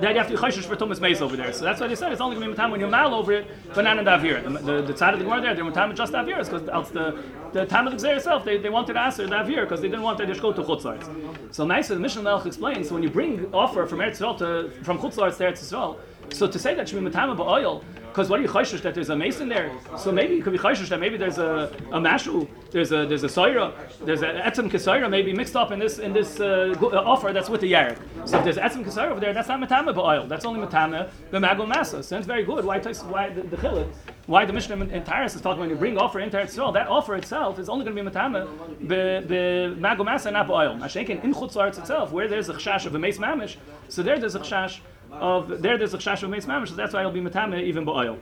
that 0.00 0.12
you 0.12 0.18
have 0.18 0.28
to 0.28 0.34
be 0.34 0.38
chayshish 0.38 0.64
for 0.64 0.76
tumas 0.76 1.00
mace 1.00 1.20
over 1.20 1.36
there. 1.36 1.52
So 1.52 1.64
that's 1.64 1.80
why 1.80 1.86
they 1.86 1.94
said 1.94 2.12
it's 2.12 2.20
only 2.20 2.36
going 2.36 2.48
to 2.48 2.52
be 2.52 2.56
time 2.56 2.70
when 2.70 2.80
you 2.80 2.86
mal 2.86 3.14
over 3.14 3.32
it, 3.32 3.46
but 3.74 3.82
not 3.82 3.98
in 3.98 4.04
the. 4.04 4.14
The, 4.14 4.82
the, 4.82 4.96
side 4.96 5.14
of 5.14 5.20
the 5.20 5.24
Gemara 5.24 5.40
there, 5.40 5.54
they're 5.54 5.70
time 5.70 5.94
just 5.94 6.12
avir, 6.12 6.44
because 6.44 6.68
else 6.68 6.90
the 6.90 7.22
the 7.52 7.64
time 7.64 7.86
of 7.86 7.96
the 7.96 8.08
Xer 8.08 8.16
itself, 8.16 8.44
they, 8.44 8.58
they 8.58 8.68
wanted 8.68 8.94
to 8.94 9.00
answer 9.00 9.26
the 9.26 9.36
avir 9.36 9.62
because 9.62 9.80
they 9.80 9.88
didn't 9.88 10.02
want 10.02 10.18
to 10.18 10.26
go 10.26 10.52
to 10.52 10.62
chutzlaritz. 10.62 11.54
So 11.54 11.64
nice, 11.64 11.88
the 11.88 11.96
Mishnah 11.96 12.22
Melch 12.22 12.46
explains 12.46 12.88
so 12.88 12.94
when 12.94 13.02
you 13.02 13.10
bring 13.10 13.52
offer 13.54 13.86
from 13.86 14.00
Eretz 14.00 14.18
Yisrael 14.18 14.38
to 14.38 14.70
from 14.82 14.98
chutzlaritz 14.98 15.36
to 15.38 15.44
Eretz 15.44 15.62
Yisrael, 15.62 15.98
so 16.32 16.48
to 16.48 16.58
say 16.58 16.74
that 16.74 16.88
should 16.88 16.98
be 16.98 17.04
matama 17.08 17.40
oil, 17.40 17.84
because 18.14 18.30
what 18.30 18.38
are 18.38 18.42
you 18.44 18.48
chayshish 18.48 18.80
that 18.82 18.94
there's 18.94 19.10
a 19.10 19.16
mason 19.16 19.48
there? 19.48 19.72
So 19.98 20.12
maybe 20.12 20.36
you 20.36 20.42
could 20.44 20.52
be 20.52 20.58
chayshish 20.58 20.88
that 20.90 21.00
maybe 21.00 21.16
there's 21.16 21.38
a, 21.38 21.76
a 21.90 21.98
mashu, 21.98 22.48
there's 22.70 22.92
a 22.92 23.06
there's 23.06 23.24
a 23.24 23.26
soira, 23.26 23.72
there's 24.04 24.22
a 24.22 24.26
etzem 24.26 24.70
kesoira 24.70 25.10
maybe 25.10 25.32
mixed 25.32 25.56
up 25.56 25.72
in 25.72 25.80
this 25.80 25.98
in 25.98 26.12
this 26.12 26.38
uh, 26.38 26.76
offer 26.80 27.32
that's 27.32 27.48
with 27.48 27.60
the 27.60 27.72
yarek. 27.72 27.98
So 28.24 28.38
if 28.38 28.44
there's 28.44 28.56
etzem 28.56 28.84
kesoira 28.84 29.10
over 29.10 29.18
there, 29.18 29.32
that's 29.34 29.48
not 29.48 29.58
matama 29.58 29.98
oil. 29.98 30.28
That's 30.28 30.44
only 30.44 30.64
matama 30.64 31.10
b'magol 31.32 31.66
masa. 31.66 32.04
So 32.04 32.16
it's 32.16 32.26
very 32.26 32.44
good. 32.44 32.64
Why 32.64 32.78
why 32.78 33.30
the, 33.30 33.42
the? 33.42 33.88
Why 34.26 34.46
the 34.46 34.54
Mishnah 34.54 34.76
in 34.76 35.02
Taris 35.02 35.34
is 35.34 35.42
talking 35.42 35.60
when 35.60 35.68
you 35.68 35.76
bring 35.76 35.98
offer 35.98 36.18
into 36.20 36.38
Eretz 36.38 36.54
Yisrael, 36.54 36.72
that 36.72 36.86
offer 36.88 37.14
itself 37.16 37.58
is 37.58 37.68
only 37.68 37.84
going 37.84 37.94
to 37.94 38.02
be 38.02 38.08
matama 38.08 38.46
b'magol 38.80 40.06
masa 40.06 40.32
not 40.32 40.48
oil. 40.48 40.76
Mashenkin 40.76 41.22
in 41.24 41.34
chutz 41.34 41.78
itself, 41.78 42.12
where 42.12 42.28
there's 42.28 42.48
a 42.48 42.54
chash 42.54 42.86
of 42.86 42.94
a 42.94 42.98
mace 42.98 43.18
mamish, 43.18 43.56
so 43.88 44.02
there 44.04 44.18
there's 44.18 44.36
a 44.36 44.40
chash 44.40 44.78
of 45.20 45.62
there 45.62 45.78
there's 45.78 45.94
a 45.94 45.98
chash 45.98 46.22
of 46.22 46.30
mamish, 46.30 46.68
so 46.68 46.74
that's 46.74 46.94
why 46.94 47.00
it'll 47.00 47.12
be 47.12 47.20
matame 47.20 47.62
even 47.62 47.84
ba'oil. 47.84 48.18